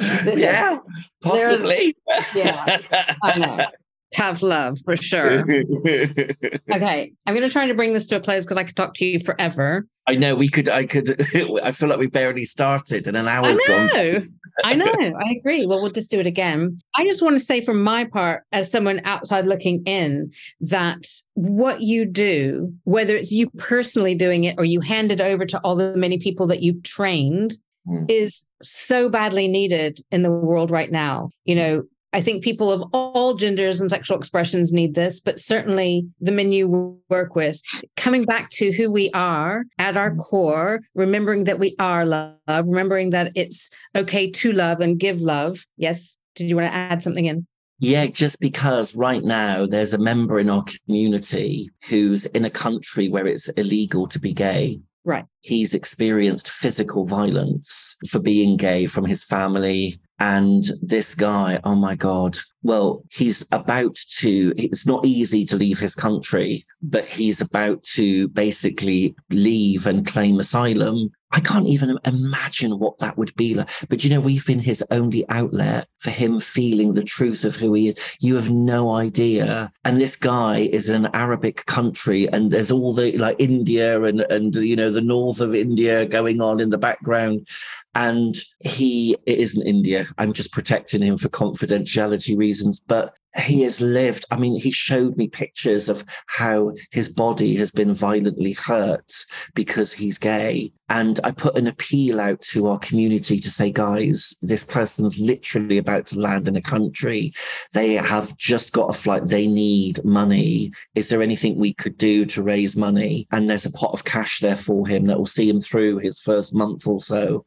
Yeah, 0.00 0.78
possibly. 1.22 1.96
yeah, 2.34 2.78
I 3.22 3.38
know. 3.38 3.66
tough 4.12 4.42
love 4.42 4.78
for 4.84 4.96
sure. 4.96 5.40
okay, 5.40 7.12
I'm 7.26 7.34
going 7.34 7.42
to 7.42 7.50
try 7.50 7.66
to 7.66 7.74
bring 7.74 7.94
this 7.94 8.06
to 8.08 8.16
a 8.16 8.20
close 8.20 8.44
because 8.44 8.56
I 8.56 8.64
could 8.64 8.76
talk 8.76 8.94
to 8.94 9.04
you 9.04 9.20
forever. 9.20 9.86
I 10.06 10.16
know 10.16 10.34
we 10.34 10.48
could. 10.48 10.68
I 10.68 10.86
could. 10.86 11.20
I 11.62 11.72
feel 11.72 11.88
like 11.88 11.98
we 11.98 12.08
barely 12.08 12.44
started, 12.44 13.06
and 13.06 13.16
an 13.16 13.28
hour's 13.28 13.58
I 13.68 13.68
know. 13.68 14.18
gone. 14.18 14.34
I 14.64 14.74
know. 14.74 14.84
I 14.86 15.30
agree. 15.30 15.66
Well, 15.66 15.80
we'll 15.80 15.92
just 15.92 16.10
do 16.10 16.20
it 16.20 16.26
again. 16.26 16.78
I 16.94 17.04
just 17.04 17.22
want 17.22 17.34
to 17.34 17.40
say, 17.40 17.60
from 17.60 17.82
my 17.82 18.04
part, 18.04 18.42
as 18.52 18.70
someone 18.70 19.00
outside 19.04 19.46
looking 19.46 19.84
in, 19.84 20.30
that 20.60 21.06
what 21.34 21.80
you 21.80 22.04
do, 22.04 22.74
whether 22.84 23.14
it's 23.14 23.30
you 23.30 23.50
personally 23.50 24.14
doing 24.14 24.44
it 24.44 24.56
or 24.58 24.64
you 24.64 24.80
hand 24.80 25.12
it 25.12 25.20
over 25.20 25.46
to 25.46 25.60
all 25.60 25.76
the 25.76 25.96
many 25.96 26.18
people 26.18 26.46
that 26.48 26.62
you've 26.62 26.82
trained, 26.82 27.52
Mm. 27.90 28.06
is 28.08 28.46
so 28.62 29.08
badly 29.08 29.48
needed 29.48 29.98
in 30.12 30.22
the 30.22 30.30
world 30.30 30.70
right 30.70 30.92
now. 30.92 31.30
You 31.44 31.56
know, 31.56 31.82
I 32.12 32.20
think 32.20 32.42
people 32.42 32.72
of 32.72 32.82
all 32.92 33.34
genders 33.34 33.80
and 33.80 33.90
sexual 33.90 34.18
expressions 34.18 34.72
need 34.72 34.94
this, 34.94 35.20
but 35.20 35.38
certainly 35.38 36.06
the 36.20 36.32
men 36.32 36.52
you 36.52 37.00
work 37.08 37.34
with, 37.34 37.60
coming 37.96 38.24
back 38.24 38.50
to 38.50 38.72
who 38.72 38.90
we 38.90 39.10
are 39.10 39.64
at 39.78 39.96
our 39.96 40.14
core, 40.16 40.80
remembering 40.94 41.44
that 41.44 41.58
we 41.58 41.74
are 41.78 42.04
love, 42.04 42.36
remembering 42.48 43.10
that 43.10 43.32
it's 43.36 43.70
okay 43.94 44.30
to 44.30 44.52
love 44.52 44.80
and 44.80 44.98
give 44.98 45.20
love. 45.20 45.64
Yes. 45.76 46.18
Did 46.34 46.48
you 46.48 46.56
want 46.56 46.70
to 46.70 46.74
add 46.74 47.02
something 47.02 47.26
in? 47.26 47.46
Yeah, 47.80 48.06
just 48.06 48.40
because 48.40 48.94
right 48.94 49.24
now 49.24 49.66
there's 49.66 49.94
a 49.94 49.98
member 49.98 50.38
in 50.38 50.50
our 50.50 50.64
community 50.86 51.70
who's 51.88 52.26
in 52.26 52.44
a 52.44 52.50
country 52.50 53.08
where 53.08 53.26
it's 53.26 53.48
illegal 53.50 54.06
to 54.08 54.18
be 54.18 54.34
gay. 54.34 54.80
Right. 55.04 55.24
He's 55.40 55.74
experienced 55.74 56.50
physical 56.50 57.04
violence 57.04 57.96
for 58.08 58.18
being 58.18 58.56
gay 58.56 58.86
from 58.86 59.06
his 59.06 59.24
family. 59.24 60.00
And 60.18 60.64
this 60.82 61.14
guy, 61.14 61.60
oh 61.64 61.74
my 61.74 61.94
God. 61.94 62.36
Well, 62.62 63.02
he's 63.10 63.46
about 63.50 63.96
to, 64.18 64.52
it's 64.58 64.86
not 64.86 65.06
easy 65.06 65.46
to 65.46 65.56
leave 65.56 65.78
his 65.78 65.94
country, 65.94 66.66
but 66.82 67.08
he's 67.08 67.40
about 67.40 67.82
to 67.94 68.28
basically 68.28 69.14
leave 69.30 69.86
and 69.86 70.06
claim 70.06 70.38
asylum. 70.38 71.10
I 71.32 71.40
can't 71.40 71.66
even 71.66 71.98
imagine 72.04 72.78
what 72.78 72.98
that 72.98 73.16
would 73.16 73.34
be 73.36 73.54
like. 73.54 73.68
But 73.88 74.04
you 74.04 74.10
know, 74.10 74.20
we've 74.20 74.46
been 74.46 74.58
his 74.58 74.84
only 74.90 75.28
outlet 75.28 75.86
for 75.98 76.10
him 76.10 76.40
feeling 76.40 76.92
the 76.92 77.04
truth 77.04 77.44
of 77.44 77.56
who 77.56 77.72
he 77.74 77.88
is. 77.88 77.98
You 78.18 78.34
have 78.34 78.50
no 78.50 78.90
idea. 78.90 79.70
And 79.84 80.00
this 80.00 80.16
guy 80.16 80.58
is 80.58 80.90
in 80.90 81.04
an 81.04 81.10
Arabic 81.14 81.66
country, 81.66 82.28
and 82.28 82.50
there's 82.50 82.72
all 82.72 82.92
the 82.92 83.16
like 83.18 83.36
India 83.38 84.02
and 84.02 84.22
and 84.22 84.54
you 84.56 84.74
know 84.74 84.90
the 84.90 85.00
north 85.00 85.40
of 85.40 85.54
India 85.54 86.06
going 86.06 86.40
on 86.40 86.60
in 86.60 86.70
the 86.70 86.78
background. 86.78 87.46
And 87.94 88.36
he 88.60 89.16
it 89.26 89.38
isn't 89.38 89.66
India. 89.66 90.06
I'm 90.18 90.32
just 90.32 90.52
protecting 90.52 91.02
him 91.02 91.18
for 91.18 91.28
confidentiality 91.28 92.36
reasons. 92.36 92.80
But 92.80 93.14
he 93.36 93.62
has 93.62 93.80
lived. 93.80 94.24
I 94.30 94.36
mean, 94.36 94.56
he 94.56 94.70
showed 94.70 95.16
me 95.16 95.28
pictures 95.28 95.88
of 95.88 96.04
how 96.26 96.72
his 96.90 97.08
body 97.08 97.54
has 97.56 97.70
been 97.70 97.92
violently 97.92 98.52
hurt 98.52 99.12
because 99.54 99.92
he's 99.92 100.18
gay. 100.18 100.72
And 100.88 101.20
I 101.22 101.30
put 101.30 101.56
an 101.56 101.68
appeal 101.68 102.20
out 102.20 102.42
to 102.50 102.66
our 102.66 102.78
community 102.78 103.38
to 103.38 103.48
say, 103.48 103.70
guys, 103.70 104.36
this 104.42 104.64
person's 104.64 105.20
literally 105.20 105.78
about 105.78 106.06
to 106.06 106.18
land 106.18 106.48
in 106.48 106.56
a 106.56 106.62
country. 106.62 107.32
They 107.72 107.94
have 107.94 108.36
just 108.36 108.72
got 108.72 108.90
a 108.90 108.98
flight. 108.98 109.28
They 109.28 109.46
need 109.46 110.04
money. 110.04 110.72
Is 110.96 111.08
there 111.08 111.22
anything 111.22 111.56
we 111.56 111.74
could 111.74 111.96
do 111.96 112.24
to 112.26 112.42
raise 112.42 112.76
money? 112.76 113.28
And 113.30 113.48
there's 113.48 113.66
a 113.66 113.70
pot 113.70 113.92
of 113.92 114.02
cash 114.02 114.40
there 114.40 114.56
for 114.56 114.84
him 114.84 115.06
that 115.06 115.18
will 115.18 115.26
see 115.26 115.48
him 115.48 115.60
through 115.60 115.98
his 115.98 116.18
first 116.18 116.56
month 116.56 116.88
or 116.88 116.98
so. 116.98 117.44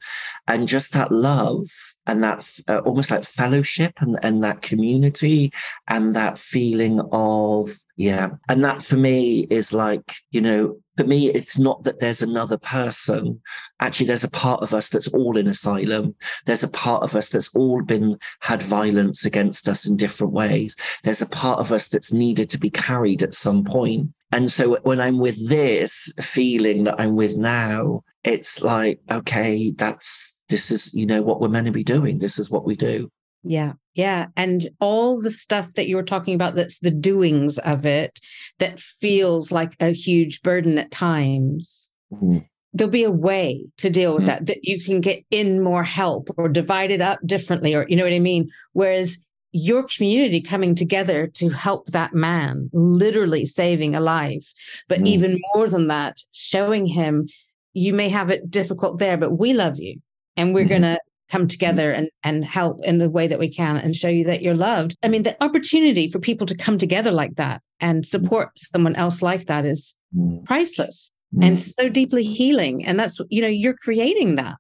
And 0.48 0.68
just 0.68 0.94
that 0.94 1.12
love 1.12 1.68
and 2.06 2.24
that 2.24 2.60
uh, 2.68 2.80
almost 2.80 3.12
like 3.12 3.24
fellowship 3.24 3.94
and, 4.00 4.18
and 4.24 4.44
that 4.44 4.62
community 4.62 5.52
and 5.88 6.16
that 6.16 6.38
feeling 6.38 7.02
of 7.12 7.70
yeah. 7.96 8.32
And 8.50 8.64
that 8.64 8.82
for 8.82 8.98
me 8.98 9.48
is 9.50 9.72
like 9.72 10.16
you 10.32 10.42
know 10.42 10.78
for 10.98 11.06
me 11.06 11.30
it's 11.30 11.58
not 11.58 11.84
that 11.84 12.00
there's 12.00 12.22
another 12.22 12.58
person. 12.58 13.42
Actually 13.80 14.08
there's 14.08 14.24
a 14.24 14.30
part 14.30 14.62
of 14.62 14.74
us 14.74 14.90
that's 14.90 15.08
all 15.10 15.38
in 15.38 15.48
asylum. 15.48 16.16
There's 16.46 16.64
a 16.64 16.70
part 16.72 17.04
of 17.04 17.16
us 17.16 17.30
that's 17.30 17.54
all 17.56 17.82
been 17.82 18.20
had 18.42 18.62
violence 18.62 19.26
against 19.26 19.70
us 19.70 19.88
in 19.88 19.96
different 19.96 20.34
ways. 20.34 20.76
There's 21.04 21.22
a 21.22 21.30
part 21.30 21.60
of 21.60 21.72
us 21.72 21.88
that's 21.88 22.12
needed 22.12 22.50
to 22.50 22.60
be 22.60 22.70
carried 22.70 23.24
at 23.24 23.34
some 23.34 23.64
point. 23.64 24.10
And 24.32 24.52
so 24.52 24.80
when 24.82 25.00
i'm 25.00 25.20
with 25.20 25.48
this 25.48 26.12
feeling 26.20 26.86
that 26.86 27.00
i'm 27.00 27.16
with 27.16 27.38
now 27.38 28.04
it's 28.24 28.62
like 28.62 29.00
okay 29.12 29.72
that's 29.78 30.38
this 30.50 30.72
is 30.72 30.94
you 30.94 31.06
know 31.06 31.22
what 31.22 31.40
we're 31.42 31.50
meant 31.50 31.66
to 31.66 31.72
be 31.72 31.84
doing 31.84 32.20
this 32.20 32.38
is 32.40 32.50
what 32.52 32.66
we 32.66 32.76
do 32.76 33.10
Yeah. 33.46 33.74
Yeah. 33.96 34.28
And 34.38 34.62
all 34.80 35.22
the 35.22 35.30
stuff 35.32 35.74
that 35.76 35.88
you 35.88 35.98
were 35.98 36.04
talking 36.14 36.34
about, 36.34 36.56
that's 36.56 36.80
the 36.80 36.90
doings 37.10 37.58
of 37.60 37.86
it, 37.86 38.20
that 38.60 38.80
feels 38.80 39.52
like 39.52 39.74
a 39.82 39.92
huge 39.92 40.42
burden 40.42 40.78
at 40.80 40.90
times. 40.92 41.92
Mhm. 42.14 42.46
There'll 42.74 42.90
be 42.90 43.04
a 43.04 43.12
way 43.12 43.66
to 43.80 43.90
deal 43.90 44.14
with 44.16 44.24
Mm. 44.24 44.28
that, 44.28 44.46
that 44.48 44.64
you 44.64 44.80
can 44.82 45.02
get 45.02 45.24
in 45.30 45.62
more 45.62 45.84
help 45.84 46.30
or 46.38 46.48
divide 46.50 46.90
it 46.90 47.02
up 47.02 47.20
differently, 47.26 47.76
or 47.76 47.86
you 47.90 47.96
know 47.98 48.04
what 48.06 48.14
I 48.14 48.20
mean? 48.20 48.50
Whereas 48.72 49.18
your 49.52 49.84
community 49.84 50.42
coming 50.42 50.74
together 50.74 51.28
to 51.36 51.50
help 51.50 51.86
that 51.88 52.14
man, 52.16 52.70
literally 52.74 53.46
saving 53.46 53.94
a 53.94 54.00
life, 54.00 54.48
but 54.88 55.00
Mm. 55.02 55.08
even 55.08 55.42
more 55.54 55.68
than 55.68 55.88
that, 55.88 56.18
showing 56.32 56.88
him 56.88 57.28
you 57.74 57.94
may 57.94 58.10
have 58.10 58.30
it 58.30 58.50
difficult 58.50 59.00
there, 59.00 59.18
but 59.18 59.38
we 59.38 59.54
love 59.54 59.80
you 59.80 60.00
and 60.38 60.54
we're 60.54 60.66
Mhm. 60.66 60.70
going 60.70 60.82
to 60.84 61.00
come 61.32 61.48
together 61.48 61.92
and, 61.92 62.10
and 62.24 62.46
help 62.46 62.80
in 62.84 63.00
the 63.00 63.10
way 63.10 63.28
that 63.28 63.40
we 63.40 63.50
can 63.50 63.78
and 63.78 63.96
show 63.96 64.10
you 64.10 64.24
that 64.26 64.42
you're 64.44 64.54
loved. 64.54 64.96
I 65.04 65.08
mean, 65.08 65.24
the 65.24 65.42
opportunity 65.44 66.08
for 66.08 66.20
people 66.20 66.46
to 66.48 66.56
come 66.56 66.78
together 66.78 67.12
like 67.12 67.36
that 67.36 67.62
and 67.80 68.06
support 68.06 68.50
someone 68.56 68.96
else 68.96 69.22
like 69.22 69.46
that 69.48 69.66
is 69.66 69.96
Mm. 70.16 70.46
priceless 70.46 71.18
Mm. 71.36 71.46
and 71.46 71.60
so 71.60 71.90
deeply 71.90 72.22
healing. 72.24 72.86
And 72.86 73.00
that's, 73.00 73.20
you 73.30 73.42
know, 73.42 73.48
you're 73.48 73.74
creating 73.76 74.36
that. 74.36 74.58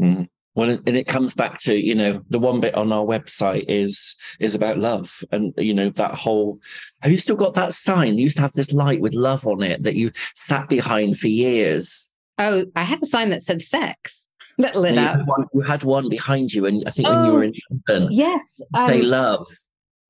Mm. 0.00 0.28
Well, 0.54 0.70
and 0.70 0.96
it 0.96 1.08
comes 1.08 1.34
back 1.34 1.58
to 1.62 1.74
you 1.74 1.96
know 1.96 2.20
the 2.30 2.38
one 2.38 2.60
bit 2.60 2.76
on 2.76 2.92
our 2.92 3.04
website 3.04 3.64
is 3.66 4.14
is 4.38 4.54
about 4.54 4.78
love, 4.78 5.18
and 5.32 5.52
you 5.56 5.74
know 5.74 5.90
that 5.90 6.14
whole. 6.14 6.60
Have 7.00 7.10
you 7.10 7.18
still 7.18 7.34
got 7.34 7.54
that 7.54 7.72
sign? 7.72 8.18
You 8.18 8.22
used 8.24 8.36
to 8.36 8.42
have 8.42 8.52
this 8.52 8.72
light 8.72 9.00
with 9.00 9.14
love 9.14 9.48
on 9.48 9.64
it 9.64 9.82
that 9.82 9.96
you 9.96 10.12
sat 10.34 10.68
behind 10.68 11.18
for 11.18 11.26
years. 11.26 12.12
Oh, 12.38 12.64
I 12.74 12.82
had 12.82 13.02
a 13.02 13.06
sign 13.06 13.30
that 13.30 13.42
said 13.42 13.62
sex 13.62 14.28
that 14.58 14.76
lit 14.76 14.94
you, 14.94 15.00
up. 15.00 15.18
had 15.18 15.26
one, 15.26 15.46
you 15.54 15.60
had 15.60 15.82
one 15.84 16.08
behind 16.08 16.52
you, 16.52 16.66
and 16.66 16.82
I 16.86 16.90
think 16.90 17.08
when 17.08 17.24
you 17.24 17.30
Oh, 17.30 17.34
were 17.34 17.44
in 17.44 17.52
London, 17.88 18.08
Yes. 18.12 18.60
stay 18.76 19.00
um, 19.02 19.06
love. 19.08 19.46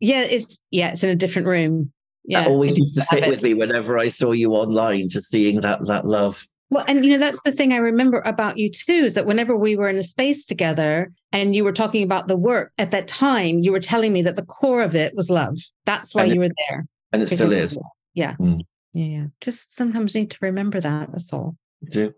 yeah, 0.01 0.23
it's 0.23 0.63
yeah, 0.71 0.91
it's 0.91 1.05
in 1.05 1.11
a 1.11 1.17
different 1.17 1.49
room. 1.49 1.93
Yeah. 2.25 2.41
That 2.43 2.51
always 2.51 2.77
used 2.79 2.95
to 2.95 3.03
sit 3.03 3.29
with 3.29 3.43
me 3.43 3.53
whenever 3.53 3.99
I 3.99 4.09
saw 4.09 4.33
you 4.33 4.53
online, 4.53 5.11
just 5.11 5.31
seeing 5.31 5.61
that 5.61 5.87
that 5.87 6.07
love. 6.07 6.47
Well, 6.71 6.85
and 6.89 7.05
you 7.05 7.13
know, 7.13 7.19
that's 7.25 7.41
the 7.43 7.53
thing 7.53 7.75
I 7.75 7.77
remember 7.77 8.23
about 8.25 8.57
you 8.57 8.71
too, 8.71 8.93
is 9.05 9.15
that 9.15 9.27
whenever 9.27 9.55
we 9.55 9.77
were 9.77 9.91
in 9.91 9.97
a 9.99 10.03
space 10.03 10.47
together 10.47 11.13
and 11.33 11.55
you 11.55 11.63
were 11.63 11.73
talking 11.73 12.03
about 12.03 12.27
the 12.29 12.37
work 12.39 12.73
at 12.79 12.91
that 12.93 13.07
time, 13.07 13.59
you 13.59 13.71
were 13.71 13.81
telling 13.81 14.13
me 14.15 14.23
that 14.23 14.37
the 14.37 14.47
core 14.47 14.81
of 14.81 14.97
it 14.97 15.15
was 15.15 15.29
love. 15.31 15.59
That's 15.85 16.15
why 16.15 16.25
And 16.25 16.33
you 16.35 16.41
were 16.41 16.49
there. 16.69 16.87
And 17.13 17.23
it 17.23 17.27
still 17.29 17.53
is. 17.53 17.81
Yeah. 18.15 18.35
Mm. 18.41 18.61
Yeah. 18.95 19.05
Yeah. 19.05 19.25
Just 19.43 19.77
sometimes 19.77 20.15
need 20.15 20.31
to 20.31 20.39
remember 20.41 20.81
that. 20.81 21.11
That's 21.13 21.33
all. 21.33 21.57
I 21.87 21.91
do. 21.91 22.15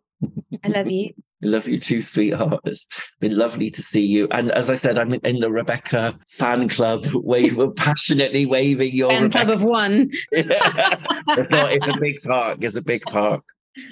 I 0.64 0.68
love 0.68 0.90
you. 0.90 1.12
I 1.44 1.48
love 1.48 1.68
you 1.68 1.78
too, 1.78 2.00
sweetheart. 2.00 2.60
It's 2.64 2.86
been 3.20 3.36
lovely 3.36 3.70
to 3.70 3.82
see 3.82 4.06
you. 4.06 4.26
And 4.30 4.50
as 4.52 4.70
I 4.70 4.74
said, 4.74 4.96
I'm 4.96 5.12
in 5.12 5.38
the 5.38 5.50
Rebecca 5.50 6.18
fan 6.30 6.68
club, 6.68 7.06
wave, 7.12 7.58
passionately 7.76 8.46
waving 8.46 8.94
your 8.94 9.10
Fan 9.10 9.30
club 9.30 9.50
of 9.50 9.62
one. 9.62 10.10
it's 10.32 11.50
not. 11.50 11.72
It's 11.72 11.88
a 11.88 11.96
big 11.98 12.22
park. 12.22 12.58
It's 12.62 12.76
a 12.76 12.82
big 12.82 13.02
park. 13.02 13.44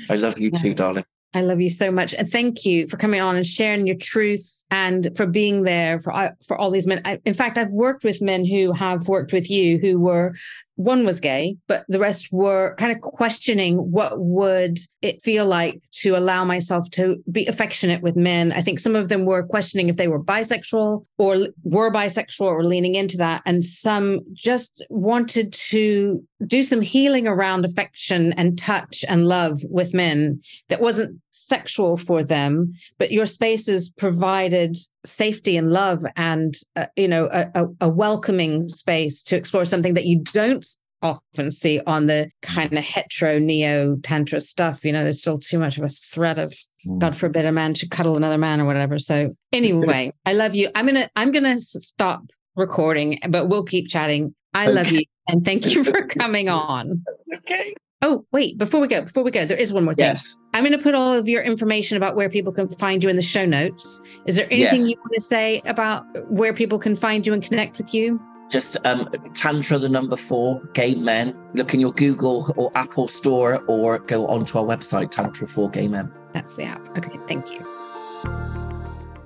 I 0.09 0.17
love 0.17 0.39
you 0.39 0.51
too, 0.51 0.73
darling. 0.73 1.05
I 1.35 1.43
love 1.43 1.61
you 1.61 1.69
so 1.69 1.91
much, 1.91 2.15
and 2.15 2.29
thank 2.29 2.65
you 2.65 2.87
for 2.87 2.97
coming 2.97 3.21
on 3.21 3.35
and 3.35 3.45
sharing 3.45 3.89
your 3.89 3.97
truth, 3.97 4.65
and 4.71 5.15
for 5.17 5.27
being 5.27 5.65
there 5.65 5.99
for 5.99 6.15
uh, 6.15 6.31
for 6.47 6.57
all 6.57 6.71
these 6.71 6.87
men. 6.87 7.03
I, 7.05 7.21
in 7.25 7.35
fact, 7.35 7.59
I've 7.59 7.73
worked 7.73 8.05
with 8.05 8.23
men 8.23 8.47
who 8.47 8.73
have 8.73 9.09
worked 9.09 9.33
with 9.33 9.51
you 9.51 9.79
who 9.79 9.99
were 9.99 10.35
one 10.77 11.07
was 11.07 11.21
gay, 11.21 11.57
but 11.69 11.85
the 11.89 11.99
rest 11.99 12.29
were 12.33 12.75
kind 12.77 12.93
of 12.93 13.01
questioning 13.01 13.77
what 13.77 14.15
would 14.19 14.79
it 15.03 15.23
feel 15.23 15.47
like 15.47 15.81
to 16.01 16.17
allow 16.17 16.45
myself 16.45 16.91
to 16.93 17.17
be 17.31 17.47
affectionate 17.47 18.03
with 18.03 18.17
men. 18.17 18.53
I 18.53 18.61
think 18.61 18.81
some 18.81 18.97
of 18.97 19.09
them 19.09 19.25
were 19.25 19.47
questioning 19.47 19.89
if 19.89 19.97
they 19.97 20.09
were 20.09 20.23
bisexual 20.23 21.05
or 21.19 21.49
were 21.63 21.93
bisexual 21.93 22.47
or 22.47 22.65
leaning 22.65 22.95
into 22.95 23.17
that, 23.19 23.43
and 23.47 23.65
some 23.65 24.21
just 24.33 24.85
wanted 24.91 25.53
to 25.53 26.23
do 26.47 26.63
some 26.63 26.81
healing 26.81 27.27
around 27.27 27.65
affection 27.65 28.33
and 28.35 28.59
touch 28.59 29.05
and 29.09 29.27
love 29.27 29.59
with 29.71 29.95
men 29.95 30.41
that 30.69 30.81
wasn't 30.81 31.21
sexual 31.35 31.97
for 31.97 32.23
them 32.23 32.73
but 32.99 33.11
your 33.11 33.27
spaces 33.27 33.89
provided 33.91 34.77
safety 35.05 35.57
and 35.57 35.73
love 35.73 36.05
and 36.17 36.55
uh, 36.77 36.87
you 36.97 37.09
know 37.09 37.29
a, 37.33 37.67
a, 37.81 37.89
welcoming 37.89 38.69
space 38.69 39.23
to 39.23 39.37
explore 39.37 39.65
something 39.65 39.95
that 39.95 40.07
you 40.07 40.21
don't 40.33 40.67
often 41.03 41.51
see 41.51 41.81
on 41.87 42.07
the 42.07 42.31
kind 42.43 42.73
of 42.73 42.85
hetero 42.85 43.39
neo 43.39 43.97
tantra 44.03 44.41
stuff 44.41 44.85
you 44.85 44.93
know 44.93 45.03
there's 45.03 45.21
still 45.21 45.39
too 45.39 45.59
much 45.59 45.77
of 45.77 45.85
a 45.85 45.89
threat 45.89 46.39
of 46.39 46.55
god 46.99 47.17
forbid 47.17 47.45
a 47.45 47.53
man 47.53 47.75
should 47.75 47.91
cuddle 47.91 48.17
another 48.17 48.39
man 48.39 48.61
or 48.61 48.65
whatever 48.65 48.99
so 48.99 49.35
anyway 49.53 50.13
i 50.25 50.33
love 50.33 50.55
you 50.55 50.71
i'm 50.75 50.87
gonna 50.87 51.11
i'm 51.17 51.33
gonna 51.33 51.59
stop 51.59 52.23
recording 52.55 53.19
but 53.29 53.49
we'll 53.49 53.65
keep 53.65 53.89
chatting 53.89 54.35
I 54.55 54.69
love 54.69 54.91
you. 54.91 55.03
And 55.27 55.45
thank 55.45 55.75
you 55.75 55.85
for 55.85 56.07
coming 56.19 56.49
on. 56.49 57.05
Okay. 57.35 57.75
Oh, 58.07 58.27
wait, 58.33 58.59
before 58.59 58.81
we 58.83 58.87
go, 58.87 59.01
before 59.03 59.25
we 59.25 59.31
go, 59.31 59.47
there 59.47 59.57
is 59.57 59.73
one 59.73 59.85
more 59.85 59.95
thing. 59.95 60.05
Yes. 60.05 60.37
I'm 60.53 60.63
going 60.63 60.77
to 60.77 60.83
put 60.83 60.95
all 60.95 61.15
of 61.15 61.27
your 61.27 61.43
information 61.43 61.97
about 61.97 62.17
where 62.17 62.29
people 62.29 62.53
can 62.53 62.69
find 62.69 63.03
you 63.03 63.09
in 63.09 63.17
the 63.17 63.23
show 63.23 63.47
notes. 63.47 64.03
Is 64.27 64.37
there 64.37 64.47
anything 64.51 64.83
Yes. 64.83 64.91
you 64.91 64.97
want 64.99 65.13
to 65.15 65.21
say 65.23 65.63
about 65.65 66.05
where 66.31 66.53
people 66.53 66.79
can 66.79 66.97
find 66.97 67.27
you 67.27 67.33
and 67.33 67.43
connect 67.43 67.79
with 67.79 67.95
you? 67.95 68.21
Just 68.51 68.77
um, 68.85 69.09
Tantra, 69.33 69.79
the 69.79 69.89
number 69.89 70.17
four, 70.17 70.61
Gay 70.75 70.95
Men. 70.95 71.35
Look 71.55 71.73
in 71.73 71.81
your 71.81 71.93
Google 71.93 72.53
or 72.57 72.71
Apple 72.75 73.09
store 73.09 73.65
or 73.69 74.01
go 74.01 74.27
onto 74.27 74.59
our 74.59 74.65
website, 74.65 75.11
Tantra 75.11 75.47
for 75.47 75.71
Gay 75.71 75.89
Men. 75.89 76.13
That's 76.35 76.57
the 76.57 76.65
app. 76.65 76.87
Okay, 76.99 77.19
thank 77.27 77.51
you. 77.51 77.61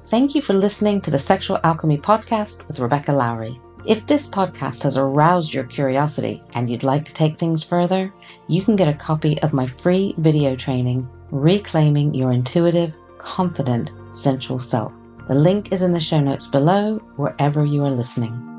Thank 0.09 0.37
you 0.37 0.41
for 0.41 0.55
listening 0.55 1.01
to 1.03 1.11
the 1.11 1.19
Sexual 1.19 1.59
Alchemy 1.65 1.99
Podcast 1.99 2.67
with 2.69 2.79
Rebecca 2.79 3.13
Lowry. 3.13 3.61
If 3.85 4.07
this 4.07 4.27
podcast 4.27 4.83
has 4.83 4.97
aroused 4.97 5.55
your 5.55 5.65
curiosity 5.65 6.43
and 6.53 6.69
you'd 6.69 6.83
like 6.83 7.05
to 7.07 7.15
take 7.15 7.39
things 7.39 7.63
further, 7.63 8.13
you 8.49 8.63
can 8.63 8.77
get 8.77 8.89
a 8.89 8.95
copy 8.95 9.41
of 9.41 9.53
my 9.53 9.67
free 9.83 10.15
video 10.19 10.57
training, 10.57 11.09
Reclaiming 11.31 12.13
Your 12.13 12.33
Intuitive, 12.33 12.93
Confident, 13.19 13.91
Sensual 14.13 14.59
Self. 14.59 14.93
The 15.29 15.35
link 15.35 15.73
is 15.73 15.83
in 15.83 15.93
the 15.93 16.01
show 16.01 16.21
notes 16.21 16.47
below, 16.47 16.99
wherever 17.17 17.65
you 17.65 17.85
are 17.85 17.91
listening. 17.91 18.58